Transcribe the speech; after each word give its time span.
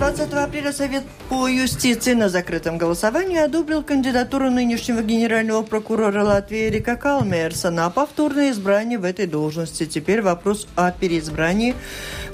20 0.00 0.32
апреля, 0.32 0.72
Совет 0.72 1.04
по 1.28 1.46
юстиции 1.46 2.14
на 2.14 2.30
закрытом 2.30 2.78
голосовании 2.78 3.36
одобрил 3.36 3.82
кандидатуру 3.82 4.50
нынешнего 4.50 5.02
генерального 5.02 5.62
прокурора 5.62 6.24
Латвии 6.24 6.68
Эрика 6.68 6.96
Калмерса 6.96 7.70
на 7.70 7.90
повторное 7.90 8.50
избрание 8.50 8.98
в 8.98 9.04
этой 9.04 9.26
должности. 9.26 9.84
Теперь 9.84 10.22
вопрос 10.22 10.66
о 10.74 10.90
переизбрании 10.90 11.74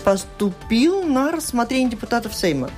поступил 0.05 1.03
на 1.03 1.33
рассмотрение 1.33 1.91
депутатов 1.91 2.37
Сейма. 2.37 2.71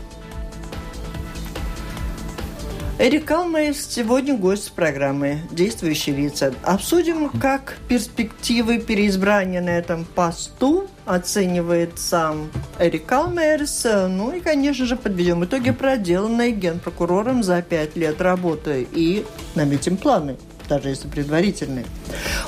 Эрик 3.01 3.27
Калмейс 3.27 3.87
сегодня 3.89 4.37
гость 4.37 4.73
программы 4.73 5.43
«Действующие 5.53 6.17
лица». 6.17 6.53
Обсудим, 6.65 7.29
как 7.29 7.77
перспективы 7.89 8.81
переизбрания 8.81 9.61
на 9.61 9.71
этом 9.71 10.05
посту 10.05 10.89
оценивает 11.07 12.01
сам 12.01 12.51
Эрик 12.81 13.07
Калмейерс. 13.07 13.87
Ну 14.09 14.33
и, 14.33 14.41
конечно 14.41 14.85
же, 14.85 14.97
подведем 14.97 15.45
итоги 15.45 15.71
проделанной 15.71 16.51
генпрокурором 16.51 17.45
за 17.45 17.63
пять 17.63 17.95
лет 17.95 18.21
работы 18.21 18.85
и 18.91 19.25
наметим 19.55 19.97
планы– 19.97 20.37
даже 20.69 20.91
если 20.91 21.09
предварительные. 21.09 21.87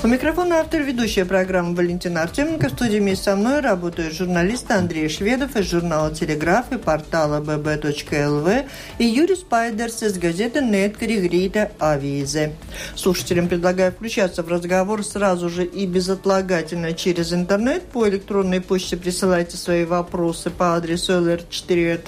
У 0.03 0.07
микрофона 0.07 0.59
автор 0.59 0.81
ведущая 0.81 1.25
программы 1.25 1.75
Валентина 1.75 2.21
Артеменко. 2.21 2.69
В 2.69 2.73
студии 2.73 2.99
вместе 2.99 3.25
со 3.25 3.35
мной 3.35 3.59
работают 3.61 4.13
журналисты 4.13 4.73
Андрей 4.73 5.09
Шведов 5.09 5.55
из 5.55 5.69
журнала 5.69 6.13
«Телеграф» 6.13 6.71
и 6.71 6.77
портала 6.77 7.41
bb.lv 7.41 8.65
и 8.99 9.05
Юрий 9.05 9.35
Спайдерс 9.35 10.03
из 10.03 10.17
газеты 10.17 10.61
«Нет 10.61 10.97
Коригрита 10.97 11.71
Авизе». 11.79 12.53
Слушателям 12.95 13.47
предлагаю 13.47 13.91
включаться 13.91 14.43
в 14.43 14.47
разговор 14.47 15.03
сразу 15.03 15.49
же 15.49 15.65
и 15.65 15.85
безотлагательно 15.85 16.93
через 16.93 17.33
интернет. 17.33 17.83
По 17.83 18.07
электронной 18.07 18.61
почте 18.61 18.97
присылайте 18.97 19.57
свои 19.57 19.85
вопросы 19.85 20.49
по 20.49 20.75
адресу 20.75 21.13
lr4 21.13 22.01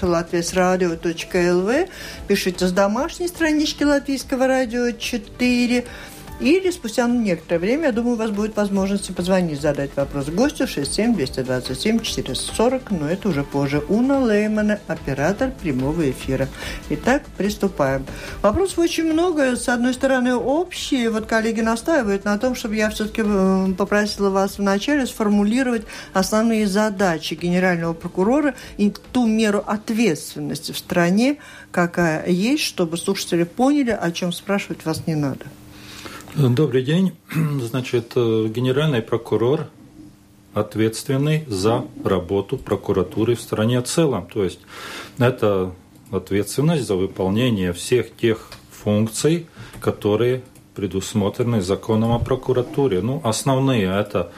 Пишите 2.28 2.68
с 2.68 2.72
домашней 2.72 3.28
странички 3.28 3.84
Латвийского 3.84 4.48
радио 4.48 4.92
4 4.92 5.86
или 6.40 6.72
спустя 6.72 7.08
некоторое 7.08 7.60
время, 7.60 7.86
я 7.86 7.92
думаю, 7.92 8.16
у 8.16 8.18
вас 8.18 8.32
будет 8.32 8.56
возможность 8.56 9.16
позвонить, 9.16 9.62
задать 9.62 9.92
вопрос 9.96 10.30
гостю 10.30 10.64
67-227-440, 10.66 12.82
но 12.90 13.08
это 13.08 13.30
уже 13.30 13.44
позже. 13.44 13.84
Уна 13.88 14.20
Леймана, 14.20 14.80
оператор 14.88 15.52
прямого 15.52 16.10
эфира. 16.10 16.50
Итак, 16.90 17.22
приступаем. 17.38 18.06
Вопросов 18.42 18.80
очень 18.80 19.06
много. 19.06 19.56
С 19.56 19.70
одной 19.70 19.94
стороны, 19.94 20.36
общие. 20.36 21.10
Вот 21.10 21.28
коллеги 21.28 21.62
настаивают 21.62 22.26
на 22.26 22.38
том, 22.38 22.56
чтобы 22.56 22.76
я 22.76 22.90
все-таки 22.90 23.22
э, 23.24 23.68
попросила 23.78 24.30
вас 24.30 24.58
вначале 24.58 25.06
сформулировать 25.06 25.84
основные 26.14 26.68
задачи 26.68 27.36
генерального 27.36 27.94
прокурора 27.94 28.56
и 28.78 28.92
ту 29.12 29.28
меру 29.28 29.64
ответственности 29.66 30.72
в 30.72 30.78
стране, 30.78 31.38
какая 31.72 32.28
есть, 32.28 32.64
чтобы 32.64 32.98
слушатели 32.98 33.44
поняли, 33.44 33.92
о 33.92 34.12
чем 34.12 34.34
спрашивать 34.34 34.86
вас 34.86 35.08
не 35.08 35.16
надо. 35.16 35.46
Добрый 36.36 36.82
день. 36.82 37.12
Значит, 37.62 38.14
э, 38.16 38.48
генеральный 38.48 39.04
прокурор 39.04 39.68
ответственный 40.56 41.46
за 41.48 41.86
работу 42.04 42.58
прокуратуры 42.58 43.36
в 43.36 43.42
стране 43.42 43.80
в 43.80 43.84
целом. 43.84 44.28
То 44.34 44.44
есть 44.44 44.60
это 45.20 45.74
ответственность 46.10 46.88
за 46.88 46.96
выполнение 46.96 47.72
всех 47.72 48.16
тех 48.16 48.50
функций, 48.72 49.46
которые 49.80 50.42
предусмотрены 50.74 51.62
законом 51.62 52.12
о 52.14 52.20
прокуратуре. 52.20 53.02
Ну, 53.02 53.22
основные 53.24 53.86
это 53.86 54.32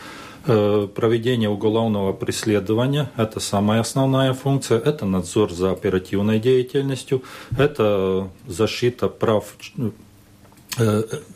э, 0.47 0.89
проведение 0.93 1.49
уголовного 1.49 2.11
преследования– 2.11 3.09
это 3.15 3.39
самая 3.39 3.79
основная 3.79 4.33
функция, 4.33 4.79
это 4.79 5.05
надзор 5.05 5.53
за 5.53 5.71
оперативной 5.71 6.39
деятельностью, 6.39 7.23
это 7.57 8.27
защита 8.47 9.07
прав 9.07 9.55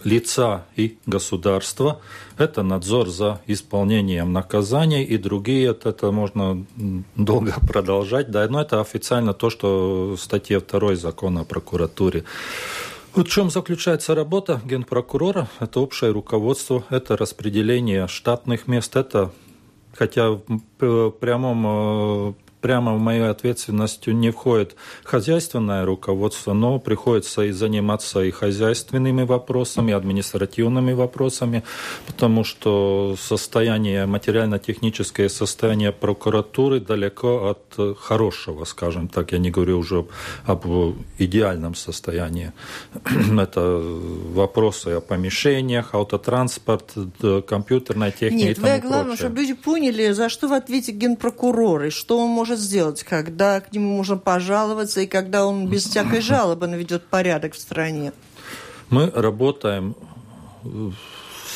лица 0.04 0.66
и 0.76 0.98
государства. 1.06 2.02
Это 2.38 2.62
надзор 2.62 3.10
за 3.10 3.42
исполнением 3.48 4.34
наказаний 4.34 5.04
и 5.04 5.18
другие. 5.18 5.70
Это, 5.70 5.90
это 5.90 6.12
можно 6.12 6.66
долго 7.16 7.54
продолжать. 7.68 8.32
Да, 8.32 8.48
но 8.50 8.62
это 8.62 8.82
официально 8.82 9.34
то, 9.34 9.50
что 9.50 10.16
в 10.18 10.22
статье 10.22 10.60
2 10.60 10.96
закона 10.96 11.42
о 11.42 11.46
прокуратуре. 11.46 12.26
Вот 13.16 13.28
в 13.28 13.32
чем 13.32 13.50
заключается 13.50 14.14
работа 14.14 14.62
генпрокурора? 14.66 15.50
Это 15.60 15.80
общее 15.80 16.12
руководство, 16.12 16.84
это 16.90 17.18
распределение 17.18 18.08
штатных 18.08 18.68
мест, 18.68 18.96
это 18.96 19.32
хотя 19.98 20.30
в 20.30 21.10
прямом 21.12 21.66
э, 22.30 22.34
прямо 22.62 22.96
в 22.96 23.00
мою 23.00 23.30
ответственность 23.30 24.08
не 24.08 24.32
входит 24.32 24.76
хозяйственное 25.04 25.86
руководство, 25.86 26.54
но 26.54 26.80
приходится 26.80 27.44
и 27.44 27.52
заниматься 27.52 28.22
и 28.24 28.32
хозяйственными 28.32 29.24
вопросами, 29.24 29.92
и 29.92 29.94
административными 29.94 30.94
вопросами, 30.94 31.64
потому 32.08 32.44
что 32.44 33.16
состояние, 33.20 34.06
материально-техническое 34.06 35.30
состояние 35.30 35.92
прокуратуры 35.92 36.80
далеко 36.80 37.50
от 37.50 37.98
хорошего, 38.00 38.66
скажем 38.66 39.08
так. 39.08 39.32
Я 39.32 39.38
не 39.38 39.52
говорю 39.52 39.80
уже 39.80 40.06
об 40.46 40.66
идеальном 41.18 41.76
состоянии. 41.76 42.52
Это 43.40 43.82
вопросы 44.34 44.88
о 44.90 45.02
помещениях, 45.02 45.94
автотранспорт, 45.94 46.94
компьютерная 47.48 48.12
техника 48.12 48.48
Нет, 48.48 48.58
и 48.58 48.62
тому 48.62 48.82
главное, 48.82 49.04
прочее. 49.04 49.18
чтобы 49.18 49.40
люди 49.40 49.54
поняли, 49.54 50.12
за 50.12 50.30
что 50.30 50.48
вы 50.48 50.58
ответите 50.58 50.92
генпрокурор, 50.92 51.86
и 51.86 51.90
что 51.90 52.20
он 52.20 52.30
может 52.30 52.49
может 52.50 52.64
сделать, 52.64 53.04
когда 53.04 53.62
к 53.62 53.72
нему 53.74 53.98
можно 53.98 54.18
пожаловаться 54.18 55.02
и 55.02 55.08
когда 55.08 55.46
он 55.46 55.68
без 55.68 55.86
всякой 55.86 56.22
жалобы 56.22 56.68
наведет 56.68 57.04
порядок 57.06 57.54
в 57.54 57.60
стране? 57.60 58.12
Мы 58.90 59.12
работаем 59.12 59.96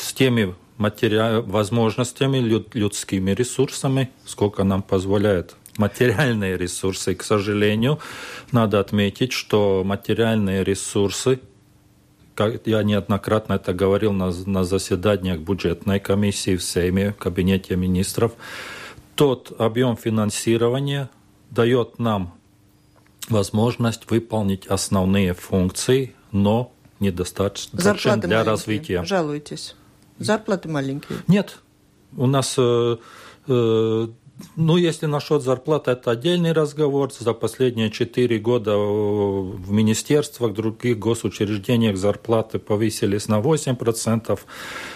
с 0.00 0.12
теми 0.12 0.54
матери... 0.78 1.42
возможностями, 1.42 2.38
людскими 2.74 3.32
ресурсами, 3.32 4.10
сколько 4.24 4.62
нам 4.62 4.82
позволяет 4.82 5.56
материальные 5.78 6.56
ресурсы. 6.56 7.12
И, 7.12 7.14
к 7.16 7.24
сожалению, 7.24 7.98
надо 8.52 8.78
отметить, 8.78 9.32
что 9.32 9.82
материальные 9.84 10.62
ресурсы, 10.62 11.40
как 12.36 12.66
я 12.66 12.84
неоднократно 12.84 13.54
это 13.54 13.74
говорил 13.74 14.12
на, 14.12 14.30
на 14.46 14.62
заседаниях 14.62 15.40
бюджетной 15.40 15.98
комиссии 15.98 16.54
в 16.54 16.62
Сейме, 16.62 17.10
в 17.10 17.16
кабинете 17.16 17.74
министров, 17.74 18.32
тот 19.14 19.52
объем 19.58 19.96
финансирования 19.96 21.10
дает 21.50 21.98
нам 21.98 22.34
возможность 23.28 24.10
выполнить 24.10 24.66
основные 24.66 25.34
функции, 25.34 26.14
но 26.32 26.72
недостаточно 27.00 27.80
Зарплаты 27.80 28.26
для 28.26 28.38
маленькие. 28.38 28.52
развития. 28.52 29.04
Жалуетесь. 29.04 29.76
Зарплаты 30.18 30.68
маленькие. 30.68 31.18
Нет. 31.26 31.58
У 32.16 32.26
нас 32.26 32.54
э, 32.58 32.96
э, 33.48 34.08
ну, 34.56 34.76
если 34.76 35.06
насчет 35.06 35.42
зарплаты, 35.42 35.92
это 35.92 36.10
отдельный 36.10 36.52
разговор. 36.52 37.12
За 37.12 37.32
последние 37.34 37.90
четыре 37.90 38.38
года 38.38 38.76
в 38.76 39.70
министерствах, 39.70 40.52
других 40.54 40.98
госучреждениях 40.98 41.96
зарплаты 41.96 42.58
повысились 42.58 43.28
на 43.28 43.40
8%. 43.40 44.38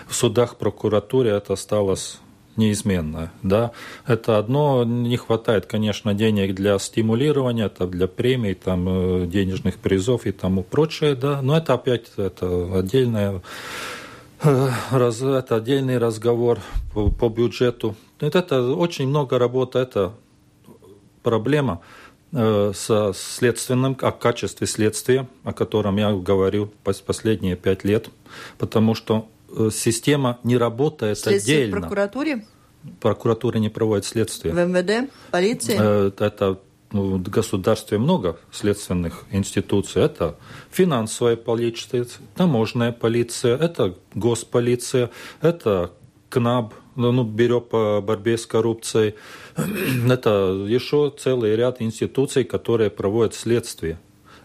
В 0.07 0.15
судах, 0.15 0.57
прокуратуре 0.57 1.31
это 1.31 1.55
осталось 1.55 2.19
неизменно. 2.59 3.33
Да? 3.43 3.73
Это 4.07 4.39
одно, 4.39 4.85
не 4.85 5.17
хватает, 5.17 5.67
конечно, 5.67 6.13
денег 6.13 6.55
для 6.55 6.79
стимулирования, 6.79 7.67
это 7.67 7.87
для 7.87 8.07
премий, 8.07 8.55
там, 8.55 8.87
э, 8.89 9.27
денежных 9.27 9.79
призов 9.79 10.27
и 10.27 10.33
тому 10.33 10.63
прочее, 10.63 11.15
да? 11.15 11.41
но 11.41 11.57
это 11.57 11.75
опять 11.75 12.07
это 12.17 12.79
отдельное 12.79 13.41
э, 14.43 14.69
раз, 14.91 15.23
это 15.23 15.57
отдельный 15.57 15.99
разговор 15.99 16.59
по, 16.93 17.11
по 17.11 17.29
бюджету. 17.29 17.97
Это, 18.21 18.41
это 18.41 18.75
очень 18.75 19.09
много 19.09 19.39
работы, 19.39 19.79
это 19.79 20.13
проблема 21.23 21.81
э, 22.33 22.73
со 22.75 23.13
следственным, 23.15 23.97
о 24.01 24.13
качестве 24.13 24.67
следствия, 24.67 25.29
о 25.45 25.53
котором 25.53 25.97
я 25.97 26.13
говорю 26.13 26.71
последние 27.07 27.57
пять 27.57 27.85
лет, 27.85 28.09
потому 28.59 28.95
что 28.95 29.29
система 29.71 30.39
не 30.45 30.57
работает 30.57 31.19
Следствие 31.19 31.59
отдельно. 31.59 31.77
в 31.77 31.81
прокуратуре? 31.81 32.47
Прокуратура 33.01 33.59
не 33.59 33.69
проводит 33.69 34.05
следствие. 34.05 34.55
В 34.55 34.59
МВД? 34.59 35.11
Полиции? 35.31 35.77
Э, 35.79 36.11
это 36.19 36.61
ну, 36.93 37.17
в 37.17 37.23
государстве 37.23 37.99
много 37.99 38.39
следственных 38.51 39.25
институций. 39.31 40.03
Это 40.03 40.37
финансовая 40.71 41.37
полиция, 41.37 42.07
таможенная 42.35 42.93
полиция, 42.93 43.57
это 43.57 43.95
госполиция, 44.15 45.11
это 45.43 45.93
КНАБ, 46.31 46.75
ну, 46.97 47.25
Бюро 47.25 47.61
по 47.61 48.01
борьбе 48.01 48.37
с 48.37 48.47
коррупцией. 48.47 49.15
Это 49.57 50.65
еще 50.69 51.13
целый 51.17 51.57
ряд 51.57 51.81
институций, 51.81 52.45
которые 52.45 52.91
проводят 52.91 53.35
следствие. 53.35 53.99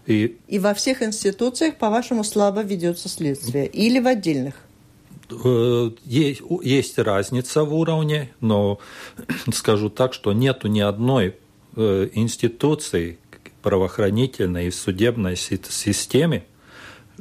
И, 0.06 0.38
и 0.48 0.58
во 0.58 0.74
всех 0.74 1.02
институциях, 1.02 1.76
по-вашему, 1.76 2.24
слабо 2.24 2.62
ведется 2.62 3.08
следствие? 3.08 3.66
Или 3.66 4.00
в 4.00 4.06
отдельных? 4.06 4.54
Есть, 6.04 6.42
есть 6.62 6.98
разница 6.98 7.64
в 7.64 7.74
уровне, 7.74 8.32
но 8.40 8.78
скажу 9.52 9.90
так, 9.90 10.12
что 10.14 10.32
нету 10.32 10.68
ни 10.68 10.80
одной 10.80 11.36
э, 11.76 12.08
институции 12.12 13.18
правоохранительной 13.62 14.66
и 14.66 14.70
судебной 14.70 15.36
системе, 15.36 16.44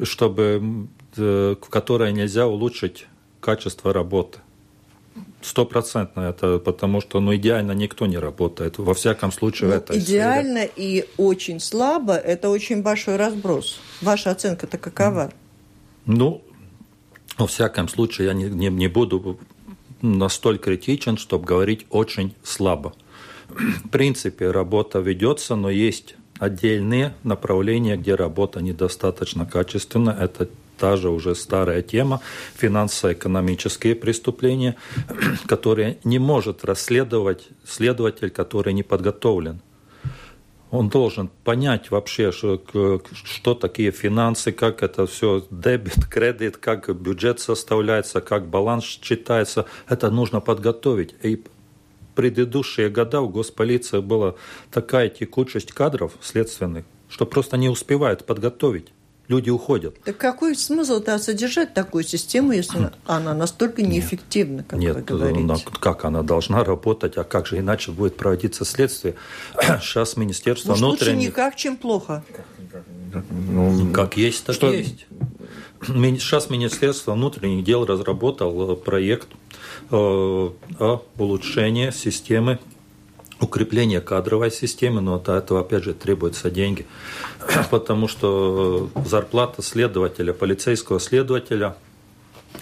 чтобы, 0.02 0.88
э, 1.16 1.56
в 1.60 1.70
которой 1.70 2.12
нельзя 2.12 2.48
улучшить 2.48 3.08
качество 3.40 3.94
работы. 3.94 4.40
Стопроцентно 5.42 6.22
это, 6.22 6.60
потому 6.60 7.02
что 7.02 7.20
ну, 7.20 7.36
идеально 7.36 7.74
никто 7.74 8.06
не 8.08 8.18
работает. 8.18 8.78
Во 8.78 8.94
всяком 8.94 9.32
случае, 9.32 9.70
ну, 9.70 9.76
это 9.76 10.00
Идеально 10.00 10.62
сфере. 10.62 10.72
и 10.76 11.06
очень 11.18 11.60
слабо– 11.60 12.14
это 12.16 12.50
очень 12.50 12.82
большой 12.82 13.18
разброс. 13.18 13.80
Ваша 14.02 14.32
оценка-то 14.32 14.78
какова? 14.78 15.32
Ну, 16.06 16.42
во 17.38 17.48
всяком 17.48 17.88
случае, 17.88 18.28
я 18.28 18.34
не, 18.34 18.46
не, 18.46 18.70
не 18.70 18.88
буду 18.88 19.40
настолько 20.02 20.66
критичен, 20.66 21.18
чтобы 21.18 21.46
говорить 21.46 21.86
очень 21.90 22.36
слабо. 22.44 22.94
В 23.50 23.90
принципе, 23.90 24.52
работа 24.52 25.00
ведется, 25.00 25.56
но 25.56 25.70
есть 25.70 26.16
отдельные 26.40 27.14
направления, 27.24 27.98
где 27.98 28.16
работа 28.16 28.62
недостаточно 28.62 29.46
качественна. 29.46 30.16
Это 30.20 30.50
та 30.78 30.98
же 30.98 31.10
уже 31.10 31.36
старая 31.36 31.82
тема, 31.82 32.22
финансово-экономические 32.56 33.96
преступления, 33.96 34.76
которые 35.48 35.98
не 36.04 36.20
может 36.20 36.66
расследовать 36.66 37.48
следователь, 37.66 38.30
который 38.30 38.74
не 38.74 38.84
подготовлен. 38.84 39.62
Он 40.74 40.90
должен 40.90 41.30
понять 41.44 41.92
вообще, 41.92 42.32
что, 42.32 42.60
что 43.14 43.54
такие 43.54 43.92
финансы, 43.92 44.52
как 44.52 44.82
это 44.82 45.06
все 45.06 45.46
дебет, 45.52 46.08
кредит, 46.10 46.58
как 46.58 46.90
бюджет 47.00 47.40
составляется, 47.40 48.22
как 48.22 48.48
баланс 48.48 48.84
считается. 48.84 49.68
Это 49.88 50.10
нужно 50.10 50.42
подготовить. 50.42 51.14
И 51.22 51.44
предыдущие 52.16 52.90
года 52.90 53.22
в 53.22 53.30
госполиции 53.30 54.00
была 54.00 54.34
такая 54.72 55.10
текучесть 55.10 55.72
кадров 55.72 56.14
следственных, 56.22 56.86
что 57.08 57.28
просто 57.28 57.56
не 57.58 57.70
успевают 57.70 58.26
подготовить 58.26 58.92
люди 59.28 59.50
уходят. 59.50 60.00
Так 60.04 60.18
какой 60.18 60.56
смысл-то 60.56 61.18
содержать 61.18 61.74
такую 61.74 62.04
систему, 62.04 62.52
если 62.52 62.92
она 63.06 63.34
настолько 63.34 63.82
неэффективна, 63.82 64.64
как 64.64 64.80
Нет, 64.80 64.96
вы 64.96 65.02
говорите? 65.02 65.44
Нет, 65.44 65.64
как 65.80 66.06
она 66.06 66.24
должна 66.24 66.64
работать, 66.64 67.18
а 67.18 67.24
как 67.24 67.48
же 67.48 67.60
иначе 67.60 67.92
будет 67.92 68.18
проводиться 68.18 68.66
следствие? 68.66 69.16
Сейчас 69.82 70.18
Министерство 70.18 70.70
Может, 70.70 70.84
внутренних... 70.84 71.16
лучше 71.16 71.28
никак, 71.28 71.56
чем 71.56 71.78
плохо? 71.78 72.24
Ну, 73.30 73.92
как 73.94 74.18
есть, 74.18 74.46
так 74.46 74.56
что... 74.56 74.72
есть. 74.72 75.06
Сейчас 75.86 76.50
Министерство 76.50 77.14
внутренних 77.14 77.64
дел 77.64 77.86
разработал 77.86 78.76
проект 78.76 79.28
э, 79.92 79.96
о 79.96 81.02
улучшении 81.18 81.92
системы 81.92 82.60
укрепление 83.44 84.02
кадровой 84.02 84.52
системы, 84.52 85.02
но 85.02 85.16
от 85.16 85.30
этого, 85.30 85.62
опять 85.62 85.84
же, 85.84 85.94
требуются 85.94 86.50
деньги, 86.50 86.86
потому 87.72 88.08
что 88.08 88.90
зарплата 89.06 89.62
следователя, 89.62 90.34
полицейского 90.34 91.00
следователя, 91.00 91.76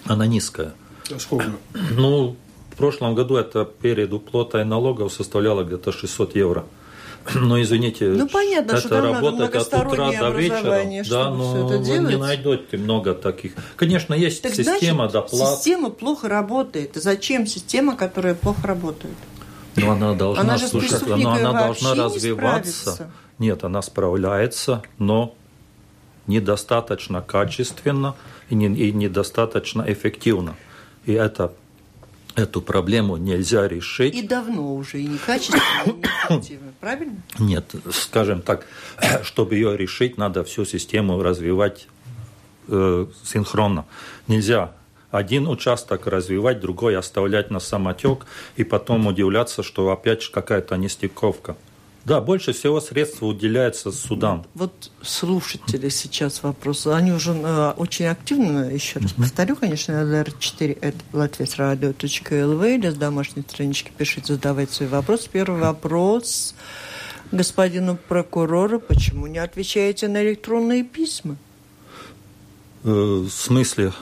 она 0.04 0.26
низкая. 0.26 0.74
А 1.10 1.18
сколько? 1.18 1.46
Ну, 1.92 2.36
в 2.70 2.76
прошлом 2.76 3.14
году 3.14 3.36
это 3.36 3.64
перед 3.64 4.12
уплатой 4.12 4.64
налогов 4.64 5.12
составляло 5.12 5.62
где-то 5.62 5.92
600 5.92 6.36
евро. 6.36 6.64
Но 7.34 7.60
извините, 7.60 8.06
ну, 8.08 8.28
понятно, 8.28 8.72
это 8.72 8.80
что 8.80 9.00
работать 9.00 9.54
от 9.54 9.86
утра 9.86 10.12
до 10.12 10.30
вечера. 10.30 11.04
Да, 11.08 11.30
но 11.30 11.66
вы 11.68 11.84
делать. 11.84 12.10
не 12.10 12.16
найдете 12.16 12.76
много 12.76 13.14
таких. 13.14 13.52
Конечно, 13.76 14.14
есть 14.14 14.42
так 14.42 14.54
система 14.54 15.08
значит, 15.08 15.30
доплат. 15.30 15.56
Система 15.56 15.90
плохо 15.90 16.28
работает. 16.28 16.92
Зачем 16.94 17.46
система, 17.46 17.96
которая 17.96 18.34
плохо 18.34 18.66
работает? 18.66 19.14
Но 19.76 19.92
она 19.92 20.14
должна, 20.14 20.42
она 20.42 20.58
слушать, 20.58 21.06
но 21.06 21.32
она 21.32 21.52
должна 21.52 21.94
развиваться. 21.94 23.10
Не 23.38 23.48
Нет, 23.48 23.64
она 23.64 23.82
справляется, 23.82 24.82
но 24.98 25.34
недостаточно 26.26 27.22
качественно 27.22 28.14
и, 28.50 28.54
не, 28.54 28.66
и 28.66 28.92
недостаточно 28.92 29.84
эффективно. 29.86 30.54
И 31.06 31.12
это, 31.12 31.52
эту 32.36 32.60
проблему 32.60 33.16
нельзя 33.16 33.66
решить. 33.66 34.14
И 34.14 34.22
давно 34.22 34.74
уже, 34.74 35.00
и 35.00 35.06
некачественно, 35.06 35.62
и 35.86 35.92
неэффективно, 35.92 36.72
правильно? 36.80 37.22
Нет, 37.38 37.74
скажем 37.92 38.42
так, 38.42 38.66
чтобы 39.22 39.54
ее 39.54 39.76
решить, 39.76 40.18
надо 40.18 40.44
всю 40.44 40.64
систему 40.64 41.22
развивать 41.22 41.88
э, 42.68 43.06
синхронно. 43.24 43.86
Нельзя 44.28 44.72
один 45.12 45.46
участок 45.46 46.08
развивать, 46.08 46.58
другой 46.58 46.96
оставлять 46.96 47.50
на 47.50 47.60
самотек, 47.60 48.26
и 48.56 48.64
потом 48.64 49.06
удивляться, 49.06 49.62
что 49.62 49.92
опять 49.92 50.26
какая-то 50.26 50.76
нестыковка. 50.76 51.56
Да, 52.04 52.20
больше 52.20 52.52
всего 52.52 52.80
средств 52.80 53.22
уделяется 53.22 53.92
судам. 53.92 54.44
Вот 54.54 54.90
слушатели 55.02 55.88
сейчас 55.88 56.42
вопрос. 56.42 56.88
Они 56.88 57.12
уже 57.12 57.32
э, 57.32 57.74
очень 57.76 58.06
активно, 58.06 58.68
еще 58.70 58.98
раз 58.98 59.12
повторю, 59.12 59.54
конечно, 59.54 59.92
LR4 59.92 60.78
это 60.80 60.98
латвийсрадио.лв 61.12 62.64
или 62.64 62.90
с 62.90 62.94
домашней 62.94 63.42
странички 63.42 63.92
пишите, 63.96 64.32
задавайте 64.32 64.72
свои 64.72 64.88
вопросы. 64.88 65.28
Первый 65.30 65.60
вопрос 65.60 66.56
господину 67.30 67.96
прокурору. 68.08 68.80
Почему 68.80 69.28
не 69.28 69.38
отвечаете 69.38 70.08
на 70.08 70.24
электронные 70.24 70.82
письма? 70.82 71.36
Э, 72.82 72.88
в 72.88 73.30
смысле? 73.30 73.92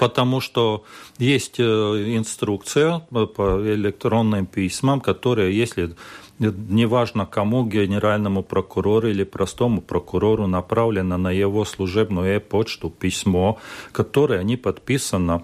Потому 0.00 0.40
что 0.40 0.84
есть 1.18 1.60
э, 1.60 1.62
инструкция 1.62 3.00
по 3.10 3.60
электронным 3.74 4.46
письмам, 4.46 5.00
которые, 5.00 5.56
если 5.56 5.94
неважно 6.38 7.26
кому, 7.26 7.64
генеральному 7.64 8.42
прокурору 8.42 9.08
или 9.08 9.24
простому 9.24 9.80
прокурору, 9.80 10.46
направлено 10.46 11.16
на 11.18 11.30
его 11.32 11.64
служебную 11.64 12.34
e-почту 12.34 12.90
письмо, 12.90 13.58
которое 13.92 14.42
не 14.44 14.56
подписано 14.56 15.42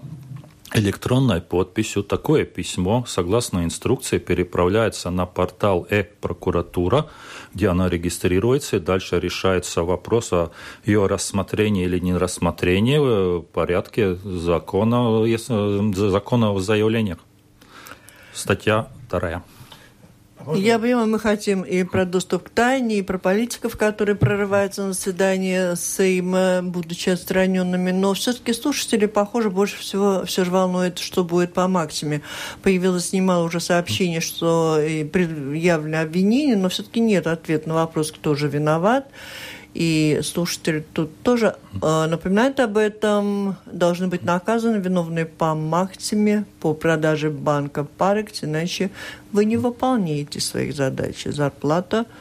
электронной 0.75 1.41
подписью. 1.41 2.03
Такое 2.03 2.45
письмо, 2.45 3.05
согласно 3.07 3.63
инструкции, 3.63 4.17
переправляется 4.17 5.09
на 5.09 5.25
портал 5.25 5.87
«Э-прокуратура», 5.89 7.07
где 7.53 7.69
она 7.69 7.89
регистрируется, 7.89 8.77
и 8.77 8.79
дальше 8.79 9.19
решается 9.19 9.83
вопрос 9.83 10.33
о 10.33 10.51
ее 10.85 11.07
рассмотрении 11.07 11.85
или 11.85 11.99
не 11.99 12.15
рассмотрении 12.15 12.97
в 12.97 13.43
порядке 13.43 14.15
закона, 14.15 15.25
закона 15.95 16.51
о 16.51 16.59
заявлениях. 16.59 17.19
Статья 18.33 18.89
вторая. 19.07 19.43
Я 20.53 20.77
понимаю, 20.77 21.07
мы 21.07 21.19
хотим 21.19 21.63
и 21.63 21.83
про 21.83 22.05
доступ 22.05 22.43
к 22.43 22.49
тайне, 22.49 22.99
и 22.99 23.01
про 23.01 23.17
политиков, 23.17 23.77
которые 23.77 24.15
прорываются 24.15 24.83
на 24.83 24.93
заседание 24.93 25.75
Сейма, 25.75 26.61
будучи 26.61 27.09
отстраненными. 27.09 27.91
Но 27.91 28.13
все-таки 28.13 28.53
слушатели, 28.53 29.07
похоже, 29.07 29.49
больше 29.49 29.79
всего 29.79 30.23
все 30.25 30.45
же 30.45 30.51
волнует, 30.51 30.99
что 30.99 31.23
будет 31.23 31.53
по 31.53 31.67
Максиме. 31.67 32.21
Появилось 32.61 33.13
немало 33.13 33.45
уже 33.45 33.59
сообщений, 33.59 34.19
что 34.19 34.77
предъявлено 35.11 36.01
обвинение, 36.01 36.55
но 36.55 36.69
все-таки 36.69 36.99
нет 36.99 37.27
ответа 37.27 37.69
на 37.69 37.75
вопрос, 37.75 38.11
кто 38.11 38.35
же 38.35 38.47
виноват. 38.47 39.07
И 39.75 40.21
слушатели 40.23 40.83
тут 40.93 41.09
тоже 41.21 41.57
э, 41.81 42.05
напоминают 42.07 42.59
об 42.61 42.77
этом. 42.77 43.57
Должны 43.65 44.07
быть 44.07 44.23
наказаны 44.23 44.77
виновные 44.77 45.25
по 45.25 45.53
Максиме, 45.53 46.45
по 46.61 46.73
продаже 46.73 47.29
банка 47.29 47.83
Парекс, 47.83 48.45
иначе 48.45 48.89
вы 49.33 49.43
не 49.43 49.57
выполняете 49.57 50.39
своих 50.39 50.75
задач. 50.75 51.25
Зарплата– 51.25 52.05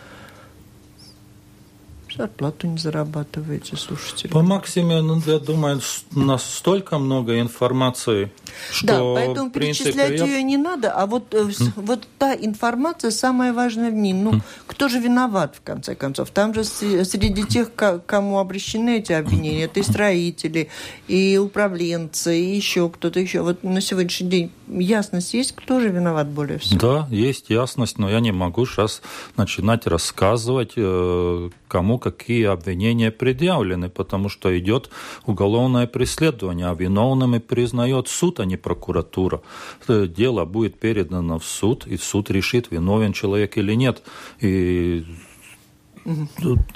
зарплату 2.16 2.66
не 2.66 2.78
зарабатываете, 2.78 3.76
слушатели. 3.76 4.30
По 4.30 4.42
максиме, 4.42 5.00
ну, 5.00 5.21
я 5.26 5.38
думаю, 5.38 5.80
настолько 6.12 6.99
много 6.99 7.40
информации, 7.40 8.33
что, 8.71 8.87
Да, 8.87 9.00
поэтому 9.14 9.50
принципе, 9.50 9.92
перечислять 9.92 10.21
я... 10.21 10.26
ее 10.26 10.42
не 10.42 10.56
надо, 10.56 10.92
а 10.92 11.06
вот, 11.06 11.35
mm. 11.35 11.73
вот 11.76 12.09
та 12.18 12.35
информация 12.35 13.11
самая 13.11 13.52
важная 13.52 13.90
в 13.90 13.94
ней. 13.94 14.12
Ну, 14.12 14.35
mm. 14.35 14.42
кто 14.66 14.88
же 14.88 14.99
виноват, 14.99 15.56
в 15.56 15.62
конце 15.62 15.94
концов? 15.94 16.30
Там 16.30 16.54
же 16.54 16.64
среди 16.64 17.44
тех, 17.44 17.71
кому 17.75 18.38
обращены 18.38 18.99
эти 18.99 19.12
обвинения, 19.12 19.64
это 19.64 19.80
и 19.80 19.83
строители, 19.83 20.68
и 21.09 21.38
управленцы, 21.38 22.38
и 22.38 22.56
еще 22.56 22.88
кто-то 22.88 23.21
еще. 23.21 23.42
Вот 23.42 23.62
на 23.64 23.80
сегодняшний 23.80 24.28
день 24.28 24.52
ясность 24.68 25.35
есть, 25.35 25.52
кто 25.52 25.80
же 25.80 25.88
виноват 25.88 26.28
более 26.28 26.59
всего? 26.59 26.80
Да, 26.80 27.09
есть 27.11 27.50
ясность, 27.50 27.99
но 27.99 28.11
я 28.11 28.21
не 28.21 28.33
могу 28.33 28.66
сейчас 28.66 29.02
начинать 29.37 29.87
рассказывать, 29.87 30.73
э, 30.76 31.50
кому 31.68 31.99
какие 32.11 32.44
обвинения 32.44 33.11
предъявлены, 33.11 33.88
потому 33.88 34.28
что 34.28 34.58
идет 34.58 34.90
уголовное 35.26 35.87
преследование, 35.87 36.66
а 36.66 36.75
виновными 36.75 37.38
признает 37.38 38.08
суд, 38.08 38.40
а 38.40 38.44
не 38.44 38.56
прокуратура. 38.56 39.40
Дело 39.88 40.44
будет 40.44 40.78
передано 40.78 41.38
в 41.38 41.44
суд, 41.44 41.87
и 41.87 41.96
суд 41.96 42.30
решит, 42.30 42.70
виновен 42.70 43.12
человек 43.12 43.56
или 43.56 43.75
нет. 43.75 44.02
И 44.40 45.04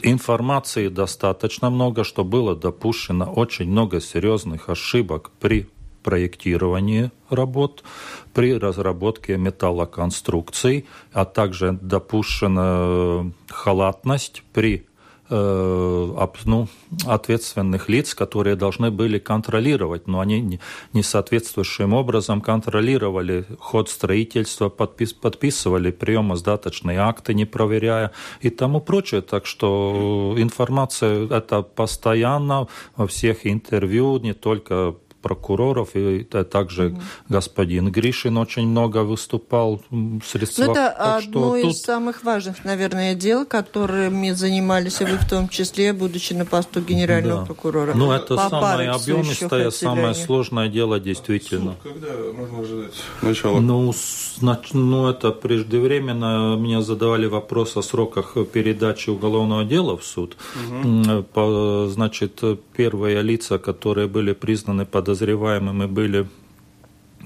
Информации 0.02 0.88
достаточно 0.88 1.68
много, 1.68 2.02
что 2.02 2.24
было 2.24 2.56
допущено 2.56 3.30
очень 3.30 3.70
много 3.70 4.00
серьезных 4.00 4.70
ошибок 4.70 5.30
при 5.38 5.68
проектировании 6.02 7.10
работ, 7.28 7.84
при 8.32 8.54
разработке 8.54 9.36
металлоконструкций, 9.36 10.86
а 11.12 11.26
также 11.26 11.78
допущена 11.82 13.30
халатность 13.50 14.42
при 14.54 14.87
Э, 14.87 14.87
ну, 15.30 16.68
ответственных 17.06 17.88
лиц, 17.88 18.14
которые 18.14 18.56
должны 18.56 18.90
были 18.90 19.18
контролировать, 19.18 20.06
но 20.06 20.20
они 20.20 20.60
не 20.92 21.02
соответствующим 21.02 21.92
образом 21.92 22.40
контролировали 22.40 23.44
ход 23.58 23.90
строительства, 23.90 24.68
подпис, 24.68 25.12
подписывали 25.12 25.90
приемо-сдаточные 25.90 26.98
акты, 26.98 27.34
не 27.34 27.44
проверяя 27.44 28.12
и 28.40 28.50
тому 28.50 28.80
прочее. 28.80 29.22
Так 29.22 29.46
что 29.46 30.34
информация 30.38 31.26
это 31.28 31.62
постоянно 31.62 32.68
во 32.96 33.06
всех 33.06 33.46
интервью, 33.46 34.18
не 34.18 34.32
только 34.32 34.94
прокуроров, 35.22 35.90
и 35.94 36.24
также 36.24 36.88
mm-hmm. 36.88 37.02
господин 37.28 37.90
Гришин 37.90 38.36
очень 38.38 38.68
много 38.68 38.98
выступал 38.98 39.82
средства. 40.24 40.64
Ну, 40.64 40.72
это 40.72 40.94
так 40.96 41.24
одно 41.24 41.56
из 41.56 41.62
тут... 41.62 41.76
самых 41.76 42.24
важных, 42.24 42.64
наверное, 42.64 43.14
дел, 43.14 43.44
которыми 43.44 44.30
занимались 44.30 45.00
вы 45.00 45.16
в 45.16 45.28
том 45.28 45.48
числе, 45.48 45.92
будучи 45.92 46.32
на 46.32 46.44
посту 46.44 46.80
генерального 46.80 47.40
да. 47.40 47.46
прокурора. 47.46 47.92
Ну, 47.94 48.12
это 48.12 48.36
По 48.36 48.48
самое 48.48 48.90
объемистое, 48.90 49.70
самое 49.70 50.14
сложное 50.14 50.68
дело, 50.68 51.00
действительно. 51.00 51.76
Суд, 51.82 51.92
когда 51.92 52.08
можно 52.32 52.60
ожидать 52.60 52.94
начала? 53.22 53.60
Ну, 53.60 53.92
знач... 54.38 54.72
ну, 54.72 55.08
это 55.08 55.30
преждевременно. 55.30 56.56
Меня 56.56 56.82
задавали 56.82 57.26
вопрос 57.26 57.76
о 57.76 57.82
сроках 57.82 58.36
передачи 58.52 59.10
уголовного 59.10 59.64
дела 59.64 59.96
в 59.96 60.04
суд. 60.04 60.36
Угу. 60.68 61.24
По, 61.34 61.88
значит, 61.90 62.40
первые 62.76 63.22
лица, 63.22 63.58
которые 63.58 64.06
были 64.06 64.32
признаны 64.32 64.86
под 64.86 65.07
подозреваемыми 65.08 65.86
были, 65.86 66.28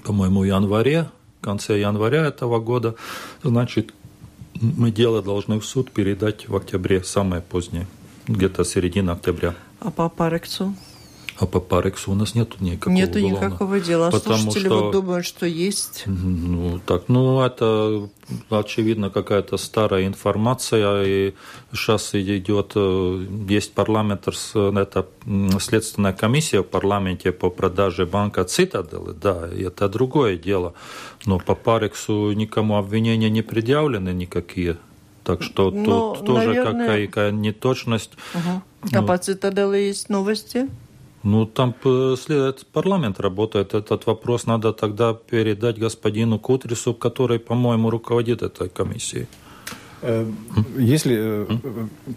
по-моему, 0.05 0.39
в 0.39 0.43
январе, 0.45 1.09
в 1.41 1.43
конце 1.43 1.81
января 1.81 2.25
этого 2.27 2.61
года. 2.61 2.95
Значит, 3.43 3.93
мы 4.61 4.89
дело 4.89 5.21
должны 5.21 5.59
в 5.59 5.65
суд 5.65 5.91
передать 5.91 6.47
в 6.47 6.55
октябре, 6.55 7.03
самое 7.03 7.41
позднее, 7.41 7.85
где-то 8.25 8.63
середина 8.63 9.13
октября. 9.13 9.53
А 9.81 9.91
по 9.91 10.07
Парексу? 10.07 10.73
А 11.43 11.45
по 11.45 11.59
Парексу 11.59 12.11
у 12.13 12.15
нас 12.15 12.35
нету 12.35 12.55
никакого 12.61 12.93
Нету 12.93 13.19
уголовного. 13.19 13.45
никакого 13.45 13.79
дела. 13.81 14.11
Потому 14.11 14.37
Слушатели 14.37 14.65
что... 14.65 14.83
вот 14.83 14.91
думают, 14.93 15.25
что 15.25 15.45
есть. 15.45 16.03
Ну, 16.05 16.79
так, 16.85 17.09
ну, 17.09 17.41
это, 17.41 18.07
очевидно, 18.49 19.09
какая-то 19.09 19.57
старая 19.57 20.07
информация. 20.07 21.03
И 21.03 21.33
сейчас 21.73 22.15
идет, 22.15 22.71
э, 22.75 23.25
есть 23.49 23.73
парламент, 23.73 24.25
это 24.25 25.05
следственная 25.59 26.13
комиссия 26.13 26.61
в 26.61 26.67
парламенте 26.67 27.33
по 27.33 27.49
продаже 27.49 28.05
банка 28.05 28.45
Цитаделы. 28.45 29.13
Да, 29.13 29.49
это 29.49 29.89
другое 29.89 30.37
дело. 30.37 30.73
Но 31.25 31.39
по 31.39 31.55
Парексу 31.55 32.31
никому 32.31 32.77
обвинения 32.77 33.29
не 33.29 33.41
предъявлены 33.41 34.13
никакие. 34.13 34.77
Так 35.25 35.43
что 35.43 35.71
Но, 35.71 36.15
тут 36.15 36.25
тоже 36.25 36.47
наверное... 36.47 36.85
какая-то 36.85 37.31
неточность. 37.31 38.11
Угу. 38.33 38.61
А 38.93 39.01
ну, 39.01 39.07
по 39.07 39.17
Цитаделе 39.17 39.87
есть 39.87 40.07
новости? 40.07 40.69
Ну, 41.23 41.45
там 41.45 41.73
парламент 42.73 43.19
работает. 43.19 43.73
Этот 43.73 44.05
вопрос 44.05 44.45
надо 44.45 44.73
тогда 44.73 45.13
передать 45.13 45.79
господину 45.79 46.37
Кутрису, 46.39 46.93
который, 46.93 47.39
по-моему, 47.39 47.89
руководит 47.89 48.41
этой 48.41 48.69
комиссией. 48.69 49.27
Э, 50.05 50.29
если 50.77 51.15
э, 51.17 51.45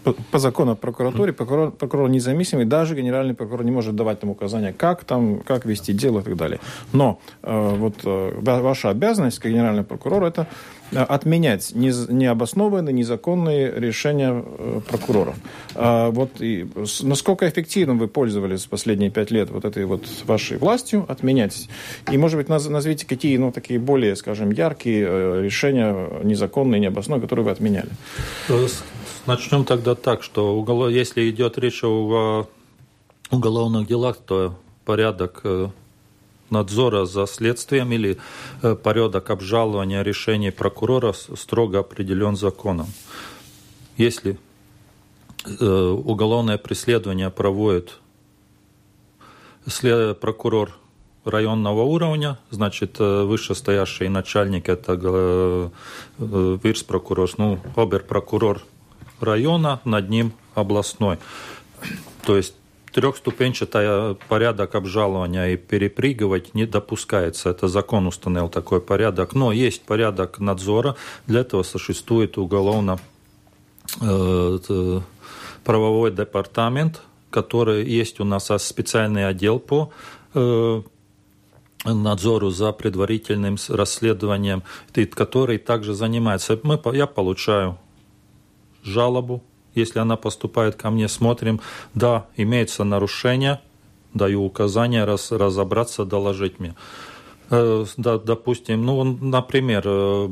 по, 0.03 0.13
по 0.31 0.39
закону 0.39 0.71
о 0.71 0.75
прокуратуре 0.75 1.31
прокурор, 1.31 1.71
прокурор 1.71 2.09
независимый, 2.09 2.65
даже 2.65 2.95
генеральный 2.95 3.33
прокурор 3.33 3.63
не 3.63 3.71
может 3.71 3.95
давать 3.95 4.19
там 4.19 4.29
указания, 4.29 4.73
как 4.73 5.05
там, 5.05 5.39
как 5.39 5.65
вести 5.65 5.93
дело 5.93 6.19
и 6.19 6.23
так 6.23 6.35
далее. 6.35 6.59
Но 6.91 7.19
э, 7.43 7.75
вот 7.77 8.03
ваша 8.03 8.89
обязанность 8.89 9.39
как 9.39 9.51
генеральный 9.51 9.83
прокурор 9.83 10.25
это 10.25 10.47
отменять 10.91 11.71
необоснованные, 11.73 12.93
незаконные 12.93 13.71
решения 13.71 14.43
э, 14.45 14.81
прокуроров. 14.87 15.35
А 15.75 16.09
вот 16.11 16.41
и 16.41 16.67
насколько 17.01 17.47
эффективно 17.47 17.95
вы 17.95 18.07
пользовались 18.07 18.65
последние 18.65 19.09
пять 19.09 19.31
лет 19.31 19.49
вот 19.49 19.65
этой 19.65 19.85
вот 19.85 20.05
вашей 20.25 20.57
властью 20.57 21.05
отменять? 21.07 21.67
И, 22.11 22.17
может 22.17 22.37
быть, 22.37 22.49
назовите 22.49 23.05
какие, 23.05 23.37
ну, 23.37 23.51
такие 23.51 23.79
более, 23.79 24.15
скажем, 24.15 24.51
яркие 24.51 25.05
э, 25.07 25.41
решения 25.43 26.23
незаконные, 26.23 26.79
необоснованные, 26.79 27.27
которые 27.27 27.45
вы 27.45 27.51
отменяли? 27.51 27.89
Начнем 29.25 29.65
тогда 29.65 29.95
так, 29.95 30.23
что 30.23 30.57
уголов... 30.57 30.91
если 30.91 31.29
идет 31.29 31.57
речь 31.57 31.83
о 31.83 32.47
уголовных 33.29 33.87
делах, 33.87 34.17
то 34.25 34.55
порядок 34.85 35.43
надзора 36.49 37.05
за 37.05 37.25
следствием 37.27 37.91
или 37.91 38.17
э, 38.61 38.75
порядок 38.75 39.29
обжалования 39.29 40.03
решений 40.03 40.51
прокурора 40.51 41.13
строго 41.13 41.79
определен 41.79 42.35
законом. 42.35 42.87
Если 43.97 44.37
э, 45.45 45.65
уголовное 45.65 46.57
преследование 46.57 47.29
проводит 47.29 47.99
прокурор 50.21 50.77
районного 51.25 51.81
уровня, 51.81 52.37
значит, 52.51 52.95
э, 52.99 53.23
вышестоящий 53.23 54.07
начальник 54.07 54.69
это 54.69 55.71
вирс-прокурор, 56.17 57.29
ну, 57.37 57.59
обер-прокурор 57.75 58.61
района, 59.19 59.81
над 59.83 60.09
ним 60.09 60.33
областной. 60.55 61.17
То 62.25 62.37
есть 62.37 62.53
трехступенчатый 62.97 64.15
порядок 64.27 64.73
обжалования 64.73 65.49
и 65.49 65.55
перепрыгивать 65.55 66.55
не 66.55 66.65
допускается. 66.65 67.51
Это 67.51 67.67
закон 67.67 68.07
установил 68.07 68.49
такой 68.49 68.81
порядок. 68.81 69.35
Но 69.35 69.51
есть 69.51 69.83
порядок 69.83 70.39
надзора. 70.39 70.95
Для 71.27 71.41
этого 71.41 71.61
существует 71.61 72.39
уголовно 72.39 72.97
э, 74.01 74.99
правовой 75.63 76.11
департамент, 76.11 77.03
который 77.29 77.87
есть 77.87 78.19
у 78.19 78.23
нас 78.23 78.51
специальный 78.65 79.27
отдел 79.27 79.59
по 79.59 79.91
э, 80.33 80.81
надзору 81.85 82.49
за 82.49 82.71
предварительным 82.71 83.57
расследованием, 83.69 84.63
который 85.13 85.59
также 85.59 85.93
занимается. 85.93 86.59
Мы, 86.63 86.81
я 86.95 87.05
получаю 87.05 87.77
жалобу 88.81 89.43
если 89.77 89.99
она 89.99 90.17
поступает 90.17 90.75
ко 90.75 90.89
мне, 90.89 91.07
смотрим, 91.07 91.61
да, 91.93 92.25
имеется 92.35 92.83
нарушение, 92.83 93.61
даю 94.13 94.43
указание 94.43 95.05
раз, 95.05 95.31
разобраться, 95.31 96.05
доложить 96.05 96.59
мне. 96.59 96.75
Э, 97.49 97.85
да, 97.95 98.17
допустим, 98.17 98.85
ну, 98.85 99.03
например, 99.03 99.83
э, 99.85 100.29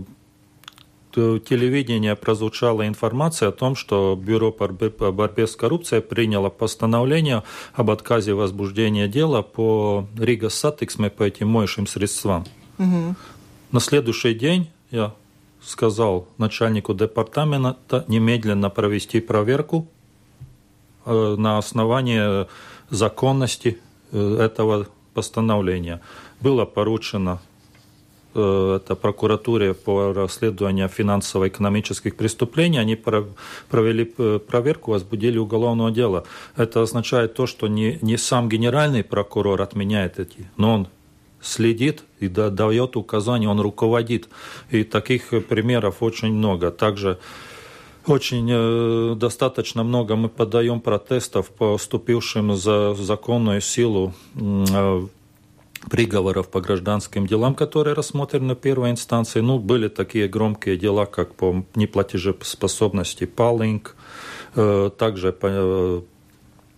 телевидение 1.16 2.16
прозвучала 2.16 2.88
информация 2.88 3.50
о 3.50 3.52
том, 3.52 3.76
что 3.76 4.20
Бюро 4.22 4.52
по 4.52 4.68
борьбе 4.68 5.48
с 5.48 5.56
коррупцией 5.56 6.02
приняло 6.02 6.50
постановление 6.50 7.44
об 7.74 7.90
отказе 7.90 8.34
возбуждения 8.34 9.08
дела 9.08 9.42
по 9.42 10.08
Rīgas 10.18 10.50
Satiksme 10.50 11.10
по 11.10 11.24
этим 11.24 11.48
моющим 11.48 11.88
средствам. 11.88 12.46
Угу. 12.78 13.16
На 13.72 13.80
следующий 13.80 14.34
день 14.34 14.70
я 14.92 15.14
сказал 15.66 16.28
начальнику 16.38 16.94
департамента 16.94 18.06
немедленно 18.08 18.70
провести 18.70 19.20
проверку 19.20 19.88
э, 21.06 21.36
на 21.38 21.58
основании 21.58 22.48
законности 22.90 23.80
э, 24.12 24.38
этого 24.40 24.88
постановления. 25.14 26.02
Было 26.40 26.66
поручено 26.66 27.40
э, 28.36 28.80
это 28.80 28.96
прокуратуре 28.96 29.74
по 29.74 30.14
расследованию 30.14 30.88
финансово-экономических 30.88 32.16
преступлений, 32.16 32.78
они 32.78 32.96
провели 32.96 34.06
проверку, 34.06 34.92
возбудили 34.92 35.40
уголовное 35.40 35.92
дело. 35.92 36.26
Это 36.56 36.84
означает 36.84 37.34
то, 37.34 37.48
что 37.48 37.68
не, 37.68 37.98
не 38.02 38.18
сам 38.18 38.50
генеральный 38.50 39.04
прокурор 39.04 39.62
отменяет 39.62 40.20
эти, 40.20 40.48
но 40.58 40.76
он 40.76 40.88
следит 41.46 42.04
и 42.20 42.28
дает 42.28 42.96
указания, 42.96 43.50
он 43.50 43.60
руководит. 43.60 44.30
И 44.72 44.84
таких 44.84 45.30
примеров 45.48 46.02
очень 46.02 46.34
много. 46.34 46.72
Также 46.72 47.20
очень 48.08 48.48
э, 48.52 49.16
достаточно 49.16 49.84
много 49.84 50.16
мы 50.16 50.30
подаем 50.30 50.80
протестов 50.80 51.50
по 51.50 51.78
вступившим 51.78 52.56
за 52.56 52.94
законную 52.94 53.62
силу 53.62 54.14
э, 54.36 55.08
приговоров 55.90 56.50
по 56.50 56.62
гражданским 56.62 57.28
делам, 57.28 57.56
которые 57.56 57.94
рассмотрены 57.94 58.56
в 58.56 58.60
первой 58.60 58.92
инстанции. 58.92 59.40
Ну, 59.42 59.60
были 59.60 59.88
такие 59.88 60.28
громкие 60.28 60.78
дела, 60.78 61.06
как 61.06 61.36
по 61.36 61.64
неплатежеспособности 61.76 63.26
Палинг, 63.26 63.96
Также 64.54 65.36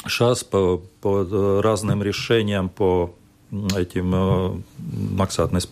сейчас 0.07 0.43
по, 0.43 0.81
по 1.01 1.61
разным 1.61 2.03
решениям 2.03 2.69
по 2.69 3.13
этим 3.51 4.63
maksātnes 5.17 5.65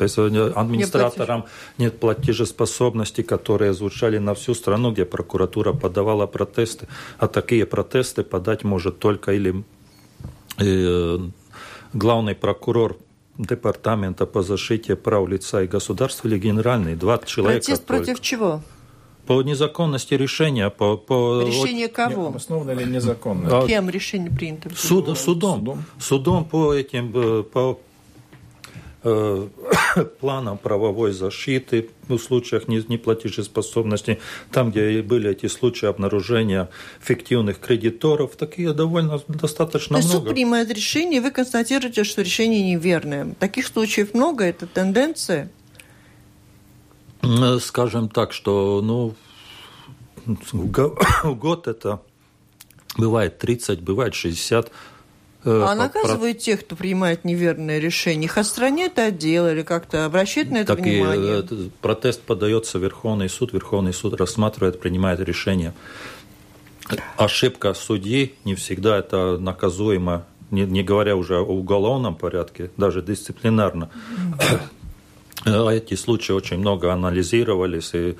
администраторам 0.56 1.46
нет 1.78 2.00
платежеспособности, 2.00 3.22
которые 3.22 3.74
звучали 3.74 4.18
на 4.18 4.34
всю 4.34 4.54
страну, 4.54 4.92
где 4.92 5.06
прокуратура 5.06 5.74
подавала 5.74 6.28
протесты. 6.28 6.88
А 7.18 7.28
такие 7.28 7.66
протесты 7.66 8.24
подать 8.24 8.64
может 8.64 9.00
только 9.00 9.34
или 9.34 9.64
э, 10.60 11.20
главный 11.94 12.36
прокурор 12.36 12.98
департамента 13.38 14.26
по 14.26 14.42
защите 14.42 14.96
прав 14.96 15.28
лица 15.28 15.64
и 15.64 15.68
государства 15.68 16.28
или 16.28 16.40
генеральный. 16.40 16.96
Два 16.96 17.18
человека. 17.18 17.66
Протест 17.66 17.86
только. 17.86 18.04
против 18.06 18.22
чего? 18.22 18.62
По 19.26 19.42
незаконности 19.42 20.14
решения. 20.14 20.70
По, 20.70 20.98
по... 20.98 21.44
Решение 21.46 21.88
кого? 21.88 22.28
Обоснованно 22.28 22.72
или 22.72 22.84
незаконно? 22.84 23.64
А, 23.64 23.68
Кем 23.68 23.90
решение 23.90 24.32
принято? 24.32 24.70
Суд, 24.76 25.06
судом. 25.18 25.60
судом. 25.60 25.84
Судом 26.00 26.46
по 26.46 26.74
этим 26.74 27.12
э, 27.16 27.44
по 27.44 27.80
э, 29.04 29.48
планам 30.20 30.58
правовой 30.58 31.12
защиты 31.14 31.90
в 32.08 32.18
случаях 32.18 32.68
неплатежеспособности, 32.68 34.20
там, 34.52 34.72
где 34.72 35.02
были 35.02 35.32
эти 35.32 35.48
случаи 35.48 35.88
обнаружения 35.88 36.70
фиктивных 37.02 37.60
кредиторов, 37.60 38.36
такие 38.36 38.74
довольно 38.74 39.22
достаточно 39.28 40.00
То 40.00 40.08
много. 40.08 40.26
суд 40.26 40.34
принимает 40.34 40.70
решение, 40.70 41.20
и 41.20 41.24
вы 41.24 41.32
констатируете, 41.32 42.04
что 42.04 42.22
решение 42.22 42.62
неверное. 42.62 43.34
Таких 43.40 43.68
случаев 43.68 44.14
много, 44.14 44.44
это 44.44 44.68
тенденция? 44.68 45.50
Э, 47.26 47.60
скажем 47.60 48.10
так, 48.10 48.34
что 48.34 48.82
ну, 48.84 49.16
год 51.36 51.68
это 51.68 52.02
бывает 52.98 53.40
30, 53.40 53.82
бывает 53.82 54.14
60. 54.14 54.72
Э, 55.46 55.64
а 55.68 55.76
наказывают 55.76 56.40
тех, 56.40 56.62
кто 56.62 56.76
принимает 56.76 57.26
неверное 57.26 57.80
решение? 57.80 58.26
Их 58.26 58.38
отстраняют 58.38 58.98
от 59.00 59.18
дела 59.18 59.52
или 59.54 59.62
как-то 59.62 60.06
обращают 60.06 60.52
на 60.52 60.58
это 60.58 60.76
так 60.76 60.84
внимание? 60.84 61.42
И, 61.42 61.72
протест 61.82 62.22
подается 62.22 62.80
в 62.80 62.84
Верховный 62.84 63.30
суд, 63.30 63.54
Верховный 63.54 63.94
суд 63.94 64.16
рассматривает, 64.16 64.80
принимает 64.80 65.20
решение. 65.20 65.74
Ошибка 67.18 67.74
судьи 67.74 68.36
не 68.44 68.54
всегда 68.56 68.98
это 69.00 69.38
наказуемо, 69.40 70.26
не, 70.52 70.66
не 70.66 70.84
говоря 70.84 71.16
уже 71.16 71.38
о 71.38 71.42
уголовном 71.42 72.16
порядке, 72.16 72.70
даже 72.78 73.02
дисциплинарно. 73.02 73.90
Э, 75.46 75.70
эти 75.72 75.94
случаи 75.94 76.34
очень 76.34 76.58
много 76.58 76.92
анализировались 76.92 77.94
и, 77.94 78.16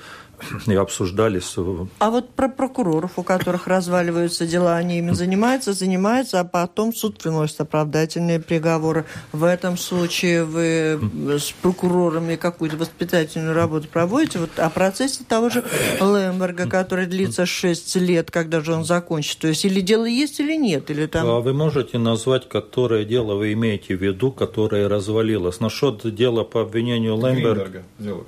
и 0.66 0.74
обсуждались. 0.74 1.56
А 1.98 2.10
вот 2.10 2.30
про 2.30 2.48
прокуроров, 2.48 3.12
у 3.16 3.22
которых 3.22 3.66
разваливаются 3.66 4.46
дела, 4.46 4.76
они 4.76 4.98
ими 4.98 5.12
занимаются, 5.12 5.72
занимаются, 5.72 6.40
а 6.40 6.44
потом 6.44 6.94
суд 6.94 7.18
приносит 7.18 7.60
оправдательные 7.60 8.40
приговоры. 8.40 9.04
В 9.32 9.44
этом 9.44 9.76
случае 9.76 10.44
вы 10.44 10.98
с 11.38 11.52
прокурорами 11.62 12.36
какую-то 12.36 12.76
воспитательную 12.76 13.54
работу 13.54 13.88
проводите. 13.88 14.38
Вот 14.38 14.58
о 14.58 14.70
процессе 14.70 15.24
того 15.28 15.48
же 15.48 15.64
Лемберга, 16.00 16.68
который 16.68 17.06
длится 17.06 17.46
6 17.46 17.96
лет, 17.96 18.30
когда 18.30 18.60
же 18.60 18.72
он 18.72 18.84
закончит. 18.84 19.38
То 19.38 19.48
есть 19.48 19.64
или 19.64 19.80
дело 19.80 20.04
есть, 20.04 20.40
или 20.40 20.56
нет? 20.56 20.90
Или 20.90 21.06
там... 21.06 21.26
А 21.26 21.40
вы 21.40 21.52
можете 21.52 21.98
назвать, 21.98 22.48
которое 22.48 23.04
дело 23.04 23.34
вы 23.34 23.52
имеете 23.52 23.96
в 23.96 24.02
виду, 24.02 24.32
которое 24.32 24.88
развалилось? 24.88 25.60
Насчет 25.60 26.14
дела 26.14 26.44
по 26.44 26.62
обвинению 26.62 27.16
Лемберга. 27.16 27.54
Гринберга 27.54 27.82
дело, 27.98 28.24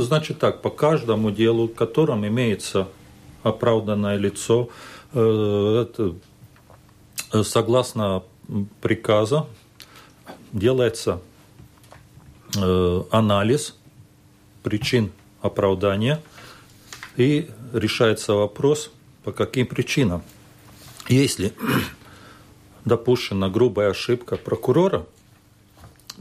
значит 0.00 0.38
так, 0.38 0.62
по 0.62 0.70
каждому 0.70 1.30
делу, 1.30 1.68
в 1.68 1.74
котором 1.74 2.26
имеется 2.26 2.88
оправданное 3.42 4.16
лицо, 4.16 4.68
э, 5.12 5.86
это, 5.86 6.14
э, 7.32 7.42
согласно 7.42 8.22
приказа 8.80 9.46
делается 10.52 11.20
э, 12.56 13.02
анализ 13.10 13.74
причин 14.62 15.12
оправдания 15.40 16.20
и 17.16 17.48
решается 17.72 18.34
вопрос, 18.34 18.90
по 19.24 19.32
каким 19.32 19.66
причинам. 19.66 20.22
Если 21.08 21.52
допущена 22.84 23.48
грубая 23.48 23.90
ошибка 23.90 24.36
прокурора– 24.36 25.06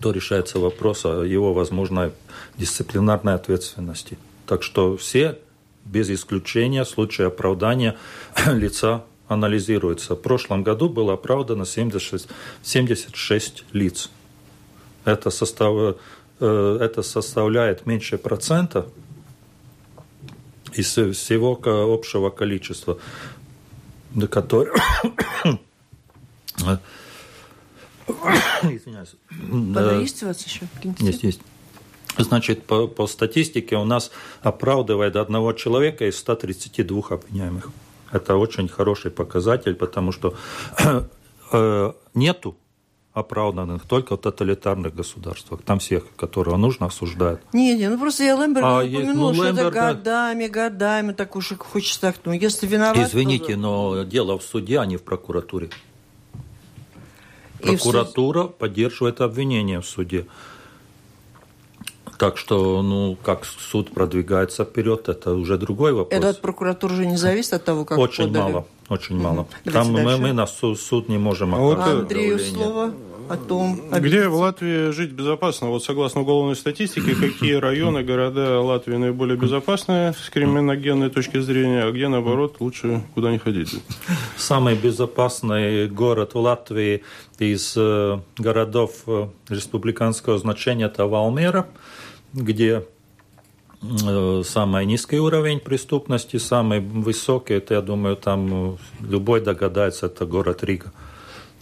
то 0.01 0.11
решается 0.11 0.59
вопрос 0.59 1.05
о 1.05 1.23
его 1.23 1.53
возможной 1.53 2.11
дисциплинарной 2.57 3.33
ответственности. 3.33 4.17
Так 4.45 4.63
что 4.63 4.95
все, 4.97 5.39
без 5.85 6.09
исключения, 6.09 6.85
случаи 6.85 7.25
оправдания 7.25 7.97
лица 8.47 9.03
анализируются. 9.27 10.15
В 10.15 10.21
прошлом 10.21 10.63
году 10.63 10.89
было 10.89 11.13
оправдано 11.13 11.65
76, 11.65 12.27
76 12.63 13.65
лиц. 13.73 14.09
Это, 15.05 15.29
состав, 15.29 15.97
э, 16.39 16.77
это 16.81 17.01
составляет 17.01 17.85
меньше 17.85 18.17
процента 18.17 18.87
из 20.73 20.91
всего 20.91 21.59
общего 21.63 22.29
количества, 22.29 22.97
которое 24.29 24.73
Извиняюсь. 28.63 29.15
Есть 30.01 30.23
у 30.23 30.27
вас 30.27 30.45
еще? 30.45 30.67
Есть, 30.99 31.23
есть. 31.23 31.41
Значит, 32.17 32.63
по, 32.63 32.87
по 32.87 33.07
статистике 33.07 33.75
у 33.75 33.83
нас 33.83 34.11
оправдывает 34.41 35.15
одного 35.15 35.53
человека 35.53 36.05
из 36.07 36.17
132 36.17 37.01
обвиняемых. 37.09 37.69
Это 38.11 38.37
очень 38.37 38.67
хороший 38.67 39.11
показатель, 39.11 39.75
потому 39.75 40.11
что 40.11 40.35
э, 41.51 41.93
нету 42.13 42.57
оправданных 43.13 43.85
только 43.85 44.15
в 44.15 44.19
тоталитарных 44.19 44.93
государствах. 44.93 45.61
Там 45.63 45.79
всех, 45.79 46.03
которого 46.15 46.55
нужно, 46.57 46.85
осуждают. 46.85 47.41
Нет, 47.51 47.79
нет, 47.79 47.91
ну 47.91 47.99
просто 47.99 48.23
я 48.23 48.35
Лемберга 48.35 48.79
а, 48.79 48.83
упомянул, 48.83 49.29
ну, 49.29 49.33
что 49.33 49.43
Лемберга... 49.43 49.69
это 49.69 49.93
годами, 49.95 50.47
годами, 50.47 51.13
так 51.13 51.35
уж 51.35 51.51
и 51.51 51.55
хочется 51.55 52.01
так. 52.01 52.15
Ну, 52.25 52.31
если 52.31 52.67
виноват... 52.67 52.97
Извините, 52.97 53.53
то... 53.53 53.59
но 53.59 54.03
дело 54.03 54.37
в 54.37 54.43
суде, 54.43 54.79
а 54.79 54.85
не 54.85 54.97
в 54.97 55.03
прокуратуре. 55.03 55.69
Прокуратура 57.67 58.43
суд... 58.43 58.57
поддерживает 58.57 59.21
обвинение 59.21 59.79
в 59.81 59.85
суде. 59.85 60.25
Так 62.17 62.37
что, 62.37 62.81
ну, 62.81 63.15
как 63.23 63.45
суд 63.45 63.91
продвигается 63.93 64.65
вперед, 64.65 65.07
это 65.07 65.33
уже 65.33 65.57
другой 65.57 65.93
вопрос. 65.93 66.17
Это 66.17 66.29
от 66.29 66.41
прокуратуры 66.41 66.93
уже 66.95 67.05
не 67.05 67.17
зависит 67.17 67.53
от 67.53 67.63
того, 67.63 67.85
как 67.85 67.99
Очень 67.99 68.27
подали? 68.27 68.53
мало, 68.53 68.65
очень 68.89 69.17
мало. 69.17 69.47
Там 69.71 69.91
мы, 69.91 70.17
мы 70.17 70.33
на 70.33 70.47
суд, 70.47 70.79
суд 70.79 71.09
не 71.09 71.19
можем 71.19 71.53
а 71.53 71.59
вот 71.59 71.79
Андрею 71.79 72.39
слово 72.39 72.93
о 73.29 73.37
том... 73.37 73.89
Где 73.91 74.27
в 74.27 74.35
Латвии 74.35 74.91
жить 74.91 75.11
безопасно? 75.11 75.69
Вот 75.69 75.83
согласно 75.83 76.21
уголовной 76.21 76.55
статистике, 76.55 77.15
какие 77.15 77.53
районы, 77.53 78.03
города 78.03 78.61
Латвии 78.61 78.95
наиболее 78.95 79.37
безопасные 79.37 80.13
с 80.13 80.29
криминогенной 80.29 81.09
точки 81.09 81.39
зрения, 81.39 81.83
а 81.83 81.91
где, 81.91 82.07
наоборот, 82.07 82.57
лучше 82.59 83.03
куда 83.13 83.31
не 83.31 83.37
ходить? 83.37 83.81
Самый 84.37 84.75
безопасный 84.75 85.87
город 85.87 86.33
в 86.33 86.39
Латвии 86.39 87.03
из 87.39 87.73
э, 87.75 88.19
городов 88.37 89.03
э, 89.07 89.27
республиканского 89.49 90.37
значения– 90.37 90.85
это 90.87 91.05
Валмера, 91.05 91.67
где 92.33 92.85
э, 93.81 94.41
самый 94.45 94.85
низкий 94.85 95.19
уровень 95.19 95.59
преступности, 95.59 96.37
самый 96.37 96.79
высокий, 96.79 97.55
это, 97.55 97.75
я 97.75 97.81
думаю, 97.81 98.15
там 98.15 98.77
любой 99.01 99.41
догадается, 99.41 100.05
это 100.05 100.25
город 100.25 100.63
Рига. 100.63 100.93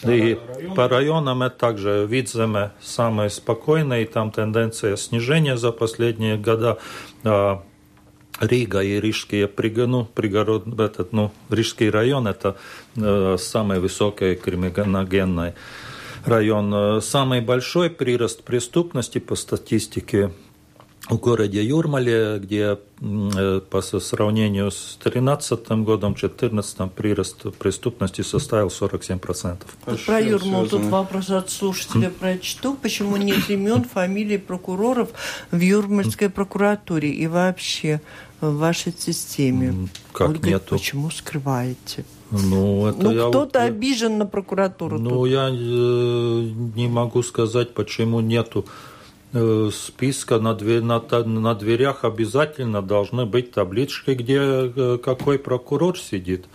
И 0.08 0.38
по 0.76 0.88
районам 0.88 1.44
это 1.44 1.58
также 1.58 2.06
Видземе 2.10 2.72
самый 2.82 3.30
спокойный, 3.30 4.06
там 4.06 4.32
тенденция 4.32 4.96
снижения 4.96 5.58
за 5.58 5.72
последние 5.72 6.38
года. 6.38 6.78
А 7.24 7.64
Рига 8.40 8.82
и 8.82 9.00
Рижские 9.00 9.50
ну, 9.88 10.06
пригород, 10.06 10.68
этот, 10.80 11.14
ну, 11.14 11.32
Рижский 11.50 11.90
район– 11.90 12.28
это 12.28 12.58
э, 12.98 13.38
самый 13.40 13.80
высокий 13.80 14.36
криминогенный 14.36 15.54
район. 16.26 17.02
Самый 17.02 17.40
большой 17.40 17.90
прирост 17.90 18.44
преступности 18.44 19.20
по 19.20 19.36
статистике 19.36 20.32
в 21.10 21.18
городе 21.18 21.64
Юрмале, 21.64 22.40
где 22.40 22.80
э, 23.02 23.62
по 23.70 23.82
сравнению 23.82 24.72
с 24.72 24.98
2013 25.02 25.70
годом, 25.84 26.14
2014 26.14 26.92
прирост 26.92 27.44
преступности 27.58 28.22
составил 28.22 28.68
47%. 28.68 29.58
Тут 29.86 30.06
про 30.06 30.20
Юрмалу 30.20 30.68
тут 30.68 30.84
вопрос 30.86 31.30
от 31.30 31.50
слушателя 31.52 32.10
прочту. 32.10 32.76
Почему 32.76 33.18
нет 33.18 33.50
имен, 33.50 33.84
фамилий 33.84 34.38
прокуроров 34.38 35.10
в 35.52 35.60
Юрмальской 35.60 36.30
прокуратуре 36.30 37.12
и 37.12 37.28
вообще 37.28 38.02
в 38.42 38.58
вашей 38.58 38.94
системе? 38.98 39.90
Как 40.12 40.30
Ольга, 40.30 40.50
нету? 40.50 40.76
Почему 40.76 41.12
скрываете? 41.12 42.04
Ну, 42.32 42.88
это 42.88 43.04
ну 43.04 43.12
я 43.12 43.30
кто-то 43.30 43.60
вот, 43.60 43.68
обижен 43.68 44.18
на 44.18 44.26
прокуратуру. 44.26 44.98
Ну, 44.98 45.10
тут. 45.10 45.30
я 45.30 45.50
э, 45.52 45.54
не 46.76 46.88
могу 46.88 47.22
сказать, 47.22 47.76
почему 47.76 48.20
нету 48.22 48.66
э, 48.68 48.95
списка 49.72 50.40
на, 50.40 50.54
дверь, 50.54 50.82
на, 50.82 51.00
на 51.00 51.56
дверях 51.56 52.04
обязательно 52.04 52.82
должны 52.82 53.26
быть 53.26 53.52
таблички, 53.52 54.12
где 54.12 54.40
э, 54.40 54.98
какой 55.04 55.40
прокурор 55.40 55.98
сидит. 56.00 56.46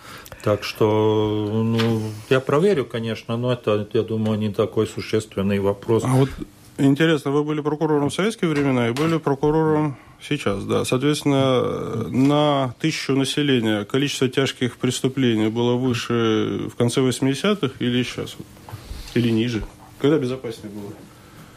Так 0.43 0.63
что 0.63 1.49
ну, 1.51 2.01
я 2.29 2.39
проверю, 2.39 2.85
конечно, 2.85 3.37
но 3.37 3.53
это, 3.53 3.87
я 3.93 4.01
думаю, 4.01 4.39
не 4.39 4.51
такой 4.51 4.87
существенный 4.87 5.59
вопрос. 5.59 6.03
А 6.03 6.07
вот 6.07 6.29
интересно, 6.77 7.31
вы 7.31 7.43
были 7.43 7.61
прокурором 7.61 8.09
в 8.09 8.13
советские 8.13 8.49
времена 8.49 8.89
и 8.89 8.91
были 8.91 9.17
прокурором 9.17 9.97
сейчас, 10.19 10.63
да. 10.63 10.83
Соответственно, 10.85 12.07
на 12.09 12.73
тысячу 12.79 13.13
населения 13.13 13.85
количество 13.85 14.29
тяжких 14.29 14.77
преступлений 14.77 15.49
было 15.49 15.75
выше 15.75 16.69
в 16.71 16.75
конце 16.75 17.01
80-х 17.01 17.75
или 17.79 18.03
сейчас? 18.03 18.35
Или 19.13 19.29
ниже? 19.29 19.63
Когда 19.99 20.17
безопаснее 20.17 20.73
было? 20.73 20.93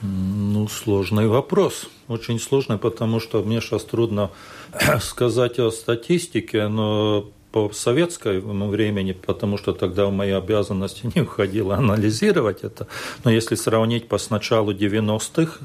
Ну, 0.06 0.68
сложный 0.68 1.28
вопрос. 1.28 1.86
Очень 2.08 2.38
сложный, 2.38 2.76
потому 2.76 3.20
что 3.20 3.42
мне 3.42 3.60
сейчас 3.60 3.84
трудно 3.84 4.30
сказать 5.00 5.58
о 5.58 5.70
статистике, 5.70 6.68
но 6.68 7.30
по 7.52 7.70
советскому 7.72 8.68
времени, 8.68 9.12
потому 9.12 9.56
что 9.56 9.72
тогда 9.72 10.06
в 10.06 10.12
мои 10.12 10.32
обязанности 10.32 11.10
не 11.14 11.24
входило 11.24 11.76
анализировать 11.76 12.64
это. 12.64 12.86
Но 13.24 13.30
если 13.30 13.54
сравнить 13.54 14.08
по 14.08 14.18
началу 14.28 14.72
90-х, 14.72 15.60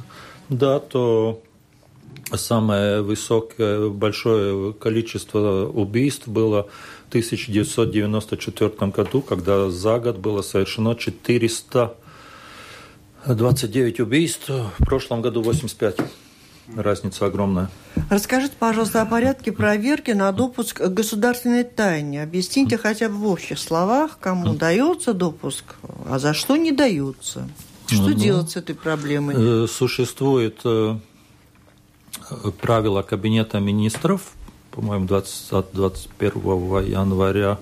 да, 0.48 0.80
то 0.80 1.42
самое 2.34 3.02
высокое, 3.02 3.90
большое 3.90 4.72
количество 4.74 5.66
убийств 5.68 6.28
было 6.28 6.70
в 7.08 7.10
1994 7.10 8.92
году, 8.92 9.22
когда 9.22 9.70
за 9.70 10.00
год 10.00 10.18
было 10.18 10.42
совершено 10.44 10.96
429 13.26 14.00
убийств, 14.00 14.50
в 14.50 14.86
прошлом 14.86 15.22
году 15.22 15.42
85. 15.42 15.98
Разница 16.76 17.26
огромная. 17.26 17.70
Расскажите, 18.10 18.54
пожалуйста, 18.58 19.02
о 19.02 19.06
порядке 19.06 19.52
проверки 19.52 20.12
на 20.12 20.32
допуск 20.32 20.78
к 20.82 20.88
государственной 20.90 21.64
тайне. 21.64 22.24
Объясните 22.24 22.78
хотя 22.78 23.10
бы 23.10 23.16
в 23.16 23.28
общих 23.28 23.58
словах, 23.60 24.18
кому 24.20 24.54
дается 24.54 25.14
допуск, 25.14 25.76
а 26.08 26.20
за 26.20 26.34
что 26.34 26.58
не 26.58 26.72
дается. 26.72 27.50
Что 27.88 28.10
ну, 28.10 28.14
делать 28.14 28.52
с 28.52 28.56
этой 28.56 28.76
проблемой? 28.76 29.36
Э, 29.38 29.68
существует 29.68 30.60
э, 30.64 30.98
правила 32.62 33.02
Кабинета 33.02 33.60
министров, 33.60 34.34
по-моему, 34.72 35.06
20, 35.08 35.66
21 35.74 36.32
января 36.86 37.58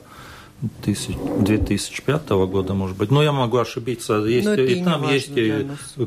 2005 0.62 2.30
года, 2.30 2.74
может 2.74 2.98
быть. 2.98 3.12
Но 3.12 3.22
я 3.22 3.32
могу 3.32 3.58
ошибиться. 3.58 4.16
Есть, 4.16 4.48
и 4.48 4.84
там 4.84 5.08
есть 5.10 5.34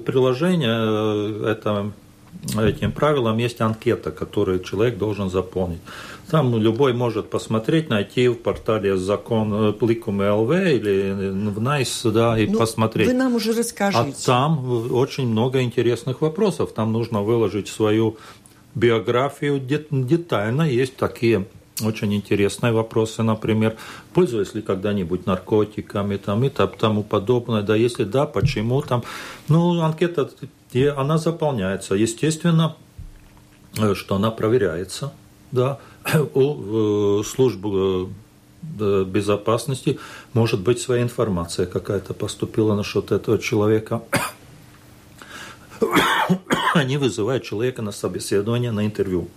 приложение, 0.05 1.43
э, 1.43 1.53
это 1.53 1.93
этим 2.59 2.93
правилам 2.93 3.39
есть 3.39 3.61
анкета, 3.61 4.11
которую 4.11 4.61
человек 4.61 4.99
должен 4.99 5.31
заполнить. 5.31 5.81
Там 6.31 6.57
любой 6.57 6.93
может 6.95 7.29
посмотреть, 7.29 7.89
найти 7.89 8.29
в 8.29 8.37
портале 8.37 8.97
закон 8.97 9.75
Пликум 9.75 10.21
ЛВ 10.21 10.51
или 10.51 11.31
в 11.51 11.61
НАЙС, 11.61 12.03
да, 12.05 12.39
и 12.39 12.47
ну, 12.47 12.59
посмотреть. 12.59 13.09
Вы 13.09 13.15
нам 13.15 13.35
уже 13.35 13.53
расскажите. 13.53 14.15
А 14.23 14.27
там 14.27 14.93
очень 14.93 15.27
много 15.27 15.61
интересных 15.61 16.21
вопросов. 16.21 16.73
Там 16.73 16.93
нужно 16.93 17.23
выложить 17.23 17.69
свою 17.69 18.17
биографию 18.75 19.61
детально. 19.61 20.63
Есть 20.63 20.97
такие 20.97 21.47
очень 21.83 22.15
интересные 22.15 22.73
вопросы, 22.73 23.23
например, 23.23 23.77
пользуясь 24.13 24.55
ли 24.55 24.63
когда-нибудь 24.63 25.27
наркотиками 25.27 26.17
там, 26.17 26.45
и 26.45 26.49
тому 26.49 27.03
подобное, 27.03 27.63
да, 27.63 27.77
если 27.77 28.05
да, 28.05 28.27
почему 28.27 28.83
там. 28.83 29.03
Ну, 29.49 29.81
анкета, 29.81 30.31
она 30.97 31.19
заполняется. 31.19 31.95
Естественно, 31.95 32.77
э, 33.79 33.95
что 33.95 34.17
она 34.17 34.31
проверяется, 34.31 35.13
да, 35.53 35.79
у 36.35 37.21
э, 37.21 37.25
службы 37.25 38.11
э, 38.79 39.05
безопасности 39.05 39.99
может 40.33 40.61
быть 40.61 40.81
своя 40.81 41.03
информация 41.03 41.67
какая-то 41.67 42.15
поступила 42.15 42.75
насчет 42.75 43.13
этого 43.13 43.39
человека. 43.39 44.03
Они 46.75 46.97
вызывают 46.99 47.43
человека 47.43 47.83
на 47.83 47.93
собеседование, 47.93 48.71
на 48.71 48.87
интервью. 48.87 49.29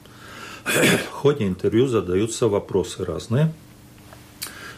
В 0.66 1.12
ходе 1.12 1.48
интервью 1.48 1.88
задаются 1.88 2.48
вопросы 2.48 3.04
разные. 3.06 3.54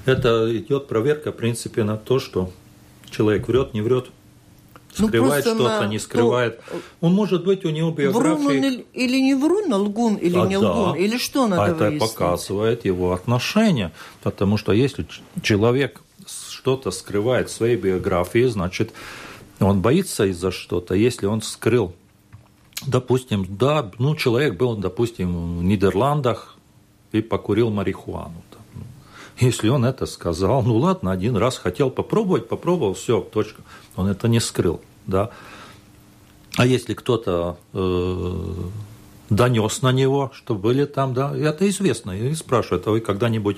Это 0.05 0.55
идет 0.55 0.87
проверка, 0.87 1.31
в 1.31 1.35
принципе, 1.35 1.83
на 1.83 1.97
то, 1.97 2.19
что 2.19 2.51
человек 3.09 3.47
врет, 3.47 3.73
не 3.73 3.81
врет, 3.81 4.07
ну, 4.97 5.07
скрывает 5.07 5.45
ну, 5.45 5.55
что-то, 5.55 5.87
не 5.87 5.99
скрывает. 5.99 6.59
То... 6.59 6.75
Он 7.01 7.13
может 7.13 7.43
быть 7.43 7.65
у 7.65 7.69
него 7.69 7.91
биография. 7.91 8.35
Врун 8.35 8.47
он 8.47 8.83
или 8.93 9.19
не 9.19 9.33
врун, 9.33 9.73
а 9.73 9.77
лгун 9.77 10.15
или 10.15 10.37
а 10.37 10.45
не 10.45 10.59
да. 10.59 10.71
лгун, 10.71 10.95
или 10.95 11.17
что 11.17 11.47
надо 11.47 11.63
а 11.63 11.67
это 11.69 11.85
выяснить? 11.85 12.01
показывает 12.01 12.85
его 12.85 13.13
отношение, 13.13 13.91
потому 14.21 14.57
что 14.57 14.71
если 14.71 15.05
человек 15.41 16.01
что-то 16.49 16.91
скрывает 16.91 17.49
в 17.49 17.53
своей 17.53 17.75
биографии, 17.75 18.45
значит, 18.47 18.93
он 19.59 19.81
боится 19.81 20.25
из-за 20.25 20.51
что-то. 20.51 20.95
Если 20.95 21.25
он 21.25 21.41
скрыл 21.41 21.93
Допустим, 22.85 23.45
да, 23.57 23.91
ну, 23.99 24.15
человек 24.15 24.57
был, 24.57 24.75
допустим, 24.75 25.59
в 25.59 25.63
Нидерландах 25.63 26.57
и 27.11 27.21
покурил 27.21 27.69
марихуану. 27.69 28.43
Ну, 28.73 28.83
если 29.39 29.69
он 29.69 29.85
это 29.85 30.05
сказал, 30.05 30.61
ну 30.63 30.77
ладно, 30.77 31.11
один 31.11 31.35
раз 31.35 31.57
хотел 31.57 31.89
попробовать, 31.89 32.47
попробовал, 32.47 32.93
все, 32.93 33.21
точка. 33.21 33.61
Он 33.95 34.07
это 34.07 34.27
не 34.27 34.39
скрыл, 34.39 34.81
да. 35.07 35.31
А 36.57 36.65
если 36.65 36.93
кто-то 36.93 37.57
э, 37.73 38.53
донес 39.29 39.81
на 39.81 39.91
него, 39.91 40.31
что 40.33 40.55
были 40.55 40.85
там, 40.85 41.13
да, 41.13 41.35
это 41.35 41.67
известно. 41.69 42.11
И 42.11 42.33
спрашивают, 42.33 42.87
а 42.87 42.91
вы 42.91 43.01
когда-нибудь 43.01 43.57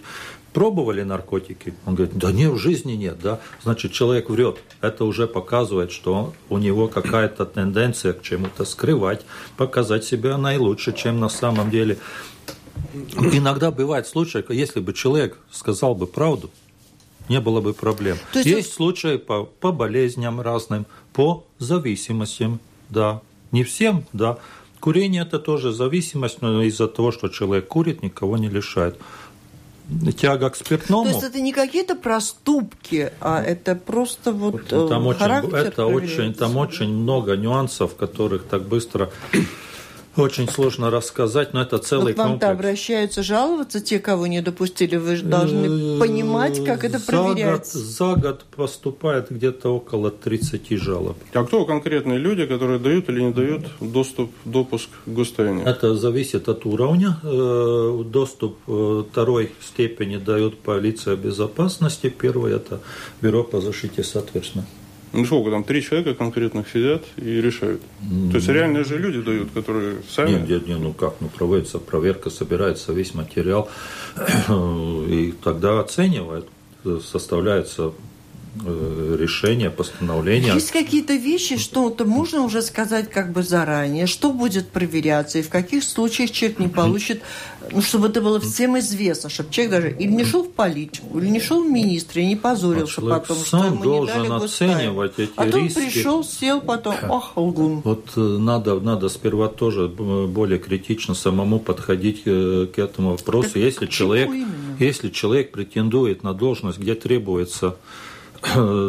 пробовали 0.58 1.04
наркотики? 1.04 1.76
Он 1.86 1.94
говорит, 1.94 2.18
да 2.18 2.32
нет, 2.32 2.52
в 2.52 2.58
жизни 2.58 2.94
нет, 2.94 3.20
да. 3.22 3.40
Значит, 3.62 3.92
человек 3.92 4.28
врет. 4.28 4.58
Это 4.82 5.06
уже 5.06 5.28
показывает, 5.28 5.92
что 5.92 6.34
у 6.50 6.58
него 6.58 6.88
какая-то 6.88 7.46
тенденция 7.46 8.14
к 8.14 8.24
чему-то 8.24 8.66
скрывать, 8.66 9.24
показать 9.56 10.04
себя 10.04 10.36
наилучше, 10.36 10.94
чем 10.94 11.20
на 11.20 11.30
самом 11.30 11.70
деле. 11.70 12.00
Иногда 13.32 13.70
бывает 13.70 14.08
случай, 14.08 14.44
если 14.50 14.80
бы 14.80 14.94
человек 14.94 15.38
сказал 15.52 15.94
бы 15.94 16.08
правду, 16.08 16.50
не 17.30 17.40
было 17.40 17.62
бы 17.62 17.76
проблем. 17.76 18.18
То 18.34 18.40
есть, 18.40 18.50
есть 18.50 18.74
случаи 18.74 19.18
по, 19.18 19.44
по 19.44 19.72
болезням 19.72 20.42
разным, 20.42 20.88
по 21.14 21.44
зависимостям, 21.60 22.60
да. 22.90 23.22
Не 23.52 23.64
всем, 23.64 24.06
да. 24.12 24.40
Курение 24.80 25.22
это 25.22 25.38
тоже 25.38 25.72
зависимость, 25.72 26.42
но 26.42 26.64
из-за 26.64 26.88
того, 26.88 27.12
что 27.12 27.28
человек 27.28 27.68
курит, 27.68 28.02
никого 28.02 28.38
не 28.38 28.50
лишает 28.50 28.98
тяга 30.18 30.50
к 30.50 30.56
спиртному. 30.56 31.06
То 31.06 31.10
есть 31.12 31.24
это 31.24 31.40
не 31.40 31.54
какие-то 31.54 31.96
проступки, 31.96 33.12
а 33.22 33.42
это 33.42 33.76
просто 33.76 34.32
вот, 34.32 34.72
вот 34.72 34.90
там 34.90 35.08
очень, 35.08 35.56
это 35.56 35.86
очень, 35.86 36.34
там 36.34 36.58
очень 36.58 36.90
много 36.90 37.38
нюансов, 37.38 37.96
которых 37.96 38.44
так 38.44 38.64
быстро 38.64 39.10
очень 40.18 40.50
сложно 40.50 40.90
рассказать, 40.90 41.54
но 41.54 41.62
это 41.62 41.78
целый 41.78 42.14
вот 42.14 42.18
вам-то 42.18 42.50
обращаются 42.50 43.24
жаловаться 43.24 43.80
те, 43.82 44.00
кого 44.00 44.28
не 44.28 44.42
допустили. 44.42 44.96
Вы 44.96 45.18
же 45.18 45.24
должны 45.24 46.00
понимать, 46.00 46.64
как 46.64 46.84
это 46.84 47.00
проверяется. 47.00 47.78
За 47.80 48.16
год 48.16 48.46
поступает 48.56 49.30
где-то 49.30 49.70
около 49.76 50.12
30 50.12 50.70
жалоб. 50.80 51.18
А 51.34 51.44
кто 51.44 51.66
конкретные 51.66 52.18
люди, 52.18 52.46
которые 52.46 52.80
дают 52.80 53.10
или 53.10 53.22
не 53.22 53.32
дают 53.32 53.68
доступ, 53.80 54.32
допуск 54.46 54.90
к 55.06 55.10
гостайне? 55.10 55.64
Это 55.64 55.96
зависит 55.96 56.50
от 56.50 56.66
уровня. 56.66 57.18
Э, 57.24 58.04
доступ 58.06 58.58
э, 58.68 59.04
второй 59.12 59.52
степени 59.62 60.18
дает 60.18 60.60
полиция 60.60 61.16
безопасности. 61.16 62.10
Первый– 62.10 62.54
это 62.56 62.80
бюро 63.22 63.44
по 63.44 63.62
защите 63.62 64.04
соответственно. 64.04 64.66
Ну 65.14 65.26
сколько 65.26 65.52
там, 65.52 65.64
три 65.64 65.82
человека 65.82 66.14
конкретных 66.14 66.70
сидят 66.70 67.04
и 67.18 67.42
решают. 67.42 67.82
Mm-hmm. 68.02 68.32
То 68.32 68.36
есть 68.38 68.48
реальные 68.50 68.84
же 68.84 68.98
люди 68.98 69.22
дают, 69.22 69.52
которые 69.52 69.98
сами... 70.10 70.32
Нет, 70.32 70.50
нет, 70.50 70.68
нет, 70.68 70.80
ну 70.80 70.94
как, 70.94 71.16
ну 71.22 71.30
проводится 71.30 71.80
проверка, 71.80 72.30
собирается 72.30 72.94
весь 72.94 73.14
материал, 73.14 73.70
и 74.50 75.34
тогда 75.44 75.80
оценивают, 75.80 76.48
составляется 77.04 77.84
Э, 77.86 77.92
решения, 78.66 79.70
постановления. 79.70 80.54
Есть 80.54 80.72
какие-то 80.72 81.14
вещи, 81.14 81.58
что-то 81.58 82.06
можно 82.06 82.42
уже 82.42 82.62
сказать 82.62 83.10
как 83.10 83.32
бы 83.32 83.44
заранее, 83.44 84.08
что 84.08 84.32
будет 84.32 84.70
проверяться 84.70 85.40
и 85.40 85.42
в 85.42 85.50
каких 85.50 85.84
случаях 85.84 86.32
человек 86.32 86.60
не 86.60 86.68
получит, 86.68 87.22
ну, 87.72 87.82
чтобы 87.82 88.08
это 88.08 88.22
было 88.22 88.40
всем 88.40 88.78
известно, 88.80 89.30
чтобы 89.30 89.52
человек 89.52 89.72
даже 89.72 89.92
или 89.92 90.12
не 90.12 90.24
шел 90.24 90.44
в 90.44 90.52
политику, 90.52 91.20
или 91.20 91.28
не 91.28 91.40
шел 91.40 91.64
в 91.64 91.70
министры, 91.70 92.22
и 92.22 92.26
не 92.26 92.36
позорился 92.36 93.02
а 93.02 93.20
потом, 93.20 93.38
что 93.38 93.66
ему 93.66 94.02
не 94.02 94.08
дали 94.08 94.44
оценивать 94.44 95.14
эти 95.18 95.32
а 95.36 95.46
риски. 95.46 95.80
пришел, 95.80 96.24
сел, 96.24 96.62
потом, 96.62 96.96
ах, 97.10 97.34
лгун. 97.36 97.82
Вот 97.84 98.10
э, 98.16 98.20
надо, 98.20 98.80
надо 98.80 99.10
сперва 99.10 99.48
тоже 99.48 99.88
более 99.88 100.60
критично 100.60 101.14
самому 101.14 101.60
подходить 101.60 102.24
э, 102.26 102.68
к 102.74 102.80
этому 102.80 103.12
вопросу. 103.12 103.50
Так 103.54 103.64
если 103.64 103.88
человек, 103.88 104.30
если 104.80 105.10
человек 105.10 105.52
претендует 105.52 106.24
на 106.24 106.34
должность, 106.34 106.80
где 106.80 106.96
требуется 106.96 107.76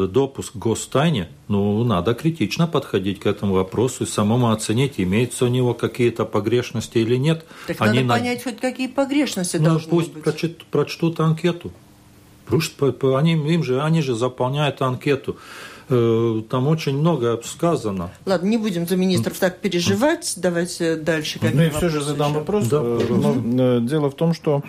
допуск 0.08 0.52
к 0.52 0.56
гостайне, 0.56 1.28
ну, 1.48 1.82
надо 1.84 2.14
критично 2.14 2.66
подходить 2.66 3.20
к 3.20 3.26
этому 3.26 3.54
вопросу 3.54 4.04
и 4.04 4.06
самому 4.06 4.50
оценить, 4.50 4.94
имеются 4.98 5.44
у 5.44 5.48
него 5.48 5.74
какие-то 5.74 6.24
погрешности 6.24 6.98
или 6.98 7.16
нет. 7.16 7.44
Так 7.66 7.80
Они 7.80 8.00
надо 8.00 8.06
на... 8.06 8.14
понять, 8.14 8.44
хоть 8.44 8.60
какие 8.60 8.86
погрешности 8.86 9.56
ну, 9.56 9.64
должны 9.64 9.90
пусть 9.90 10.12
быть. 10.12 10.22
Прочит, 10.22 10.64
прочтут 10.66 11.20
анкету. 11.20 11.72
Пусть, 12.46 12.74
они, 12.80 13.32
им 13.32 13.62
же, 13.62 13.82
они 13.82 14.00
же 14.02 14.14
заполняют 14.14 14.80
анкету. 14.80 15.36
Э, 15.90 16.42
там 16.50 16.68
очень 16.68 16.98
много 16.98 17.40
сказано. 17.44 18.10
Ладно, 18.26 18.46
не 18.46 18.58
будем 18.58 18.86
за 18.86 18.96
министров 18.96 19.38
так 19.38 19.60
переживать. 19.60 20.34
Давайте 20.36 20.96
дальше. 20.96 21.38
Ну 21.40 21.62
и 21.62 21.70
все 21.70 21.88
же 21.88 22.02
задам 22.02 22.30
еще? 22.30 22.40
вопрос. 22.40 22.66
Да, 22.66 22.80
э, 22.82 23.06
Но, 23.08 23.80
дело 23.80 24.10
в 24.10 24.14
том, 24.14 24.34
что 24.34 24.62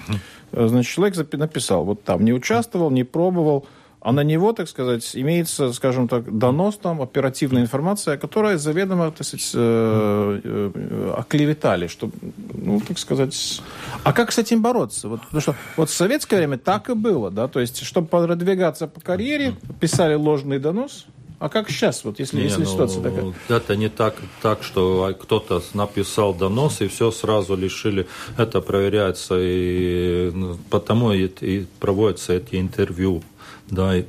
значит, 0.52 0.94
человек 0.94 1.34
написал, 1.34 1.84
вот 1.84 2.04
там 2.04 2.24
не 2.24 2.34
участвовал, 2.34 2.90
не 2.90 3.04
пробовал, 3.04 3.66
а 4.02 4.14
на 4.14 4.24
него, 4.24 4.54
так 4.54 4.70
сказать, 4.70 5.12
имеется, 5.14 5.74
скажем 5.74 6.08
так, 6.08 6.38
донос 6.38 6.78
там, 6.78 7.02
оперативная 7.02 7.62
информация, 7.62 8.18
которая 8.18 8.58
заведомо, 8.58 9.12
так 9.12 9.28
сказать, 9.28 9.52
э, 9.54 10.42
э, 10.44 11.14
оклеветали, 11.18 11.88
что, 11.88 12.10
ну, 12.54 12.80
так 12.80 12.98
сказать... 12.98 13.62
А 14.04 14.14
как 14.14 14.32
с 14.32 14.38
этим 14.38 14.62
бороться? 14.62 15.10
Вот, 15.10 15.22
потому 15.22 15.42
что 15.42 15.56
вот 15.76 15.90
в 15.90 15.94
советское 15.94 16.38
время 16.38 16.58
так 16.58 16.90
и 16.90 16.94
было, 16.94 17.30
да, 17.30 17.48
то 17.50 17.60
есть, 17.60 17.84
чтобы 17.84 18.08
продвигаться 18.08 18.88
по 18.88 19.02
карьере, 19.02 19.56
писали 19.82 20.14
ложный 20.14 20.60
донос, 20.60 21.06
а 21.40 21.48
как 21.48 21.70
сейчас, 21.70 22.04
вот 22.04 22.20
если, 22.20 22.38
не, 22.38 22.44
если 22.44 22.64
ну, 22.64 22.70
ситуация 22.70 23.02
такая? 23.02 23.34
Это 23.48 23.78
не 23.78 23.88
так, 23.88 24.16
так, 24.42 24.62
что 24.62 25.16
кто-то 25.22 25.62
написал 25.74 26.34
донос 26.34 26.82
и 26.82 26.88
все 26.90 27.12
сразу 27.12 27.56
лишили. 27.56 28.08
Это 28.38 28.60
проверяется 28.60 29.36
и 29.40 30.32
ну, 30.34 30.58
потому 30.70 31.14
и, 31.14 31.28
и 31.40 31.66
проводятся 31.80 32.34
эти 32.34 32.60
интервью 32.60 33.24
да, 33.70 33.98
и 33.98 34.06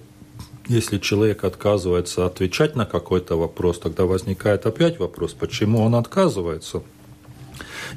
если 0.68 0.98
человек 0.98 1.44
отказывается 1.44 2.26
отвечать 2.26 2.76
на 2.76 2.86
какой-то 2.86 3.36
вопрос, 3.36 3.78
тогда 3.78 4.04
возникает 4.04 4.66
опять 4.66 5.00
вопрос, 5.00 5.32
почему 5.32 5.82
он 5.82 5.94
отказывается. 5.94 6.82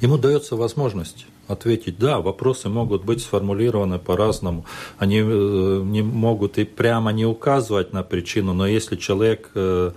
Ему 0.02 0.17
дается 0.17 0.56
возможность 0.56 1.28
ответить, 1.47 1.99
да, 1.99 2.19
вопросы 2.19 2.69
могут 2.69 3.04
быть 3.04 3.21
сформулированы 3.21 3.99
по-разному. 3.99 4.65
Они 4.97 5.19
э, 5.19 5.82
не 5.84 6.02
могут 6.02 6.58
и 6.58 6.63
прямо 6.63 7.12
не 7.12 7.26
указывать 7.26 7.93
на 7.93 8.02
причину, 8.02 8.54
но 8.54 8.65
если 8.65 8.95
человек 8.95 9.52
э, 9.54 9.91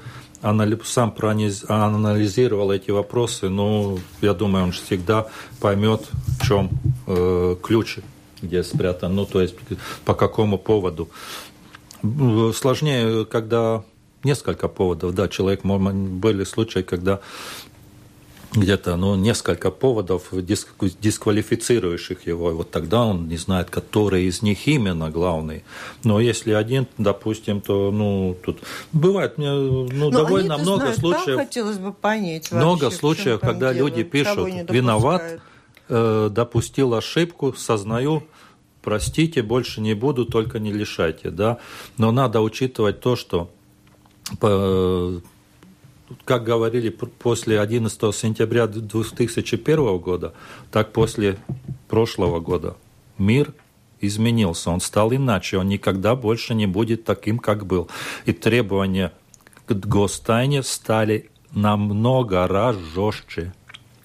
сам 0.85 1.13
проанализировал 1.13 2.73
эти 2.73 2.91
вопросы, 2.91 3.49
ну, 3.49 3.99
я 4.21 4.35
думаю, 4.35 4.65
он 4.65 4.73
всегда 4.73 5.29
поймет, 5.61 6.03
в 6.41 6.47
чем 6.47 6.71
э, 7.07 7.57
ключ, 7.63 7.99
где 8.43 8.63
спрятан, 8.63 9.15
ну, 9.15 9.25
то 9.25 9.41
есть 9.41 9.55
по 10.05 10.15
какому 10.15 10.59
поводу. 10.59 11.09
Сложнее, 12.55 13.25
когда 13.25 13.83
несколько 14.25 14.69
поводов. 14.69 15.15
Да, 15.15 15.29
человек, 15.29 15.65
были 15.65 16.45
случаи, 16.45 16.83
когда 16.83 17.21
где-то 18.53 18.97
ну, 18.97 19.17
несколько 19.17 19.71
поводов, 19.71 20.33
дисквалифицирующих 20.33 22.27
его, 22.27 22.51
и 22.51 22.55
вот 22.55 22.71
тогда 22.71 23.05
он 23.05 23.29
не 23.29 23.37
знает, 23.37 23.71
который 23.71 24.25
из 24.25 24.43
них 24.43 24.67
именно 24.67 25.11
главный. 25.11 25.63
Но 26.05 26.21
если 26.21 26.53
один, 26.53 26.87
допустим, 26.99 27.61
то 27.61 27.91
ну, 27.91 28.37
тут 28.45 28.59
бывает 28.93 29.39
мне 29.39 29.51
ну, 29.51 29.89
Но 29.93 30.11
довольно 30.11 30.57
много 30.59 30.93
знают, 30.93 31.01
случаев. 31.01 31.37
хотелось 31.39 31.79
бы 31.79 31.93
понять 31.93 32.51
много 32.53 32.85
вообще, 32.85 32.99
случаев, 32.99 33.41
когда 33.41 33.73
люди 33.73 34.03
пишут, 34.05 34.49
виноват, 34.71 35.41
э, 35.89 36.29
допустил 36.31 36.95
ошибку, 36.95 37.53
сознаю, 37.53 38.23
простите, 38.87 39.43
больше 39.43 39.81
не 39.81 39.95
буду, 39.95 40.25
только 40.25 40.61
не 40.61 40.73
лишайте, 40.73 41.31
да. 41.31 41.59
Но 41.99 42.13
надо 42.13 42.41
учитывать 42.41 43.01
то, 43.01 43.17
что 43.17 43.51
как 46.25 46.45
говорили 46.45 46.91
после 46.91 47.61
11 47.61 48.15
сентября 48.15 48.69
2001 48.69 49.99
года, 49.99 50.35
так 50.71 50.93
после 50.93 51.37
прошлого 51.89 52.39
года 52.39 52.77
мир 53.19 53.53
изменился, 54.01 54.71
он 54.71 54.81
стал 54.81 55.13
иначе, 55.13 55.59
он 55.59 55.67
никогда 55.67 56.15
больше 56.15 56.55
не 56.55 56.69
будет 56.69 57.03
таким, 57.03 57.41
как 57.41 57.67
был. 57.67 57.89
И 58.25 58.33
требования 58.33 59.13
к 59.67 59.73
гостайне 59.73 60.63
стали 60.63 61.29
намного 61.51 62.47
раз 62.47 62.77
жестче. 62.95 63.53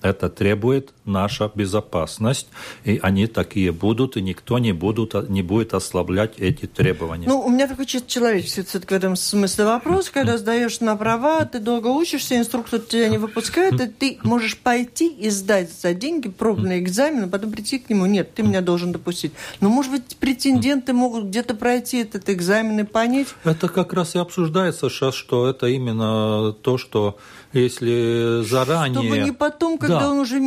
Это 0.01 0.27
требует 0.27 0.91
наша 1.05 1.51
безопасность, 1.53 2.47
и 2.83 2.99
они 3.01 3.27
такие 3.27 3.71
будут, 3.71 4.17
и 4.17 4.21
никто 4.21 4.59
не, 4.59 4.71
будут, 4.71 5.29
не 5.29 5.41
будет 5.41 5.73
ослаблять 5.73 6.33
эти 6.37 6.65
требования. 6.67 7.27
Ну, 7.27 7.41
у 7.41 7.49
меня 7.49 7.67
такой 7.67 7.85
чисто 7.85 8.09
человеческий 8.09 8.63
все-таки 8.63 8.93
в 8.93 8.97
этом 8.97 9.15
смысле 9.15 9.65
вопрос, 9.65 10.09
когда 10.09 10.37
сдаешь 10.37 10.79
на 10.79 10.95
права, 10.95 11.45
ты 11.45 11.59
долго 11.59 11.87
учишься, 11.87 12.37
инструктор 12.37 12.79
тебя 12.79 13.09
не 13.09 13.17
выпускает, 13.17 13.79
и 13.81 13.87
ты 13.87 14.19
можешь 14.23 14.57
пойти 14.57 15.07
и 15.07 15.29
сдать 15.29 15.71
за 15.71 15.93
деньги 15.93 16.29
пробный 16.29 16.79
экзамен, 16.79 17.23
а 17.23 17.27
потом 17.27 17.51
прийти 17.51 17.79
к 17.79 17.89
нему, 17.89 18.05
нет, 18.05 18.33
ты 18.33 18.43
меня 18.43 18.61
должен 18.61 18.91
допустить. 18.91 19.31
Но, 19.59 19.69
может 19.69 19.91
быть, 19.91 20.17
претенденты 20.17 20.93
могут 20.93 21.25
где-то 21.25 21.55
пройти 21.55 21.97
этот 21.99 22.29
экзамен 22.29 22.79
и 22.79 22.83
понять? 22.83 23.27
Это 23.43 23.67
как 23.67 23.93
раз 23.93 24.15
и 24.15 24.19
обсуждается 24.19 24.89
сейчас, 24.89 25.15
что 25.15 25.47
это 25.47 25.67
именно 25.67 26.53
то, 26.53 26.77
что 26.77 27.17
если 27.53 28.43
заранее... 28.43 29.01
Чтобы 29.01 29.17
не 29.17 29.31
потом, 29.31 29.77
когда 29.77 30.01
да, 30.01 30.11
он 30.11 30.19
уже 30.19 30.39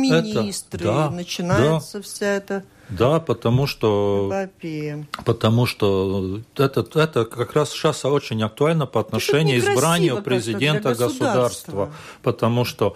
министр, 0.45 0.77
да, 0.83 1.09
начинается 1.09 1.97
да. 1.97 2.03
вся 2.03 2.25
эта... 2.25 2.63
Да, 2.89 3.19
потому 3.19 3.65
что, 3.65 4.29
эпопея. 4.31 5.07
потому 5.25 5.65
что 5.65 6.41
это, 6.55 6.85
это 6.93 7.25
как 7.25 7.53
раз 7.53 7.71
сейчас 7.71 8.05
очень 8.05 8.43
актуально 8.43 8.85
по 8.85 8.99
отношению 8.99 9.59
к 9.59 9.65
избранию 9.65 10.21
президента 10.21 10.93
государства. 10.93 11.91
Потому 12.21 12.63
что 12.63 12.95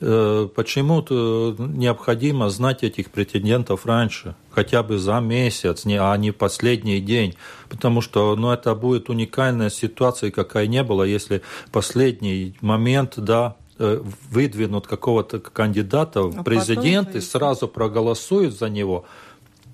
э, 0.00 0.48
почему-то 0.54 1.56
необходимо 1.58 2.48
знать 2.48 2.84
этих 2.84 3.10
претендентов 3.10 3.86
раньше, 3.86 4.36
хотя 4.50 4.84
бы 4.84 4.98
за 4.98 5.18
месяц, 5.18 5.84
не, 5.84 5.96
а 6.00 6.16
не 6.16 6.30
последний 6.30 7.00
день. 7.00 7.34
Потому 7.68 8.02
что 8.02 8.36
ну, 8.36 8.52
это 8.52 8.74
будет 8.76 9.10
уникальная 9.10 9.70
ситуация, 9.70 10.30
какая 10.30 10.68
не 10.68 10.84
было, 10.84 11.02
если 11.02 11.42
последний 11.72 12.54
момент, 12.60 13.14
да, 13.16 13.56
выдвинут 13.78 14.86
какого-то 14.86 15.40
кандидата 15.40 16.22
в 16.22 16.40
а 16.40 16.42
президенты, 16.42 17.20
сразу 17.20 17.68
проголосуют 17.68 18.56
за 18.56 18.68
него, 18.68 19.04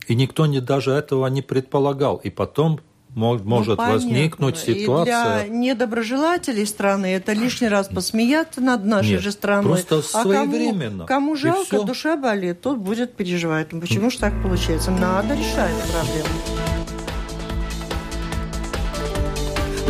и 0.08 0.14
никто 0.14 0.46
не, 0.46 0.60
даже 0.60 0.92
этого 0.92 1.26
не 1.26 1.42
предполагал. 1.42 2.16
И 2.16 2.30
потом 2.30 2.80
может 3.14 3.78
ну, 3.78 3.86
возникнуть 3.86 4.56
ситуация. 4.56 5.44
И 5.44 5.48
для 5.48 5.56
недоброжелателей 5.56 6.66
страны 6.66 7.14
это 7.14 7.32
лишний 7.32 7.68
раз 7.68 7.88
посмеяться 7.88 8.60
над 8.60 8.84
нашей 8.84 9.12
Нет, 9.12 9.22
же 9.22 9.32
страной. 9.32 9.82
Просто 9.84 10.02
а 10.14 10.22
кому, 10.22 11.06
кому 11.06 11.36
жалко, 11.36 11.82
душа 11.82 12.16
болит, 12.16 12.60
тот 12.60 12.78
будет 12.78 13.14
переживать. 13.14 13.72
Ну, 13.72 13.80
почему 13.80 14.10
же 14.10 14.18
так 14.18 14.32
получается? 14.42 14.90
Надо 14.90 15.34
решать 15.34 15.74
проблему. 15.92 16.59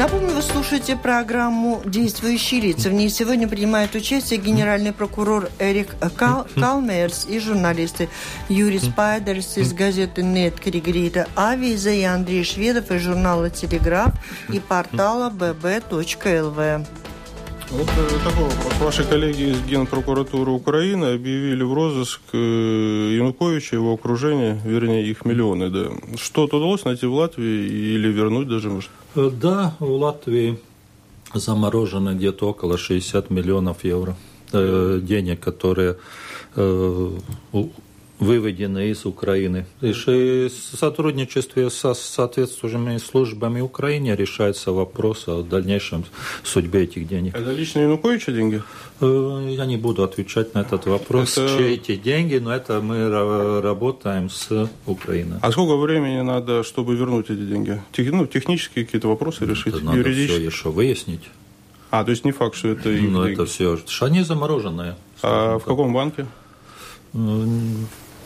Напомню, 0.01 0.31
вы 0.31 0.41
слушаете 0.41 0.97
программу 0.97 1.83
«Действующие 1.85 2.63
лица». 2.63 2.89
В 2.89 2.95
ней 2.95 3.11
сегодня 3.11 3.47
принимают 3.47 3.95
участие 3.95 4.41
генеральный 4.41 4.95
прокурор 4.95 5.51
Эрик 5.59 5.95
Кал 6.17 6.47
Калмерс 6.55 7.27
и 7.29 7.39
журналисты 7.39 8.09
Юрий 8.49 8.79
Спайдерс 8.79 9.59
из 9.59 9.75
газеты 9.75 10.23
«Нет 10.23 10.59
Кригрита», 10.59 11.29
Авиза 11.35 11.91
и 11.91 12.03
Андрей 12.03 12.45
Шведов 12.45 12.91
из 12.91 13.03
журнала 13.03 13.51
«Телеграф» 13.51 14.15
и 14.49 14.59
портала 14.59 15.29
bb.lv. 15.29 16.87
Вот 17.73 17.87
э, 17.87 18.09
такой 18.25 18.45
вопрос. 18.45 18.73
Ваши 18.81 19.05
коллеги 19.05 19.51
из 19.51 19.63
Генпрокуратуры 19.63 20.51
Украины 20.51 21.15
объявили 21.15 21.63
в 21.63 21.73
розыск 21.73 22.21
э, 22.33 23.17
Януковича 23.17 23.77
и 23.77 23.79
его 23.79 23.95
окружение, 23.95 24.61
вернее, 24.65 25.07
их 25.09 25.25
миллионы, 25.25 25.71
да. 25.71 25.91
Что-то 26.17 26.57
удалось 26.57 26.85
найти 26.85 27.07
в 27.07 27.15
Латвии 27.15 27.95
или 27.95 28.09
вернуть 28.09 28.49
даже, 28.49 28.71
может? 28.71 28.91
Э, 29.15 29.31
да, 29.33 29.77
в 29.79 29.89
Латвии 29.89 30.59
заморожено 31.33 32.15
где-то 32.15 32.49
около 32.49 32.77
60 32.77 33.31
миллионов 33.31 33.85
евро 33.85 34.17
денег, 34.53 35.39
которые 35.39 35.97
выведены 38.21 38.91
из 38.91 39.07
Украины. 39.07 39.67
И 39.81 39.93
в 39.93 40.51
сотрудничестве 40.51 41.71
со 41.71 41.95
соответствующими 41.95 42.99
службами 42.99 43.61
Украины 43.61 44.15
решается 44.15 44.73
вопрос 44.73 45.27
о 45.27 45.43
дальнейшем 45.43 46.05
судьбе 46.45 46.85
этих 46.85 47.09
денег. 47.09 47.35
Это 47.35 47.51
лично 47.53 47.81
Януковича 47.81 48.33
деньги? 48.33 48.63
Я 49.01 49.67
не 49.67 49.79
буду 49.79 50.03
отвечать 50.03 50.55
на 50.55 50.61
этот 50.61 50.87
вопрос, 50.87 51.39
это... 51.39 51.49
чьи 51.57 51.73
эти 51.73 51.97
деньги, 51.97 52.37
но 52.37 52.55
это 52.55 52.83
мы 52.83 53.09
работаем 53.63 54.29
с 54.29 54.69
Украиной. 54.87 55.39
А 55.41 55.51
сколько 55.51 55.77
времени 55.77 56.21
надо, 56.21 56.63
чтобы 56.63 56.95
вернуть 56.95 57.31
эти 57.31 57.45
деньги? 57.47 57.81
Тех, 57.93 58.13
ну, 58.13 58.27
технические 58.27 58.85
какие-то 58.85 59.09
вопросы 59.09 59.47
решить? 59.47 59.75
Это 59.75 59.85
надо 59.85 59.99
юридически? 59.99 60.39
все 60.39 60.47
еще 60.47 60.71
выяснить. 60.71 61.23
А, 61.91 62.05
то 62.05 62.11
есть 62.11 62.25
не 62.25 62.33
факт, 62.33 62.55
что 62.55 62.69
это 62.69 62.91
их 62.91 63.11
Ну, 63.11 63.25
это 63.25 63.47
все. 63.47 63.79
Они 64.01 64.23
замороженные. 64.23 64.97
А 65.23 65.59
в 65.59 65.65
каком 65.65 65.95
банке? 65.95 66.27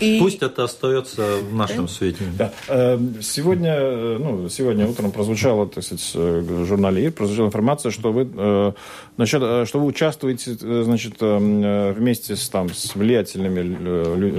И... 0.00 0.18
Пусть 0.20 0.42
это 0.42 0.64
остается 0.64 1.38
в 1.38 1.54
нашем 1.54 1.88
свете. 1.88 2.24
Да. 2.36 2.52
Эм, 2.68 3.22
сегодня, 3.22 3.74
э, 3.74 4.18
ну, 4.18 4.48
сегодня 4.48 4.86
утром 4.86 5.10
прозвучала, 5.10 5.66
так 5.66 5.84
сказать, 5.84 6.10
в 6.14 6.64
журнале 6.66 7.06
ИР 7.06 7.12
прозвучала 7.12 7.46
информация, 7.46 7.90
что 7.90 8.12
вы, 8.12 8.28
э, 8.30 8.72
насчет, 9.16 9.42
э, 9.42 9.64
что 9.66 9.80
вы 9.80 9.86
участвуете 9.86 10.52
значит, 10.54 11.14
вместе 11.20 12.36
с, 12.36 12.48
там, 12.48 12.68
с 12.68 12.94
влиятельными 12.94 13.60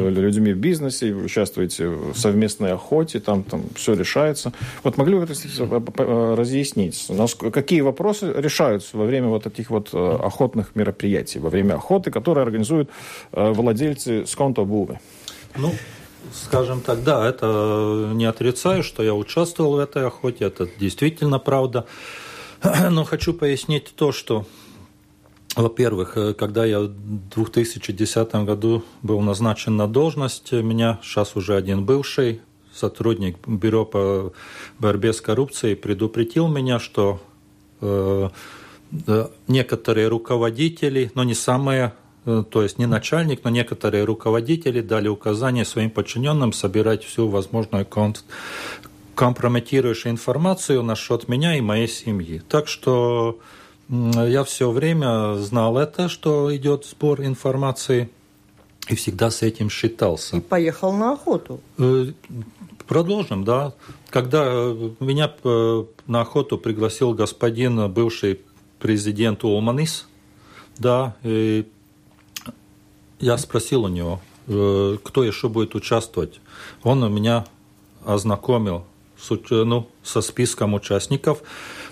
людьми 0.10 0.54
в 0.54 0.58
бизнесе, 0.58 1.14
участвуете 1.14 1.88
в 1.88 2.16
совместной 2.16 2.74
охоте, 2.74 3.20
там, 3.20 3.44
там 3.44 3.64
все 3.76 3.94
решается. 3.94 4.54
Вот 4.84 4.98
могли 4.98 5.16
бы 5.16 5.26
вы 5.26 6.36
разъяснить, 6.36 7.08
какие 7.52 7.82
вопросы 7.82 8.32
решаются 8.36 8.98
во 8.98 9.06
время 9.06 9.28
вот 9.28 9.44
таких 9.44 9.70
вот 9.70 9.94
охотных 9.94 10.76
мероприятий, 10.76 11.40
во 11.40 11.50
время 11.50 11.76
охоты, 11.76 12.12
которые 12.12 12.44
организуют 12.44 12.90
владельцы 13.32 14.26
сконто-бувы? 14.26 15.00
Ну, 15.58 15.74
скажем 16.34 16.82
так, 16.82 17.04
да, 17.04 17.28
это 17.28 18.12
не 18.14 18.26
отрицаю, 18.26 18.84
что 18.84 19.02
я 19.02 19.16
участвовал 19.16 19.74
в 19.74 19.80
этой 19.80 20.06
охоте, 20.06 20.46
это 20.46 20.70
действительно 20.80 21.40
правда. 21.40 21.88
Но 22.92 23.04
хочу 23.04 23.34
пояснить 23.34 23.94
то, 23.96 24.12
что, 24.12 24.46
во-первых, 25.56 26.18
когда 26.38 26.66
я 26.66 26.82
в 26.82 26.90
2010 26.90 28.36
году 28.46 28.84
был 29.02 29.22
назначен 29.22 29.76
на 29.76 29.88
должность, 29.88 30.52
меня 30.52 31.00
сейчас 31.02 31.36
уже 31.36 31.56
один 31.56 31.86
бывший 31.86 32.42
сотрудник 32.74 33.38
Бюро 33.48 33.86
по 33.86 34.34
борьбе 34.78 35.12
с 35.12 35.22
коррупцией 35.22 35.76
предупредил 35.76 36.48
меня, 36.48 36.80
что 36.80 37.20
э, 37.82 38.30
некоторые 39.48 40.08
руководители, 40.08 41.12
но 41.16 41.24
не 41.24 41.34
самые 41.34 41.94
Э, 41.94 42.06
то 42.28 42.62
есть 42.62 42.78
не 42.78 42.88
начальник, 42.88 43.46
но 43.46 43.50
некоторые 43.50 44.04
руководители 44.04 44.82
дали 44.82 45.08
указание 45.08 45.64
своим 45.64 45.90
подчиненным 45.90 46.52
собирать 46.52 47.06
всю 47.06 47.30
возможную 47.30 47.88
компрометирующую 49.16 50.12
информацию 50.12 50.84
насчет 50.84 51.30
меня 51.30 51.56
и 51.58 51.62
моей 51.62 51.88
семьи. 51.88 52.42
Так 52.50 52.68
что 52.68 53.40
я 53.90 54.44
все 54.44 54.70
время 54.72 55.36
знал 55.36 55.78
это, 55.78 56.10
что 56.10 56.54
идет 56.54 56.86
сбор 56.86 57.22
информации, 57.22 58.10
и 58.90 58.96
всегда 58.96 59.32
с 59.32 59.42
этим 59.42 59.70
считался. 59.70 60.38
И 60.38 60.42
поехал 60.42 60.92
на 60.92 61.14
охоту. 61.14 61.62
Э, 61.78 62.08
продолжим, 62.88 63.46
да. 63.46 63.74
Когда 64.10 64.44
э, 64.46 64.90
меня 65.00 65.32
на 66.08 66.22
охоту 66.22 66.58
пригласил 66.58 67.14
господин 67.14 67.90
бывший 67.92 68.42
президент 68.80 69.44
Улманис, 69.46 70.08
да, 70.78 71.16
и 71.24 71.66
я 73.20 73.38
спросил 73.38 73.86
у 73.86 73.88
него, 73.88 74.20
э, 74.48 74.98
кто 75.04 75.24
еще 75.24 75.50
будет 75.50 75.76
участвовать. 75.76 76.40
Он 76.84 77.14
меня 77.14 77.46
ознакомил 78.06 78.86
с, 79.20 79.32
ну, 79.50 79.88
со 80.04 80.22
списком 80.22 80.74
участников. 80.74 81.42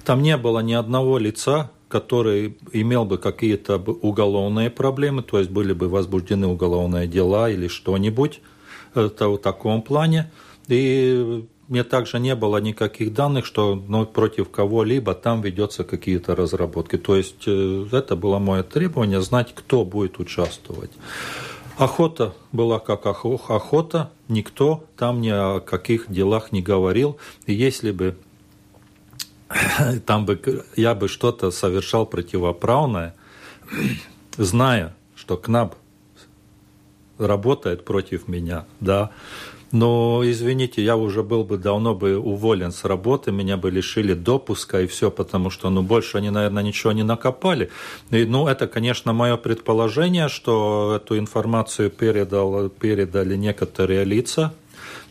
Там 0.04 0.22
не 0.22 0.38
было 0.38 0.60
ни 0.60 0.74
одного 0.74 1.18
лица, 1.18 1.72
который 1.88 2.58
имел 2.72 3.06
бы 3.06 3.18
какие-то 3.18 3.78
уголовные 3.78 4.70
проблемы, 4.70 5.24
то 5.24 5.40
есть 5.40 5.52
были 5.52 5.74
бы 5.74 5.90
возбуждены 5.90 6.48
уголовные 6.48 7.08
дела 7.08 7.50
или 7.50 7.68
что-нибудь 7.68 8.42
это 8.96 9.30
в 9.30 9.38
таком 9.38 9.82
плане. 9.82 10.32
И 10.68 11.46
мне 11.68 11.84
также 11.84 12.20
не 12.20 12.36
было 12.36 12.58
никаких 12.58 13.14
данных, 13.14 13.46
что 13.46 13.76
ну, 13.76 14.06
против 14.06 14.50
кого-либо 14.50 15.14
там 15.16 15.42
ведется 15.42 15.84
какие-то 15.84 16.36
разработки. 16.36 16.98
То 16.98 17.16
есть 17.16 17.44
э, 17.48 17.88
это 17.92 18.16
было 18.16 18.40
мое 18.40 18.64
требование, 18.64 19.22
знать, 19.22 19.54
кто 19.56 19.84
будет 19.84 20.20
участвовать. 20.20 20.92
Охота 21.78 22.34
была 22.52 22.80
как 22.80 23.06
охота, 23.06 24.12
никто 24.30 24.86
там 24.96 25.20
ни 25.22 25.30
о 25.30 25.60
каких 25.60 26.10
делах 26.10 26.52
не 26.52 26.62
говорил. 26.62 27.18
И 27.48 27.54
если 27.54 27.92
бы 27.92 28.16
там 30.06 30.26
бы 30.26 30.66
я 30.76 30.96
бы 30.96 31.08
что-то 31.08 31.52
совершал 31.52 32.06
противоправное, 32.06 33.16
зная, 34.38 34.96
что 35.16 35.38
КНАБ 35.38 35.76
работает 37.18 37.86
против 37.86 38.28
меня, 38.28 38.66
да, 38.80 39.12
но, 39.76 40.22
извините, 40.24 40.82
я 40.82 40.96
уже 40.96 41.22
был 41.22 41.44
бы 41.44 41.58
давно 41.58 41.94
бы 41.94 42.18
уволен 42.18 42.72
с 42.72 42.86
работы, 42.86 43.34
меня 43.34 43.58
бы 43.58 43.70
лишили 43.70 44.14
допуска 44.14 44.80
и 44.80 44.88
все, 44.88 45.12
потому 45.12 45.50
что, 45.50 45.70
ну, 45.70 45.82
больше 45.82 46.18
они, 46.18 46.30
наверное, 46.30 46.64
ничего 46.64 46.94
не 46.94 47.04
накопали. 47.04 47.70
И, 48.10 48.24
ну, 48.24 48.48
это, 48.48 48.68
конечно, 48.68 49.12
мое 49.12 49.36
предположение, 49.36 50.30
что 50.30 50.94
эту 50.96 51.20
информацию 51.20 51.90
передал, 51.90 52.70
передали 52.70 53.36
некоторые 53.36 54.06
лица, 54.06 54.54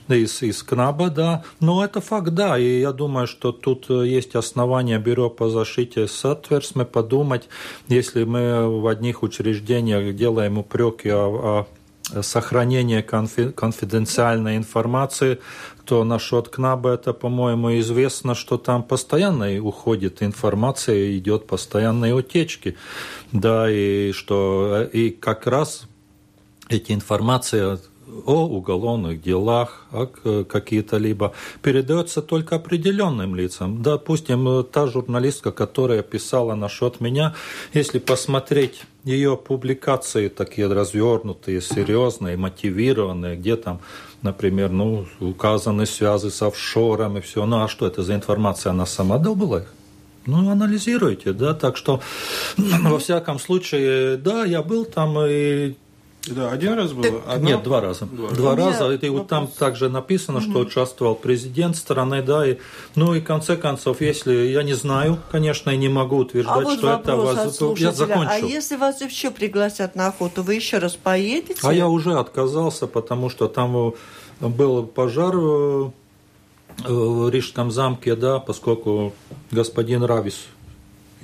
из, 0.08 0.42
из 0.42 0.62
КНАБа, 0.62 1.10
да. 1.10 1.44
Но 1.60 1.84
это 1.84 2.00
факт, 2.00 2.30
да. 2.30 2.58
И 2.58 2.80
я 2.80 2.92
думаю, 2.92 3.26
что 3.26 3.52
тут 3.52 3.90
есть 3.90 4.34
основания 4.34 4.98
Бюро 4.98 5.28
по 5.28 5.50
защите 5.50 6.08
соответственно 6.08 6.86
подумать, 6.86 7.50
если 7.88 8.24
мы 8.24 8.80
в 8.80 8.86
одних 8.86 9.22
учреждениях 9.22 10.16
делаем 10.16 10.56
упреки 10.56 11.10
о, 11.10 11.26
о 11.26 11.66
сохранение 12.22 13.02
конфиденциальной 13.02 14.56
информации, 14.56 15.38
то 15.84 16.04
насчет 16.04 16.48
КНАБа 16.48 16.94
это, 16.94 17.12
по-моему, 17.12 17.78
известно, 17.80 18.34
что 18.34 18.58
там 18.58 18.82
постоянно 18.82 19.60
уходит 19.60 20.22
информация, 20.22 21.16
идет 21.16 21.46
постоянные 21.46 22.14
утечки. 22.14 22.76
Да, 23.32 23.70
и 23.70 24.12
что 24.12 24.88
и 24.92 25.10
как 25.10 25.46
раз 25.46 25.86
эти 26.68 26.92
информации 26.92 27.78
о 28.26 28.46
уголовных 28.46 29.22
делах, 29.22 29.86
о 29.92 30.06
какие-то 30.44 30.96
либо 30.96 31.32
передается 31.62 32.22
только 32.22 32.56
определенным 32.56 33.34
лицам. 33.34 33.82
Допустим, 33.82 34.64
та 34.64 34.86
журналистка, 34.86 35.52
которая 35.52 36.02
писала 36.02 36.54
насчет 36.54 37.00
меня, 37.00 37.34
если 37.72 37.98
посмотреть 37.98 38.82
ее 39.04 39.36
публикации 39.36 40.28
такие 40.28 40.66
развернутые, 40.72 41.60
серьезные, 41.60 42.36
мотивированные, 42.36 43.36
где 43.36 43.56
там, 43.56 43.80
например, 44.22 44.70
ну, 44.70 45.06
указаны 45.20 45.86
связи 45.86 46.30
с 46.30 46.42
офшорами, 46.42 47.20
все. 47.20 47.44
Ну, 47.44 47.62
а 47.62 47.68
что 47.68 47.86
это 47.86 48.02
за 48.02 48.14
информация? 48.14 48.70
Она 48.70 48.86
сама 48.86 49.18
добыла 49.18 49.58
их? 49.58 49.74
Ну, 50.26 50.50
анализируйте, 50.50 51.34
да, 51.34 51.52
так 51.52 51.76
что, 51.76 52.00
во 52.56 52.98
всяком 52.98 53.38
случае, 53.38 54.16
да, 54.16 54.44
я 54.44 54.62
был 54.62 54.86
там, 54.86 55.18
и 55.20 55.74
да, 56.26 56.50
один 56.50 56.72
раз 56.74 56.92
было? 56.92 57.04
Так... 57.04 57.22
Одно? 57.26 57.48
Нет, 57.48 57.62
два 57.62 57.80
раза. 57.80 58.06
Два, 58.06 58.30
два 58.30 58.56
раза. 58.56 58.92
И 58.92 59.08
вот 59.08 59.28
там 59.28 59.46
также 59.46 59.88
написано, 59.88 60.40
что 60.40 60.50
угу. 60.50 60.60
участвовал 60.60 61.14
президент 61.14 61.76
страны, 61.76 62.22
да, 62.22 62.46
и, 62.46 62.58
ну 62.94 63.14
и 63.14 63.20
в 63.20 63.24
конце 63.24 63.56
концов, 63.56 64.00
если 64.00 64.32
я 64.34 64.62
не 64.62 64.74
знаю, 64.74 65.18
конечно, 65.30 65.70
и 65.70 65.76
не 65.76 65.88
могу 65.88 66.16
утверждать, 66.18 66.56
а 66.56 66.60
вот 66.60 66.78
что 66.78 66.92
это 66.92 67.16
вас... 67.16 67.60
Я 67.78 67.92
закончу. 67.92 68.30
А 68.30 68.38
если 68.38 68.76
вас 68.76 69.00
еще 69.02 69.30
пригласят 69.30 69.96
на 69.96 70.08
охоту, 70.08 70.42
вы 70.42 70.54
еще 70.54 70.78
раз 70.78 70.96
поедете? 70.96 71.60
А 71.62 71.72
я 71.72 71.88
уже 71.88 72.14
отказался, 72.18 72.86
потому 72.86 73.28
что 73.28 73.48
там 73.48 73.76
э, 73.76 73.92
был 74.40 74.86
пожар 74.86 75.34
э, 75.36 75.90
в 76.88 77.28
Рижском 77.28 77.70
замке, 77.70 78.16
да, 78.16 78.38
поскольку 78.38 79.12
господин 79.50 80.04
Равис 80.04 80.46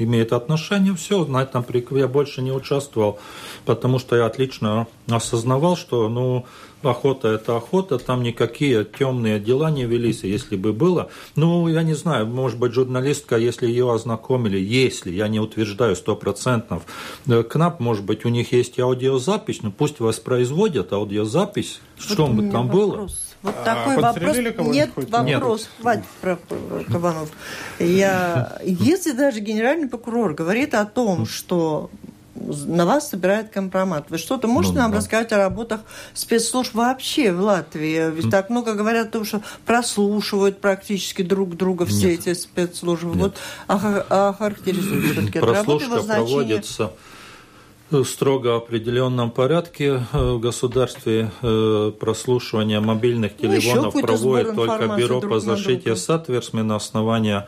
имеет 0.02 0.32
отношение, 0.32 0.94
все, 0.94 1.24
на 1.24 1.42
этом 1.42 1.64
я 1.90 2.08
больше 2.08 2.42
не 2.42 2.52
участвовал, 2.52 3.18
потому 3.64 3.98
что 3.98 4.16
я 4.16 4.26
отлично 4.26 4.86
осознавал, 5.08 5.76
что 5.76 6.08
ну, 6.08 6.46
охота– 6.82 7.28
это 7.28 7.56
охота, 7.56 7.98
там 7.98 8.22
никакие 8.22 8.84
темные 8.84 9.38
дела 9.38 9.70
не 9.70 9.84
велись, 9.84 10.22
если 10.22 10.56
бы 10.56 10.72
было. 10.72 11.10
Ну, 11.36 11.68
я 11.68 11.82
не 11.82 11.94
знаю, 11.94 12.26
может 12.26 12.58
быть, 12.58 12.72
журналистка, 12.72 13.36
если 13.36 13.66
ее 13.66 13.92
ознакомили, 13.92 14.58
если, 14.58 15.10
я 15.10 15.28
не 15.28 15.40
утверждаю 15.40 15.96
сто 15.96 16.16
процентов, 16.16 16.82
э, 17.26 17.42
КНАП, 17.42 17.80
может 17.80 18.04
быть, 18.04 18.24
у 18.24 18.28
них 18.28 18.52
есть 18.52 18.78
аудиозапись, 18.80 19.62
ну 19.62 19.72
пусть 19.72 20.00
воспроизводят 20.00 20.92
аудиозапись, 20.92 21.80
вот 21.96 22.04
что 22.04 22.26
бы 22.26 22.50
там 22.50 22.68
вопрос. 22.68 22.90
было. 22.90 23.08
Вот 23.42 23.54
а 23.58 23.64
такой 23.64 23.96
вопрос. 23.96 24.36
Нет, 24.36 24.90
вопрос. 24.94 25.60
Нет. 25.60 25.68
Хватит 25.80 26.04
про 26.20 26.38
Кабанов. 26.88 27.30
Я, 27.78 28.58
если 28.62 29.12
даже 29.12 29.40
генеральный 29.40 29.88
прокурор 29.88 30.34
говорит 30.34 30.74
о 30.74 30.84
том, 30.84 31.24
что 31.24 31.90
на 32.40 32.86
вас 32.86 33.10
собирают 33.10 33.50
компромат. 33.50 34.06
Вы 34.08 34.18
что-то 34.18 34.48
можете 34.48 34.74
ну, 34.76 34.80
нам 34.82 34.90
да. 34.92 34.98
рассказать 34.98 35.32
о 35.32 35.36
работах 35.36 35.80
спецслужб 36.14 36.74
вообще 36.74 37.32
в 37.32 37.40
Латвии? 37.40 38.10
Ведь 38.10 38.26
mm. 38.26 38.30
так 38.30 38.50
много 38.50 38.74
говорят 38.74 39.08
о 39.08 39.10
том, 39.10 39.24
что 39.24 39.42
прослушивают 39.66 40.60
практически 40.60 41.22
друг 41.22 41.56
друга 41.56 41.86
все 41.86 42.10
Нет. 42.10 42.20
эти 42.20 42.34
спецслужбы. 42.34 43.14
Нет. 43.16 43.18
Вот 43.18 43.36
охарактеризуют 44.08 45.04
а, 45.04 45.12
все-таки 45.12 45.38
Прослушка 45.38 46.02
проводится 46.02 46.92
строго 48.04 48.56
определенном 48.56 49.30
порядке 49.30 50.02
в 50.12 50.38
государстве 50.38 51.30
э, 51.42 51.92
прослушивание 51.98 52.80
мобильных 52.80 53.32
ну, 53.38 53.48
телефонов 53.48 53.94
ну, 53.94 54.00
проводит 54.00 54.54
только 54.54 54.96
Бюро 54.96 55.20
по 55.20 55.40
защите 55.40 55.96
соответственно 55.96 56.64
на 56.64 56.76
основании 56.76 57.42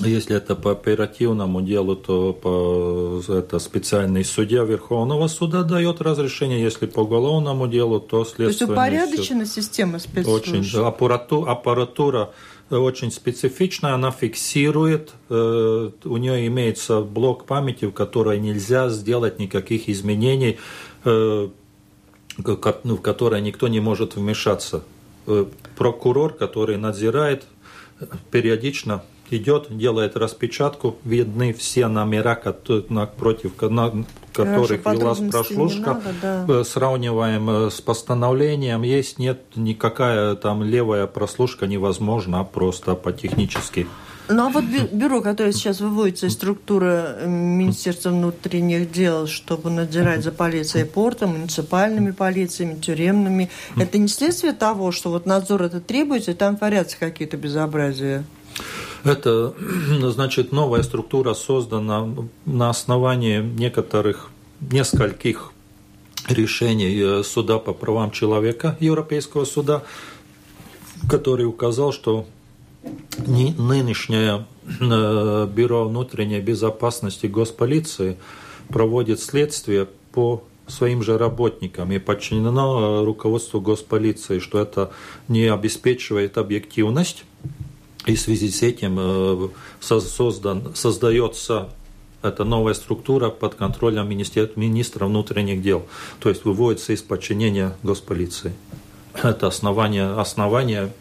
Если 0.00 0.36
это 0.36 0.54
по 0.54 0.70
оперативному 0.70 1.60
делу, 1.60 1.96
то 1.96 2.32
по, 2.32 3.20
это 3.32 3.58
специальный 3.58 4.24
судья 4.24 4.62
Верховного 4.62 5.26
суда 5.28 5.64
дает 5.64 6.00
разрешение. 6.00 6.62
Если 6.62 6.86
по 6.86 7.00
уголовному 7.00 7.66
делу, 7.66 7.98
то 7.98 8.24
следственный 8.24 8.52
То 8.54 8.60
есть 8.60 8.62
упорядочена 8.62 9.46
система 9.46 9.98
спецслужб? 9.98 10.48
Очень. 10.48 10.84
Аппаратура, 10.86 11.50
аппаратура 11.50 12.30
очень 12.76 13.10
специфичная, 13.10 13.94
она 13.94 14.10
фиксирует, 14.10 15.12
э, 15.30 15.90
у 16.04 16.16
нее 16.16 16.46
имеется 16.48 17.00
блок 17.00 17.46
памяти, 17.46 17.86
в 17.86 17.92
которой 17.92 18.38
нельзя 18.38 18.88
сделать 18.90 19.38
никаких 19.38 19.88
изменений, 19.88 20.58
э, 21.04 21.48
ну, 22.84 22.96
в 22.96 23.00
которые 23.00 23.42
никто 23.42 23.68
не 23.68 23.80
может 23.80 24.16
вмешаться. 24.16 24.84
Э, 25.26 25.46
прокурор, 25.76 26.34
который 26.34 26.76
надзирает, 26.76 27.44
периодично 28.30 29.02
идет, 29.30 29.66
делает 29.76 30.16
распечатку, 30.16 30.96
видны 31.04 31.52
все 31.52 31.88
номера, 31.88 32.34
против 32.36 33.54
которых 33.54 34.86
велась 34.86 35.30
прослушка, 35.30 35.94
надо, 35.94 36.14
да. 36.22 36.46
Э, 36.48 36.64
сравниваем 36.64 37.50
э, 37.50 37.70
с 37.70 37.80
постановлением, 37.80 38.82
есть, 38.82 39.18
нет, 39.18 39.40
никакая 39.56 40.34
там 40.34 40.62
левая 40.62 41.06
прослушка 41.06 41.66
невозможна, 41.66 42.44
просто 42.44 42.94
по 42.94 43.12
технически. 43.12 43.86
Ну 44.30 44.46
а 44.46 44.50
вот 44.50 44.64
бюро, 44.64 45.22
которое 45.22 45.52
сейчас 45.52 45.80
выводится 45.80 46.26
из 46.26 46.34
структуры 46.34 46.86
э, 46.86 47.26
Министерства 47.26 48.10
внутренних 48.10 48.92
дел, 48.92 49.26
чтобы 49.26 49.70
надзирать 49.70 50.22
за 50.22 50.32
полицией 50.32 50.84
портом, 50.84 51.30
муниципальными 51.30 52.10
полициями, 52.10 52.78
тюремными, 52.78 53.50
это 53.76 53.96
не 53.96 54.08
следствие 54.08 54.52
того, 54.52 54.92
что 54.92 55.10
вот 55.10 55.24
надзор 55.24 55.62
это 55.62 55.80
требуется, 55.80 56.32
и 56.32 56.34
там 56.34 56.58
творятся 56.58 56.98
какие-то 56.98 57.38
безобразия? 57.38 58.24
Это, 59.08 59.54
значит, 60.10 60.52
новая 60.52 60.82
структура 60.82 61.32
создана 61.32 62.06
на 62.44 62.68
основании 62.68 63.40
некоторых, 63.40 64.30
нескольких 64.60 65.52
решений 66.28 66.94
э, 67.00 67.22
Суда 67.22 67.58
по 67.58 67.72
правам 67.72 68.10
человека, 68.10 68.76
Европейского 68.80 69.46
суда, 69.46 69.82
который 71.08 71.46
указал, 71.46 71.92
что 71.92 72.26
нынешнее 73.26 74.44
э, 74.78 75.48
Бюро 75.54 75.88
внутренней 75.88 76.40
безопасности 76.40 77.26
Госполиции 77.26 78.18
проводит 78.68 79.20
следствие 79.20 79.88
по 80.12 80.44
своим 80.66 81.02
же 81.02 81.16
работникам 81.16 81.92
и 81.92 81.98
подчинено 81.98 83.00
э, 83.00 83.04
руководству 83.06 83.58
Госполиции, 83.58 84.38
что 84.38 84.60
это 84.60 84.90
не 85.28 85.46
обеспечивает 85.46 86.36
объективность 86.36 87.24
и 88.06 88.14
в 88.14 88.20
связи 88.20 88.50
с 88.50 88.62
этим 88.62 88.96
э, 88.98 89.48
создан, 89.80 90.74
создается 90.74 91.68
эта 92.22 92.44
новая 92.44 92.74
структура 92.74 93.30
под 93.30 93.54
контролем 93.54 94.08
министра 94.08 95.06
внутренних 95.06 95.62
дел, 95.62 95.86
то 96.20 96.28
есть 96.28 96.44
выводится 96.44 96.92
из 96.92 97.02
подчинения 97.02 97.76
госполиции. 97.82 98.52
Это 99.14 99.48
основание, 99.48 100.12
основание 100.12 100.92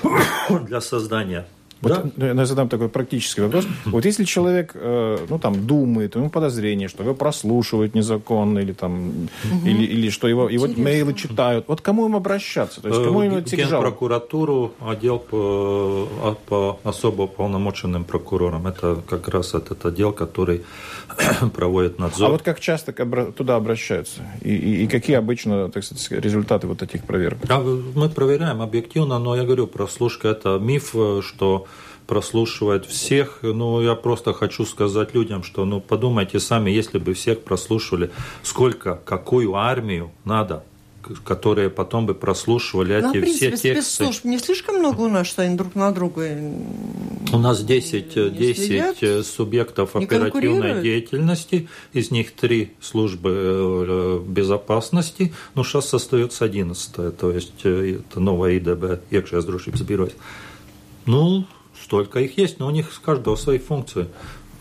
для 0.66 0.80
создания 0.80 1.46
вот 1.82 2.12
да? 2.16 2.26
я 2.28 2.46
задам 2.46 2.68
такой 2.68 2.88
практический 2.88 3.40
вопрос. 3.40 3.66
Вот 3.84 4.04
если 4.04 4.24
человек, 4.24 4.72
э, 4.74 5.26
ну, 5.28 5.38
там, 5.38 5.66
думает, 5.66 6.14
ему 6.14 6.30
подозрение, 6.30 6.88
что 6.88 7.02
его 7.02 7.14
прослушивают 7.14 7.94
незаконно, 7.94 8.60
или 8.60 8.72
там, 8.72 9.08
угу. 9.08 9.66
или, 9.66 9.84
или 9.84 10.10
что 10.10 10.28
его, 10.28 10.48
его 10.48 10.68
мейлы 10.68 11.14
читают, 11.14 11.64
вот 11.68 11.80
кому 11.80 12.06
им 12.06 12.14
обращаться? 12.14 12.80
То 12.80 12.88
есть 12.88 13.02
кому 13.02 13.22
им 13.22 13.40
идти 13.40 13.56
к 13.56 13.68
прокуратуру, 13.68 14.72
отдел 14.80 15.18
по, 15.18 16.08
а, 16.22 16.36
по 16.48 16.80
особо 16.84 17.26
полномоченным 17.26 18.04
прокурорам. 18.04 18.66
Это 18.66 19.02
как 19.08 19.28
раз 19.28 19.54
этот 19.54 19.84
отдел, 19.84 20.12
который 20.12 20.62
проводит 21.54 21.98
надзор. 21.98 22.28
А 22.28 22.30
вот 22.30 22.42
как 22.42 22.60
часто 22.60 22.92
туда 23.32 23.56
обращаются? 23.56 24.20
И, 24.40 24.54
и, 24.54 24.84
и 24.84 24.86
какие 24.86 25.16
обычно, 25.16 25.68
так 25.68 25.82
сказать, 25.82 26.24
результаты 26.24 26.66
вот 26.66 26.82
этих 26.82 27.04
проверок? 27.04 27.38
А 27.48 27.60
мы 27.60 28.08
проверяем 28.08 28.62
объективно, 28.62 29.18
но 29.18 29.34
я 29.34 29.42
говорю, 29.44 29.66
прослушка– 29.66 30.28
это 30.28 30.58
миф, 30.60 30.94
что 31.22 31.66
прослушивает 32.06 32.86
всех. 32.86 33.38
Ну, 33.42 33.80
я 33.80 33.94
просто 33.94 34.32
хочу 34.32 34.64
сказать 34.64 35.14
людям, 35.14 35.42
что, 35.42 35.64
ну, 35.64 35.80
подумайте 35.80 36.40
сами, 36.40 36.70
если 36.70 36.98
бы 36.98 37.14
всех 37.14 37.42
прослушивали, 37.42 38.10
сколько, 38.42 39.00
какую 39.04 39.54
армию 39.54 40.10
надо 40.24 40.64
которые 41.24 41.70
потом 41.70 42.06
бы 42.06 42.14
прослушивали 42.14 43.00
ну, 43.00 43.10
эти 43.10 43.18
в 43.18 43.20
принципе, 43.22 43.56
все 43.56 43.74
тексты. 43.74 43.82
спецслужб 43.82 44.24
не 44.24 44.38
слишком 44.38 44.78
много 44.78 45.00
у 45.00 45.08
нас, 45.08 45.26
что 45.26 45.42
они 45.42 45.56
друг 45.56 45.74
на 45.74 45.92
друга 45.92 46.38
У 47.32 47.38
нас 47.38 47.62
10, 47.62 48.34
10 48.34 49.02
э, 49.02 49.22
субъектов 49.22 49.96
оперативной 49.96 50.82
деятельности, 50.82 51.68
из 51.92 52.10
них 52.10 52.32
три 52.32 52.72
службы 52.80 53.30
э, 53.34 54.20
безопасности, 54.26 55.32
ну, 55.54 55.64
сейчас 55.64 55.92
остается 55.94 56.44
11 56.44 57.16
то 57.16 57.30
есть 57.30 57.52
э, 57.64 57.98
это 58.08 58.20
новая 58.20 58.58
ИДБ, 58.58 59.02
Iekšējās 59.10 59.44
drošības 59.44 59.82
birojas. 59.82 60.14
Ну, 61.06 61.44
столько 61.92 62.20
их 62.20 62.38
есть, 62.38 62.58
но 62.58 62.68
у 62.68 62.70
них 62.70 62.90
с 62.90 62.98
каждого 62.98 63.36
свои 63.36 63.58
функции. 63.58 64.06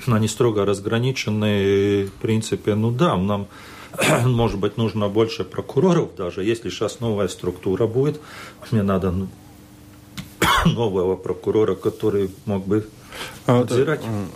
Они 0.05 0.27
строго 0.27 0.65
разграничены, 0.65 2.07
в 2.07 2.21
принципе, 2.21 2.75
ну 2.75 2.91
да, 2.91 3.15
нам, 3.15 3.47
может 4.25 4.59
быть, 4.59 4.75
нужно 4.75 5.07
больше 5.07 5.45
прокуроров 5.45 6.09
даже, 6.17 6.43
если 6.43 6.69
сейчас 6.69 6.99
новая 6.99 7.29
структура 7.29 7.88
будет, 7.88 8.19
мне 8.71 8.84
надо 8.84 9.11
ну, 9.11 9.29
нового 10.65 11.15
прокурора, 11.15 11.75
который 11.75 12.32
мог 12.45 12.67
бы 12.67 12.86
а. 13.47 13.65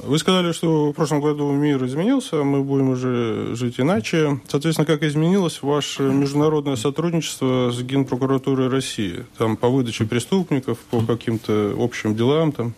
Вы 0.04 0.20
сказали, 0.20 0.52
что 0.52 0.92
в 0.92 0.94
прошлом 0.94 1.22
году 1.22 1.52
мир 1.52 1.84
изменился, 1.86 2.44
мы 2.44 2.64
будем 2.64 2.90
уже 2.90 3.56
жить 3.56 3.80
иначе. 3.80 4.40
Соответственно, 4.48 4.86
как 4.86 5.04
изменилось 5.04 5.62
ваше 5.62 6.04
международное 6.04 6.76
сотрудничество 6.76 7.72
с 7.72 7.82
Генпрокуратурой 7.82 8.68
России? 8.68 9.26
Там 9.38 9.58
по 9.58 9.70
выдаче 9.70 10.06
преступников, 10.06 10.78
по 10.92 11.02
каким-то 11.02 11.76
общим 11.78 12.16
делам 12.16 12.52
там? 12.52 12.74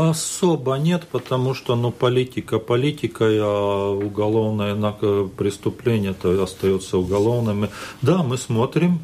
Особо 0.00 0.74
нет, 0.74 1.06
потому 1.10 1.54
что 1.54 1.76
ну, 1.76 1.90
политика 1.90 2.58
политика, 2.58 3.24
а 3.28 3.90
уголовное 3.90 4.74
преступление 5.36 6.10
это 6.10 6.42
остается 6.42 6.98
уголовными. 6.98 7.68
Да, 8.02 8.22
мы 8.22 8.36
смотрим, 8.36 9.00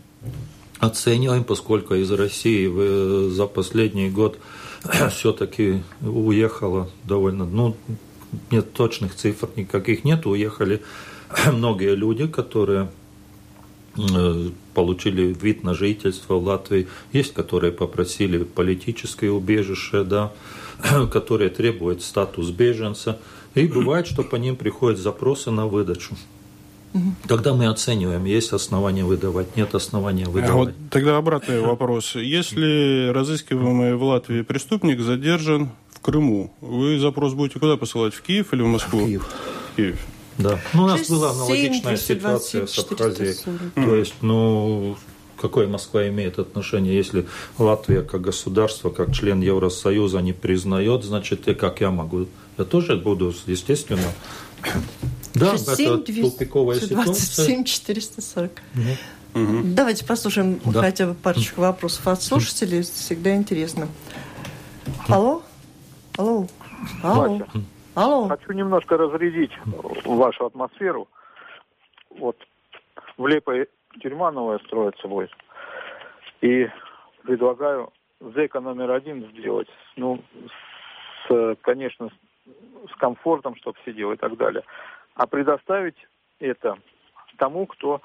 оцениваем, 0.78 1.44
поскольку 1.44 1.94
из 1.94 2.10
России 2.10 3.30
за 3.30 3.46
последний 3.46 4.10
год 4.10 4.38
все-таки 5.10 5.82
уехало 6.00 6.90
довольно, 7.04 7.44
ну, 7.44 7.76
нет 8.50 8.72
точных 8.72 9.14
цифр 9.14 9.48
никаких 9.56 10.04
нет, 10.04 10.26
уехали 10.26 10.82
многие 11.52 11.94
люди, 11.94 12.26
которые 12.26 12.90
э, 13.96 14.50
получили 14.74 15.32
вид 15.40 15.62
на 15.62 15.74
жительство 15.74 16.34
в 16.34 16.44
Латвии, 16.44 16.88
есть, 17.12 17.32
которые 17.32 17.72
попросили 17.72 18.42
политическое 18.42 19.30
убежище, 19.30 20.04
да, 20.04 20.32
которые 21.12 21.50
требуют 21.50 22.02
статус 22.02 22.50
беженца, 22.50 23.18
и 23.54 23.66
бывает, 23.66 24.06
что 24.06 24.22
по 24.22 24.36
ним 24.36 24.56
приходят 24.56 24.98
запросы 24.98 25.50
на 25.50 25.66
выдачу. 25.66 26.16
Тогда 27.28 27.54
мы 27.54 27.66
оцениваем, 27.66 28.24
есть 28.24 28.52
основания 28.52 29.04
выдавать, 29.04 29.56
нет 29.56 29.74
основания 29.74 30.26
выдавать. 30.26 30.50
А 30.50 30.54
вот 30.54 30.72
тогда 30.90 31.16
обратный 31.16 31.60
вопрос. 31.64 32.16
Если 32.16 33.10
разыскиваемый 33.12 33.94
в 33.94 34.02
Латвии 34.02 34.42
преступник 34.42 35.00
задержан 35.00 35.70
в 35.92 36.00
Крыму, 36.00 36.52
вы 36.60 36.98
запрос 36.98 37.34
будете 37.34 37.60
куда 37.60 37.76
посылать? 37.76 38.14
В 38.14 38.22
Киев 38.22 38.52
или 38.52 38.62
в 38.62 38.66
Москву? 38.66 39.00
В 39.00 39.06
Киев. 39.06 39.28
Киев. 39.76 40.00
Да. 40.38 40.58
Ну, 40.72 40.84
у 40.84 40.86
нас 40.86 41.08
была 41.08 41.30
аналогичная 41.30 41.96
ситуация 41.96 42.66
с 42.66 42.78
Абхазией. 42.78 43.36
То 43.74 43.94
есть, 43.94 44.14
ну, 44.22 44.96
какое 45.40 45.66
Москва 45.66 46.06
имеет 46.08 46.38
отношение, 46.38 46.94
если 46.94 47.26
Латвия 47.58 48.02
как 48.02 48.20
государство, 48.20 48.90
как 48.90 49.12
член 49.12 49.40
Евросоюза 49.40 50.20
не 50.20 50.32
признает, 50.32 51.04
значит, 51.04 51.48
и 51.48 51.54
как 51.54 51.80
я 51.80 51.90
могу? 51.90 52.26
Я 52.58 52.64
тоже 52.64 52.96
буду, 52.96 53.32
естественно, 53.46 54.12
да, 55.34 55.52
67, 55.52 56.20
это 56.20 56.30
тупиковая 56.30 56.80
27 56.80 57.64
440. 57.64 58.50
Угу. 58.74 59.42
Угу. 59.42 59.60
Давайте 59.64 60.04
послушаем 60.04 60.60
да. 60.64 60.80
хотя 60.80 61.06
бы 61.06 61.14
парочку 61.14 61.60
вопросов 61.60 62.06
от 62.08 62.22
слушателей. 62.22 62.82
Всегда 62.82 63.34
интересно. 63.34 63.88
Алло? 65.08 65.42
Алло? 66.18 66.46
Алло? 67.02 67.40
Алло? 67.94 68.28
Хочу 68.28 68.52
немножко 68.52 68.96
разрядить 68.96 69.52
вашу 70.04 70.46
атмосферу. 70.46 71.08
Вот 72.18 72.36
в 73.16 73.26
Лепой 73.26 73.68
тюрьма 74.00 74.30
новая 74.30 74.58
строится 74.60 75.08
будет. 75.08 75.30
И 76.40 76.68
предлагаю 77.22 77.92
ЗЭКа 78.20 78.60
номер 78.60 78.90
один 78.90 79.26
сделать. 79.32 79.68
Ну, 79.96 80.22
с, 81.28 81.56
конечно, 81.62 82.10
с 82.90 82.96
комфортом, 82.98 83.56
чтобы 83.56 83.78
сидел 83.84 84.12
и 84.12 84.16
так 84.16 84.36
далее 84.36 84.64
а 85.20 85.26
предоставить 85.26 85.96
это 86.38 86.78
тому, 87.36 87.66
кто 87.66 88.00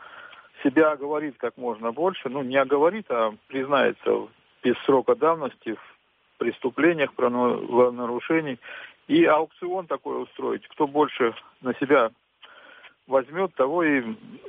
себя 0.64 0.92
оговорит 0.92 1.36
как 1.38 1.56
можно 1.56 1.94
больше, 1.94 2.28
ну 2.28 2.42
не 2.42 2.58
оговорит, 2.58 3.06
а 3.10 3.34
признается 3.48 4.28
без 4.62 4.76
срока 4.86 5.16
давности 5.16 5.76
в 5.76 6.38
преступлениях, 6.38 7.14
правонарушений. 7.14 8.60
И 9.08 9.24
аукцион 9.24 9.88
такой 9.88 10.24
устроить. 10.24 10.68
Кто 10.68 10.88
больше 10.88 11.34
на 11.62 11.74
себя 11.76 12.12
возьмет, 13.08 13.54
того 13.56 13.84
и 13.84 14.04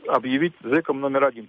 объявить 0.09 0.55
зэком 0.63 1.01
номер 1.01 1.25
один. 1.25 1.49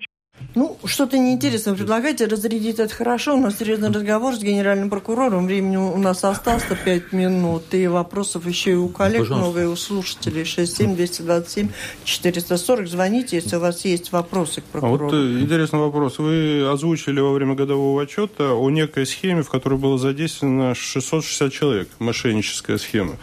Ну, 0.56 0.78
что-то 0.86 1.18
неинтересное 1.18 1.76
предлагаете. 1.76 2.26
Разрядить 2.26 2.80
это 2.80 2.94
хорошо. 2.94 3.36
У 3.36 3.40
нас 3.40 3.58
серьезный 3.58 3.90
разговор 3.90 4.36
с 4.36 4.40
генеральным 4.40 4.90
прокурором. 4.90 5.46
Времени 5.48 5.78
у 5.78 5.98
нас 5.98 6.24
осталось 6.24 6.64
5 6.64 7.12
минут. 7.12 7.74
И 7.74 7.88
вопросов 7.88 8.46
еще 8.46 8.72
и 8.72 8.76
у 8.76 8.88
коллег 8.90 9.22
Пожалуйста. 9.22 9.48
новые, 9.48 9.68
у 9.68 9.76
слушателей. 9.76 10.44
67-227-440. 10.44 12.86
Звоните, 12.86 13.38
если 13.38 13.56
у 13.56 13.60
вас 13.60 13.84
есть 13.86 14.12
вопросы 14.12 14.62
к 14.62 14.66
прокурору. 14.66 15.08
А 15.08 15.12
вот 15.12 15.16
э, 15.16 15.40
интересный 15.40 15.80
вопрос. 15.80 16.20
Вы 16.20 16.70
озвучили 16.72 17.20
во 17.20 17.34
время 17.34 17.56
годового 17.56 18.04
отчета 18.04 18.54
о 18.54 18.70
некой 18.70 19.08
схеме, 19.08 19.42
в 19.42 19.50
которой 19.50 19.80
было 19.80 19.98
задействовано 19.98 20.76
660 20.76 21.52
человек. 21.52 21.90
Мошенническая 22.00 22.78
схема. 22.78 23.18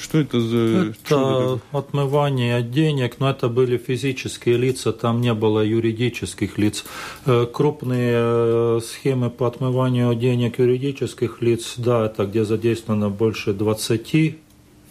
Что 0.00 0.18
это 0.18 0.40
за... 0.40 0.94
Это 1.04 1.60
отмывание 1.72 2.62
денег, 2.62 3.16
но 3.18 3.30
это 3.30 3.48
были 3.48 3.76
физические 3.76 4.56
лица, 4.56 4.92
там 4.92 5.20
не 5.20 5.34
было 5.34 5.60
юридических 5.60 6.58
лиц. 6.58 6.84
Э, 7.26 7.46
крупные 7.52 8.12
э, 8.14 8.80
схемы 8.84 9.30
по 9.30 9.46
отмыванию 9.46 10.14
денег 10.14 10.58
юридических 10.58 11.42
лиц, 11.42 11.74
да, 11.76 12.06
это 12.06 12.24
где 12.24 12.44
задействовано 12.44 13.10
больше 13.10 13.52
20 13.52 14.36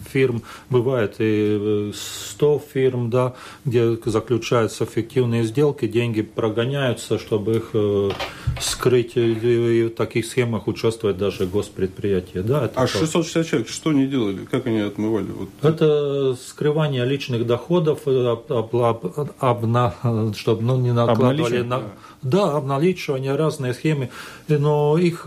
фирм, 0.08 0.44
бывает 0.70 1.16
и 1.20 1.92
100 1.94 2.56
э, 2.56 2.74
фирм, 2.74 3.10
да, 3.10 3.34
где 3.66 3.98
заключаются 4.06 4.86
эффективные 4.86 5.44
сделки, 5.44 5.88
деньги 5.88 6.22
прогоняются, 6.22 7.20
чтобы 7.20 7.58
их 7.58 7.70
э, 7.74 8.12
скрыть, 8.60 9.14
и 9.16 9.86
в 9.86 9.96
таких 9.96 10.26
схемах 10.26 10.68
участвует 10.68 11.18
даже 11.18 11.46
госпредприятие. 11.46 12.44
Да, 12.44 12.66
это 12.66 12.82
а 12.82 12.88
660 12.88 13.48
человек 13.48 13.70
что 13.70 13.92
они 13.92 14.08
делали? 14.08 14.46
Как 14.46 14.68
они 14.68 14.80
отмывали? 14.80 15.28
Вот. 15.28 15.50
Это 15.62 16.36
скрывание 16.36 17.06
личных 17.06 17.46
доходов, 17.46 18.02
э, 18.06 18.28
об, 18.28 18.76
об, 18.76 19.32
обна, 19.40 19.96
чтобы 20.36 20.64
ну, 20.64 20.78
не 20.78 20.94
накладывали 20.94 21.62
на... 21.62 21.84
Да, 22.22 22.58
обналичивание, 22.58 23.36
разные 23.36 23.74
схемы, 23.74 24.10
но 24.50 24.98
их 24.98 25.26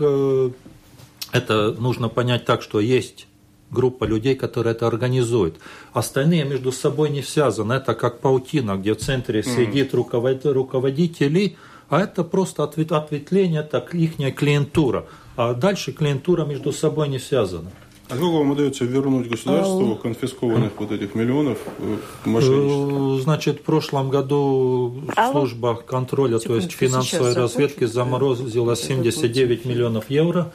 это 1.31 1.71
нужно 1.71 2.07
понять 2.07 2.45
так, 2.45 2.61
что 2.61 2.79
есть 2.79 3.25
группа 3.73 4.05
людей, 4.05 4.35
которые 4.35 4.71
это 4.73 4.87
организуют. 4.87 5.55
Остальные 5.93 6.45
между 6.45 6.71
собой 6.71 7.09
не 7.09 7.21
связаны. 7.21 7.73
Это 7.73 7.95
как 7.95 8.19
паутина, 8.19 8.75
где 8.77 8.93
в 8.93 8.97
центре 8.97 9.43
сидит 9.43 9.93
руководители, 9.93 11.57
а 11.89 12.01
это 12.01 12.23
просто 12.23 12.63
ответвление, 12.63 13.61
это 13.61 13.85
их 13.93 14.15
клиентура. 14.35 15.05
А 15.35 15.53
дальше 15.53 15.91
клиентура 15.91 16.45
между 16.45 16.71
собой 16.71 17.09
не 17.09 17.19
связана. 17.19 17.71
А 18.09 18.15
сколько 18.15 18.35
вам 18.35 18.51
удается 18.51 18.83
вернуть 18.85 19.29
государству 19.29 19.95
конфискованных 19.95 20.73
вот 20.77 20.91
этих 20.91 21.15
миллионов 21.15 21.57
э, 21.79 21.97
мошенничества? 22.25 23.21
Значит, 23.21 23.59
в 23.59 23.63
прошлом 23.63 24.09
году 24.09 25.03
служба 25.31 25.75
контроля, 25.75 26.37
то 26.39 26.55
есть 26.55 26.71
финансовой 26.73 27.33
разведки 27.33 27.85
заморозила 27.85 28.75
79 28.75 29.65
миллионов 29.65 30.09
евро. 30.09 30.51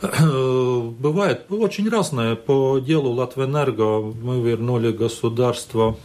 Бывает 0.00 1.46
очень 1.50 1.88
разное. 1.88 2.36
По 2.36 2.78
делу 2.78 3.10
Латвэнерго 3.10 4.00
мы 4.00 4.40
вернули 4.40 4.92
государство 4.92 5.96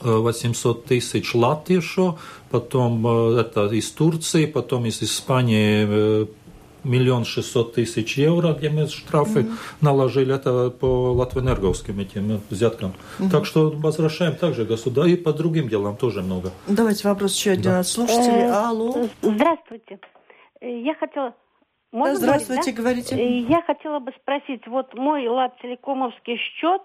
800 0.00 0.78
э, 0.84 0.88
тысяч 0.88 1.34
лат 1.34 1.68
еще, 1.70 2.16
потом 2.50 3.06
э, 3.06 3.40
это 3.40 3.66
из 3.66 3.90
Турции, 3.90 4.46
потом 4.46 4.86
из 4.86 5.02
Испании 5.02 5.86
э, 5.88 6.26
миллион 6.84 7.24
шестьсот 7.24 7.74
тысяч 7.74 8.16
евро, 8.16 8.54
где 8.54 8.70
мы 8.70 8.86
штрафы 8.86 9.40
mm-hmm. 9.40 9.56
наложили, 9.80 10.34
это 10.34 10.70
по 10.70 11.12
латвэнерговским 11.12 12.00
этим 12.00 12.40
взяткам. 12.48 12.94
Mm-hmm. 13.18 13.30
Так 13.30 13.46
что 13.46 13.70
возвращаем 13.70 14.34
также 14.36 14.64
государство 14.64 15.12
и 15.12 15.16
по 15.16 15.32
другим 15.32 15.68
делам 15.68 15.96
тоже 15.96 16.22
много. 16.22 16.52
Давайте 16.66 17.06
вопрос 17.08 17.34
еще 17.34 17.52
один 17.52 17.64
да. 17.64 17.80
от 17.80 17.86
слушателей. 17.86 18.50
Алло. 18.50 19.08
Здравствуйте. 19.22 19.98
Я 20.62 20.94
хотела 20.94 21.34
можно 21.92 22.16
Здравствуйте, 22.16 22.72
говорить, 22.72 23.10
да? 23.10 23.16
говорите. 23.16 23.38
Я 23.40 23.62
хотела 23.62 23.98
бы 23.98 24.12
спросить, 24.12 24.66
вот 24.66 24.94
мой 24.94 25.26
лад-телекомовский 25.26 26.36
счет 26.36 26.82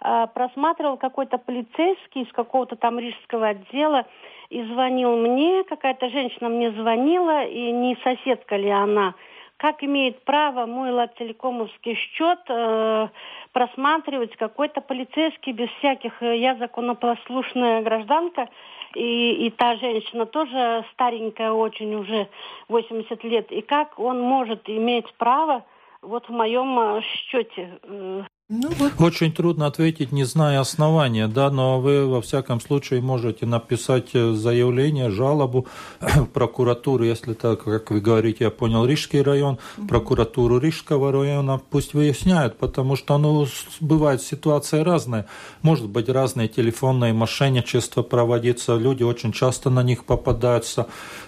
э, 0.00 0.26
просматривал 0.34 0.96
какой-то 0.96 1.38
полицейский 1.38 2.22
из 2.22 2.32
какого-то 2.32 2.76
там 2.76 2.98
рижского 2.98 3.48
отдела 3.48 4.06
и 4.48 4.62
звонил 4.64 5.16
мне, 5.16 5.64
какая-то 5.64 6.08
женщина 6.08 6.48
мне 6.48 6.70
звонила, 6.70 7.44
и 7.44 7.70
не 7.72 7.96
соседка 8.02 8.56
ли 8.56 8.70
она. 8.70 9.14
Как 9.58 9.82
имеет 9.82 10.22
право 10.24 10.66
мой 10.66 10.90
лад-телекомовский 10.90 11.94
счет 11.94 12.40
э, 12.48 13.08
просматривать 13.52 14.36
какой-то 14.36 14.80
полицейский 14.80 15.52
без 15.52 15.68
всяких... 15.78 16.22
Э, 16.22 16.36
я 16.36 16.56
законопослушная 16.56 17.82
гражданка, 17.82 18.48
и, 18.96 19.46
и 19.46 19.50
та 19.50 19.76
женщина 19.76 20.26
тоже 20.26 20.84
старенькая 20.92 21.52
очень, 21.52 21.94
уже 21.94 22.28
80 22.68 23.24
лет. 23.24 23.52
И 23.52 23.60
как 23.60 23.98
он 23.98 24.20
может 24.20 24.68
иметь 24.68 25.12
право 25.18 25.64
вот 26.02 26.28
в 26.28 26.32
моем 26.32 26.78
э, 26.78 27.02
счете 27.02 27.78
э, 27.82 28.22
ну, 28.48 28.70
вот. 28.78 28.92
Очень 29.00 29.32
трудно 29.32 29.66
ответить, 29.66 30.12
не 30.12 30.22
зная 30.22 30.60
основания, 30.60 31.26
да, 31.26 31.50
но 31.50 31.80
вы 31.80 32.06
во 32.06 32.20
всяком 32.20 32.60
случае 32.60 33.00
можете 33.00 33.44
написать 33.44 34.10
э, 34.14 34.34
заявление, 34.34 35.10
жалобу 35.10 35.66
в 36.00 36.26
прокуратуру, 36.26 37.02
если 37.02 37.34
так, 37.34 37.64
как 37.64 37.90
вы 37.90 38.00
говорите, 38.00 38.44
я 38.44 38.50
понял, 38.50 38.86
Рижский 38.86 39.20
район, 39.20 39.58
прокуратуру 39.88 40.58
Рижского 40.60 41.10
района, 41.10 41.60
пусть 41.70 41.92
выясняют, 41.92 42.56
потому 42.56 42.94
что, 42.94 43.18
ну, 43.18 43.48
бывает 43.80 44.22
ситуация 44.22 44.84
разная. 44.84 45.26
Может 45.62 45.88
быть, 45.88 46.08
разные 46.08 46.46
телефонные 46.46 47.12
мошенничества 47.12 48.02
проводиться, 48.02 48.76
люди 48.76 49.02
очень 49.02 49.32
часто 49.32 49.70
на 49.70 49.82
них 49.82 50.04
попадаются. 50.04 50.86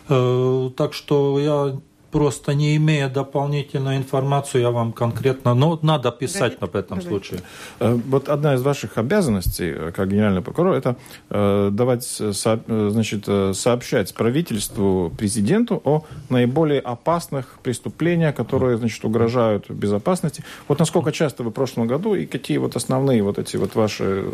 Э, 0.09 0.71
так 0.77 0.93
что 0.95 1.41
я 1.41 1.81
просто 2.11 2.55
не 2.55 2.77
имея 2.77 3.09
дополнительной 3.09 3.97
информации, 3.97 4.61
я 4.61 4.71
вам 4.71 4.93
конкретно, 4.93 5.55
но 5.55 5.79
надо 5.83 6.11
писать 6.11 6.59
Давид, 6.59 6.73
в 6.73 6.77
этом 6.77 6.99
Давид. 6.99 7.09
случае. 7.09 7.41
Э, 7.81 7.99
вот 8.09 8.29
одна 8.29 8.55
из 8.55 8.63
ваших 8.63 8.99
обязанностей, 8.99 9.71
э, 9.71 9.93
как 9.95 10.09
генеральный 10.09 10.43
прокурор, 10.43 10.75
это 10.75 10.97
э, 11.31 11.71
давать, 11.73 12.05
значит, 12.07 13.29
сообщать 13.57 14.15
правительству, 14.15 15.13
президенту 15.19 15.81
о 15.85 16.05
наиболее 16.31 16.81
опасных 16.81 17.59
преступлениях, 17.63 18.35
которые, 18.35 18.79
значит, 18.79 19.05
угрожают 19.05 19.71
безопасности. 19.71 20.43
Вот 20.69 20.79
насколько 20.79 21.13
часто 21.13 21.43
вы 21.43 21.51
в 21.51 21.53
прошлом 21.53 21.87
году 21.87 22.15
и 22.15 22.27
какие 22.27 22.59
вот 22.59 22.77
основные 22.77 23.23
вот 23.23 23.39
эти 23.39 23.57
вот 23.57 23.75
ваши... 23.75 24.25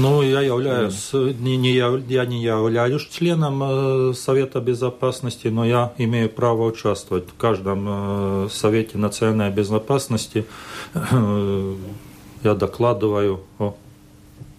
Ну, 0.00 0.22
я 0.22 0.40
являюсь, 0.40 1.12
не, 1.12 1.56
не, 1.56 1.72
я 1.72 2.24
не 2.24 2.42
являюсь 2.42 3.08
членом 3.08 4.14
Совета 4.14 4.60
Безопасности, 4.60 5.48
но 5.48 5.64
я 5.64 5.92
имею 5.98 6.11
имею 6.12 6.28
право 6.28 6.66
участвовать 6.66 7.28
в 7.28 7.34
каждом 7.36 7.86
э, 7.88 8.48
Совете 8.50 8.98
национальной 8.98 9.50
безопасности. 9.50 10.44
Э, 10.94 11.74
я 12.42 12.54
докладываю 12.54 13.40
о 13.58 13.74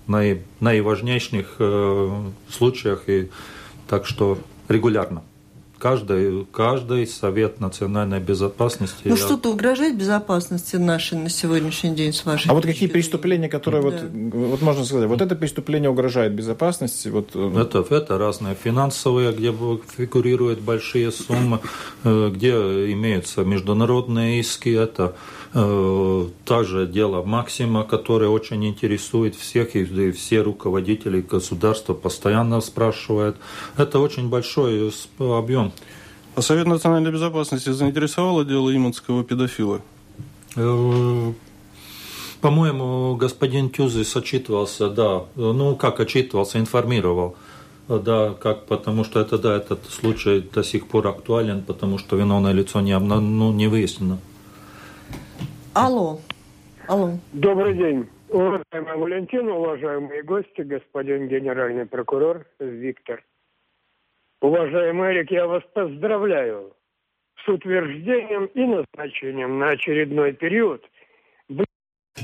наиважнейших 0.08 1.56
э, 1.60 2.32
случаях, 2.50 3.04
и 3.08 3.30
так 3.88 4.06
что 4.08 4.40
регулярно 4.68 5.24
каждый, 5.84 6.46
каждый 6.54 7.06
совет 7.06 7.60
национальной 7.60 8.22
безопасности. 8.22 9.02
Ну, 9.04 9.16
я... 9.16 9.18
что-то 9.18 9.52
угрожает 9.52 9.98
безопасности 9.98 10.78
нашей 10.78 11.18
на 11.18 11.30
сегодняшний 11.30 11.94
день 11.94 12.14
с 12.14 12.24
вашей 12.24 12.50
А 12.50 12.54
вот 12.54 12.66
какие 12.66 12.88
преступления, 12.88 13.50
которые, 13.50 13.84
да. 13.84 13.90
вот, 13.90 14.34
вот 14.34 14.62
можно 14.62 14.86
сказать, 14.86 15.10
вот 15.10 15.22
это 15.22 15.36
преступление 15.36 15.90
угрожает 15.90 16.32
безопасности? 16.32 17.10
Вот... 17.10 17.32
Э, 17.34 17.60
это, 17.60 17.86
это 17.94 18.18
разные 18.18 18.56
финансовые, 18.56 19.34
где 19.34 19.54
фигурируют 19.98 20.62
большие 20.62 21.12
суммы, 21.12 21.60
э, 22.06 22.32
где 22.34 22.54
имеются 22.94 23.42
международные 23.42 24.40
иски, 24.40 24.70
это 24.70 25.16
также 25.54 26.88
дело 26.88 27.22
Максима, 27.24 27.84
которое 27.84 28.28
очень 28.28 28.66
интересует 28.66 29.36
всех, 29.36 29.76
и 29.76 30.12
все 30.12 30.42
руководители 30.42 31.22
государства 31.22 31.94
постоянно 31.94 32.60
спрашивают. 32.60 33.38
Это 33.78 34.00
очень 34.00 34.30
большой 34.30 34.92
объем. 35.20 35.72
А 36.36 36.42
Совет 36.42 36.66
национальной 36.66 37.12
безопасности 37.12 37.70
заинтересовало 37.70 38.44
дело 38.44 38.76
иманского 38.76 39.24
педофила? 39.24 39.82
Э, 40.56 41.34
по-моему, 42.42 43.16
господин 43.16 43.70
Тюзис 43.70 44.16
отчитывался, 44.16 44.90
да. 44.90 45.26
Ну, 45.36 45.76
как 45.76 46.00
отчитывался, 46.00 46.58
информировал. 46.58 47.36
Да, 47.88 48.34
как, 48.42 48.66
потому 48.66 49.04
что 49.04 49.20
это, 49.20 49.38
да, 49.38 49.56
этот 49.58 49.86
случай 49.92 50.40
до 50.40 50.64
сих 50.64 50.88
пор 50.88 51.08
актуален, 51.08 51.62
потому 51.62 52.00
что 52.00 52.16
виновное 52.16 52.54
лицо 52.54 52.82
не, 52.82 52.98
ну, 52.98 53.52
не 53.52 53.68
выяснено. 53.68 54.18
Алло. 55.74 56.20
Алло. 56.88 57.18
Добрый 57.32 57.76
день. 57.76 58.08
Уважаемый 58.30 58.98
Валентин, 58.98 59.48
уважаемые 59.48 60.24
гости, 60.24 60.62
господин 60.62 61.28
генеральный 61.28 61.86
прокурор 61.86 62.46
Виктор. 62.60 63.24
Уважаемый 64.42 65.14
Эрик, 65.14 65.32
я 65.32 65.48
вас 65.48 65.64
поздравляю 65.74 66.74
с 67.46 67.48
утверждением 67.48 68.46
и 68.46 68.66
назначением 68.66 69.60
на 69.60 69.70
очередной 69.70 70.34
период 70.34 70.84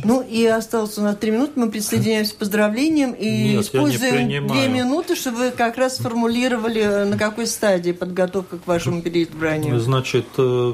ну 0.04 0.22
и 0.22 0.46
осталось 0.46 0.98
у 0.98 1.02
нас 1.02 1.18
три 1.18 1.32
минуты, 1.32 1.54
мы 1.56 1.72
присоединяемся 1.72 2.36
к 2.36 2.38
поздравлениям 2.38 3.12
и 3.14 3.56
Нет, 3.56 3.62
используем 3.66 4.48
две 4.48 4.70
минуты, 4.70 5.16
чтобы 5.16 5.38
вы 5.38 5.52
как 5.52 5.78
раз 5.78 5.98
сформулировали, 5.98 7.06
на 7.06 7.18
какой 7.18 7.48
стадии 7.48 7.92
подготовка 7.92 8.60
к 8.60 8.68
вашему 8.68 9.02
переизбранию. 9.02 9.80
Значит, 9.80 10.26
э, 10.38 10.74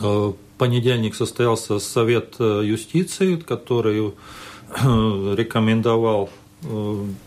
э, 0.00 0.32
понедельник 0.62 1.16
состоялся 1.16 1.80
совет 1.80 2.36
юстиции, 2.38 3.34
который 3.34 4.12
рекомендовал 5.40 6.30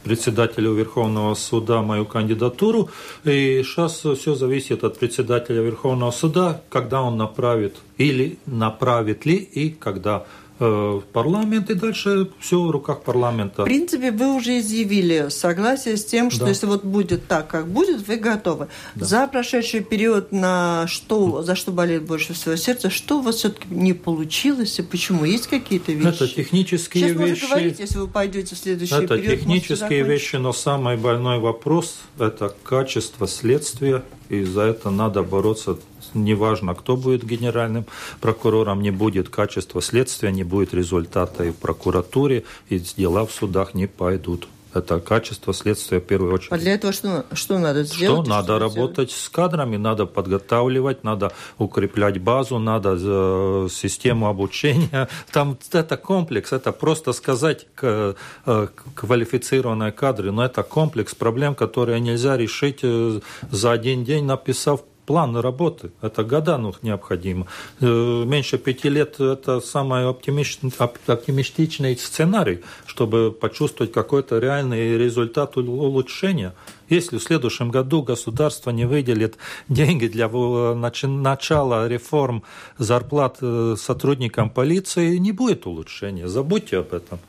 председателю 0.06 0.74
Верховного 0.74 1.36
суда 1.36 1.82
мою 1.82 2.06
кандидатуру. 2.06 2.90
И 3.26 3.62
сейчас 3.62 4.06
все 4.06 4.36
зависит 4.36 4.86
от 4.86 4.98
председателя 4.98 5.62
Верховного 5.62 6.12
суда, 6.12 6.62
когда 6.70 7.02
он 7.02 7.18
направит 7.18 7.76
или 7.98 8.38
направит 8.46 9.26
ли 9.26 9.36
и 9.36 9.70
когда 9.70 10.24
Э, 10.24 10.45
парламент, 10.58 11.70
и 11.70 11.74
дальше 11.74 12.30
все 12.40 12.62
в 12.62 12.72
руках 12.72 13.04
парламента. 13.04 13.64
В 13.64 13.66
принципе, 13.66 14.12
вы 14.12 14.36
уже 14.36 14.60
изъявили 14.60 15.28
согласие 15.30 15.98
с 15.98 16.06
тем, 16.06 16.32
что 16.32 16.46
да. 16.46 16.50
если 16.50 16.66
вот 16.66 16.84
будет 16.86 17.28
так, 17.28 17.48
как 17.48 17.68
будет, 17.68 18.08
вы 18.08 18.16
готовы. 18.16 18.68
Да. 18.96 19.06
За 19.06 19.28
прошедший 19.28 19.82
период 19.82 20.32
на 20.32 20.88
что, 20.88 21.42
за 21.42 21.56
что 21.56 21.72
болеет 21.72 22.04
больше 22.04 22.34
всего 22.34 22.56
сердце, 22.56 22.90
что 22.90 23.20
у 23.20 23.22
вас 23.22 23.36
все-таки 23.36 23.68
не 23.70 23.94
получилось 23.94 24.80
и 24.80 24.82
почему? 24.82 25.26
Есть 25.26 25.48
какие-то 25.48 25.92
вещи? 25.92 26.08
Это 26.08 26.28
технические 26.28 27.10
Сейчас 27.10 27.18
вещи. 27.18 27.40
Сейчас 27.40 27.50
говорить, 27.50 27.80
если 27.80 27.98
вы 27.98 28.08
пойдете 28.08 28.56
в 28.56 28.58
следующий 28.58 28.96
это 28.96 29.08
период. 29.08 29.26
Это 29.26 29.38
технические 29.38 30.04
вещи, 30.04 30.38
но 30.38 30.54
самый 30.54 30.96
больной 30.98 31.40
вопрос– 31.40 32.00
это 32.20 32.54
качество 32.64 33.28
следствия, 33.28 34.04
и 34.30 34.44
за 34.44 34.62
это 34.62 34.90
надо 34.90 35.22
бороться 35.24 35.78
неважно, 36.14 36.76
кто 36.76 36.96
будет 36.96 37.26
генеральным 37.26 37.86
прокурором, 38.22 38.82
не 38.82 38.92
будет 38.92 39.30
качества 39.30 39.82
следствия, 39.82 40.32
не 40.32 40.44
будет 40.44 40.74
результата 40.74 41.44
и 41.44 41.52
в 41.52 41.56
прокуратуре, 41.56 42.44
и 42.70 42.80
дела 42.80 43.26
в 43.26 43.32
судах 43.32 43.74
не 43.74 43.88
пойдут. 43.88 44.48
Это 44.76 45.00
качество 45.00 45.54
следствия 45.54 46.02
в 46.02 46.04
первую 46.04 46.34
очередь. 46.34 46.52
А 46.52 46.58
для 46.58 46.74
этого 46.74 46.92
что, 46.92 47.26
что 47.32 47.58
надо 47.58 47.86
сделать? 47.86 48.26
Что 48.26 48.30
надо 48.30 48.60
работать 48.60 49.12
с 49.12 49.30
кадрами, 49.30 49.78
надо 49.78 50.06
подготавливать, 50.06 51.06
надо 51.06 51.32
укреплять 51.58 52.20
базу, 52.22 52.60
надо 52.60 52.98
э, 53.00 53.68
систему 53.72 54.28
обучения. 54.28 55.08
Там 55.32 55.58
это 55.72 55.96
комплекс, 55.96 56.52
это 56.52 56.74
просто 56.74 57.14
сказать 57.14 57.68
к, 57.74 58.18
э, 58.46 58.68
квалифицированные 58.96 59.94
кадры, 59.94 60.34
но 60.34 60.44
это 60.44 60.62
комплекс 60.62 61.16
проблем, 61.16 61.56
которые 61.56 62.02
нельзя 62.02 62.36
решить 62.36 62.80
э, 62.84 63.22
за 63.50 63.72
один 63.72 64.04
день, 64.04 64.26
написав 64.26 64.82
план 65.06 65.36
работы. 65.38 65.92
Это 66.02 66.24
года 66.24 66.58
ну, 66.58 66.74
необходимо. 66.82 67.48
Э, 67.82 68.24
меньше 68.26 68.58
пяти 68.58 68.90
лет– 68.90 69.20
это 69.20 69.60
самый 69.62 70.08
оптимистичный 70.08 71.98
сценарий, 71.98 72.62
чтобы 72.86 73.32
почувствовать 73.32 73.92
какой-то 73.92 74.40
реальный 74.40 74.98
результат 74.98 75.58
улучшения. 75.58 76.54
Если 76.90 77.18
в 77.18 77.24
следующем 77.24 77.72
году 77.72 78.04
государство 78.04 78.72
не 78.72 78.86
выделит 78.86 79.38
деньги 79.70 80.08
для 80.08 80.28
начала 80.28 81.88
реформ 81.88 82.44
зарплат 82.78 83.38
э, 83.42 83.76
сотрудникам 83.78 84.50
полиции, 84.50 85.18
не 85.18 85.32
будет 85.32 85.66
улучшения. 85.66 86.28
Забудьте 86.28 86.80
об 86.80 86.94
этом. 86.94 87.20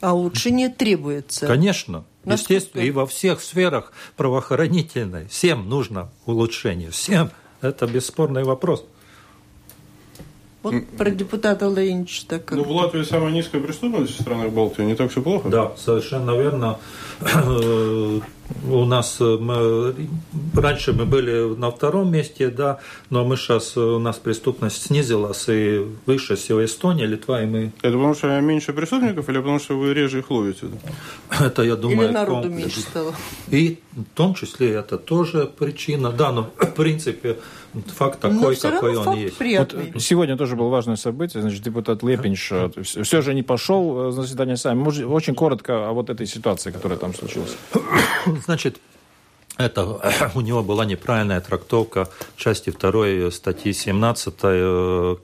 А 0.00 0.14
улучшение 0.14 0.68
требуется. 0.68 1.46
Конечно. 1.46 2.04
Насколько? 2.24 2.54
Естественно, 2.54 2.82
и 2.82 2.90
во 2.90 3.06
всех 3.06 3.40
сферах 3.40 3.92
правоохранительной. 4.16 5.28
Всем 5.28 5.68
нужно 5.68 6.10
улучшение. 6.26 6.90
Всем. 6.90 7.30
Это 7.60 7.86
бесспорный 7.86 8.44
вопрос. 8.44 8.84
Вот 10.62 10.74
про 10.96 11.10
депутата 11.10 11.68
Лейнич 11.68 12.24
так 12.24 12.50
Ну, 12.50 12.64
в 12.64 12.70
Латвии 12.70 13.04
самая 13.04 13.32
низкая 13.32 13.62
преступность 13.62 14.18
в 14.18 14.22
странах 14.22 14.52
Балтии, 14.52 14.82
не 14.82 14.96
так 14.96 15.10
все 15.10 15.22
плохо? 15.22 15.48
Да, 15.48 15.72
совершенно 15.76 16.32
верно. 16.32 16.78
У 18.70 18.84
нас 18.84 19.18
э, 19.20 19.36
мы, 19.40 19.94
раньше 20.54 20.92
мы 20.92 21.04
были 21.04 21.54
на 21.54 21.70
втором 21.70 22.10
месте, 22.10 22.48
да, 22.48 22.78
но 23.10 23.24
мы 23.24 23.36
сейчас 23.36 23.76
э, 23.76 23.80
у 23.80 23.98
нас 23.98 24.16
преступность 24.16 24.82
снизилась 24.82 25.44
и 25.48 25.84
выше 26.06 26.36
всего 26.36 26.64
Эстония, 26.64 27.06
Литва 27.06 27.42
и 27.42 27.46
мы. 27.46 27.72
Это 27.82 27.92
потому 27.92 28.14
что 28.14 28.40
меньше 28.40 28.72
преступников 28.72 29.28
или 29.28 29.38
потому 29.38 29.58
что 29.58 29.78
вы 29.78 29.92
реже 29.92 30.20
их 30.20 30.30
ловите? 30.30 30.66
Это 31.40 31.62
я 31.62 31.76
думаю. 31.76 32.08
Или 32.08 32.14
народу 32.14 32.48
комплекс. 32.48 32.64
меньше 32.64 32.80
стало. 32.80 33.14
И 33.48 33.78
в 33.92 34.16
том 34.16 34.34
числе 34.34 34.72
это 34.72 34.96
тоже 34.96 35.46
причина, 35.46 36.10
да, 36.10 36.32
но 36.32 36.50
в 36.56 36.72
принципе 36.72 37.36
факт 37.86 38.20
такой, 38.20 38.56
какой 38.56 38.96
он 38.96 39.04
факт 39.04 39.18
есть. 39.18 39.40
Вот 39.40 40.02
сегодня 40.02 40.36
тоже 40.36 40.56
было 40.56 40.68
важное 40.68 40.96
событие. 40.96 41.42
Значит, 41.42 41.62
депутат 41.62 42.02
Лепинш 42.02 42.48
э, 42.52 42.70
все 42.82 43.22
же 43.22 43.34
не 43.34 43.42
пошел 43.42 44.06
на 44.06 44.12
заседание 44.12 44.56
сами. 44.56 44.78
Может, 44.78 45.06
очень 45.06 45.34
коротко 45.34 45.88
о 45.88 45.92
вот 45.92 46.10
этой 46.10 46.26
ситуации, 46.26 46.70
которая 46.70 46.98
там 46.98 47.14
случилась. 47.14 47.56
Значит, 48.44 48.80
это 49.56 50.00
у 50.34 50.40
него 50.40 50.62
была 50.62 50.84
неправильная 50.84 51.40
трактовка 51.40 52.08
части 52.36 52.70
2 52.70 53.30
статьи 53.30 53.72
17 53.72 54.34
э, 54.42 55.16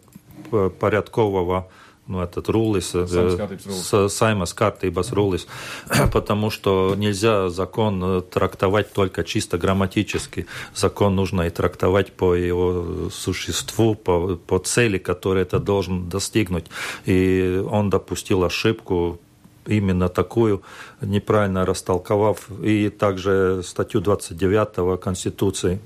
порядкового 0.78 1.68
ну, 2.06 2.20
этот 2.20 2.48
рулис, 2.50 2.90
э, 2.94 4.08
Саймас 4.08 4.52
Картейбас 4.52 5.12
рулис, 5.12 5.46
потому 6.12 6.50
что 6.50 6.94
нельзя 6.96 7.48
закон 7.48 8.02
э, 8.04 8.20
трактовать 8.20 8.92
только 8.92 9.24
чисто 9.24 9.56
грамматически. 9.56 10.46
Закон 10.74 11.16
нужно 11.16 11.42
и 11.42 11.50
трактовать 11.50 12.12
по 12.12 12.34
его 12.34 13.08
существу, 13.10 13.94
по, 13.94 14.36
по 14.36 14.58
цели, 14.58 14.98
которую 14.98 15.42
это 15.42 15.58
должен 15.58 16.08
достигнуть. 16.08 16.66
И 17.06 17.64
он 17.70 17.88
допустил 17.88 18.44
ошибку, 18.44 19.18
именно 19.66 20.08
такую, 20.08 20.62
неправильно 21.00 21.64
растолковав 21.64 22.50
и 22.62 22.90
также 22.90 23.62
статью 23.64 24.00
29 24.00 25.00
Конституции. 25.00 25.80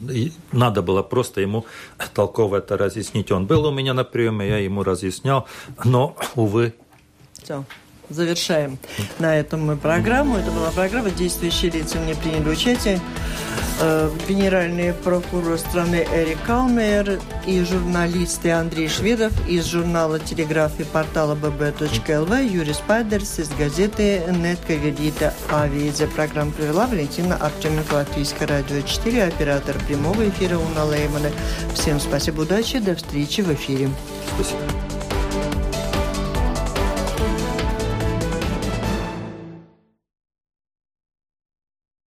И 0.00 0.32
надо 0.52 0.82
было 0.82 1.02
просто 1.02 1.40
ему 1.40 1.64
толково 2.14 2.56
это 2.56 2.76
разъяснить. 2.76 3.30
Он 3.32 3.46
был 3.46 3.64
у 3.66 3.70
меня 3.70 3.94
на 3.94 4.04
приеме, 4.04 4.48
я 4.48 4.58
ему 4.58 4.82
разъяснял, 4.82 5.46
но, 5.84 6.16
увы. 6.34 6.74
Все 7.42 7.64
завершаем 8.08 8.78
на 9.18 9.36
этом 9.36 9.66
мы 9.66 9.76
программу. 9.76 10.36
Это 10.36 10.50
была 10.50 10.70
программа 10.70 11.10
«Действующие 11.10 11.70
лица». 11.70 11.98
Мне 11.98 12.14
приняли 12.14 12.48
участие 12.48 13.00
э, 13.80 14.10
генеральный 14.28 14.92
прокурор 14.92 15.58
страны 15.58 16.06
Эрик 16.12 16.38
Калмер 16.46 17.20
и 17.46 17.62
журналисты 17.64 18.50
Андрей 18.50 18.88
Шведов 18.88 19.32
из 19.48 19.66
журнала 19.66 20.18
«Телеграф» 20.18 20.78
и 20.78 20.84
портала 20.84 21.34
bb.lv, 21.34 22.46
Юрий 22.46 22.74
Спайдерс 22.74 23.38
из 23.38 23.48
газеты 23.50 24.22
«Нетка 24.28 24.74
Ведита 24.74 25.32
Авидзе». 25.50 26.06
Программу 26.06 26.52
провела 26.52 26.86
Валентина 26.86 27.36
Артеменко, 27.36 27.94
Латвийское 27.94 28.48
радио 28.48 28.80
4, 28.80 29.24
оператор 29.24 29.76
прямого 29.86 30.28
эфира 30.28 30.58
Уна 30.58 30.84
Леймана. 30.84 31.30
Всем 31.74 32.00
спасибо, 32.00 32.42
удачи, 32.42 32.78
до 32.78 32.94
встречи 32.94 33.40
в 33.40 33.52
эфире. 33.52 33.88
Спасибо. 34.34 34.93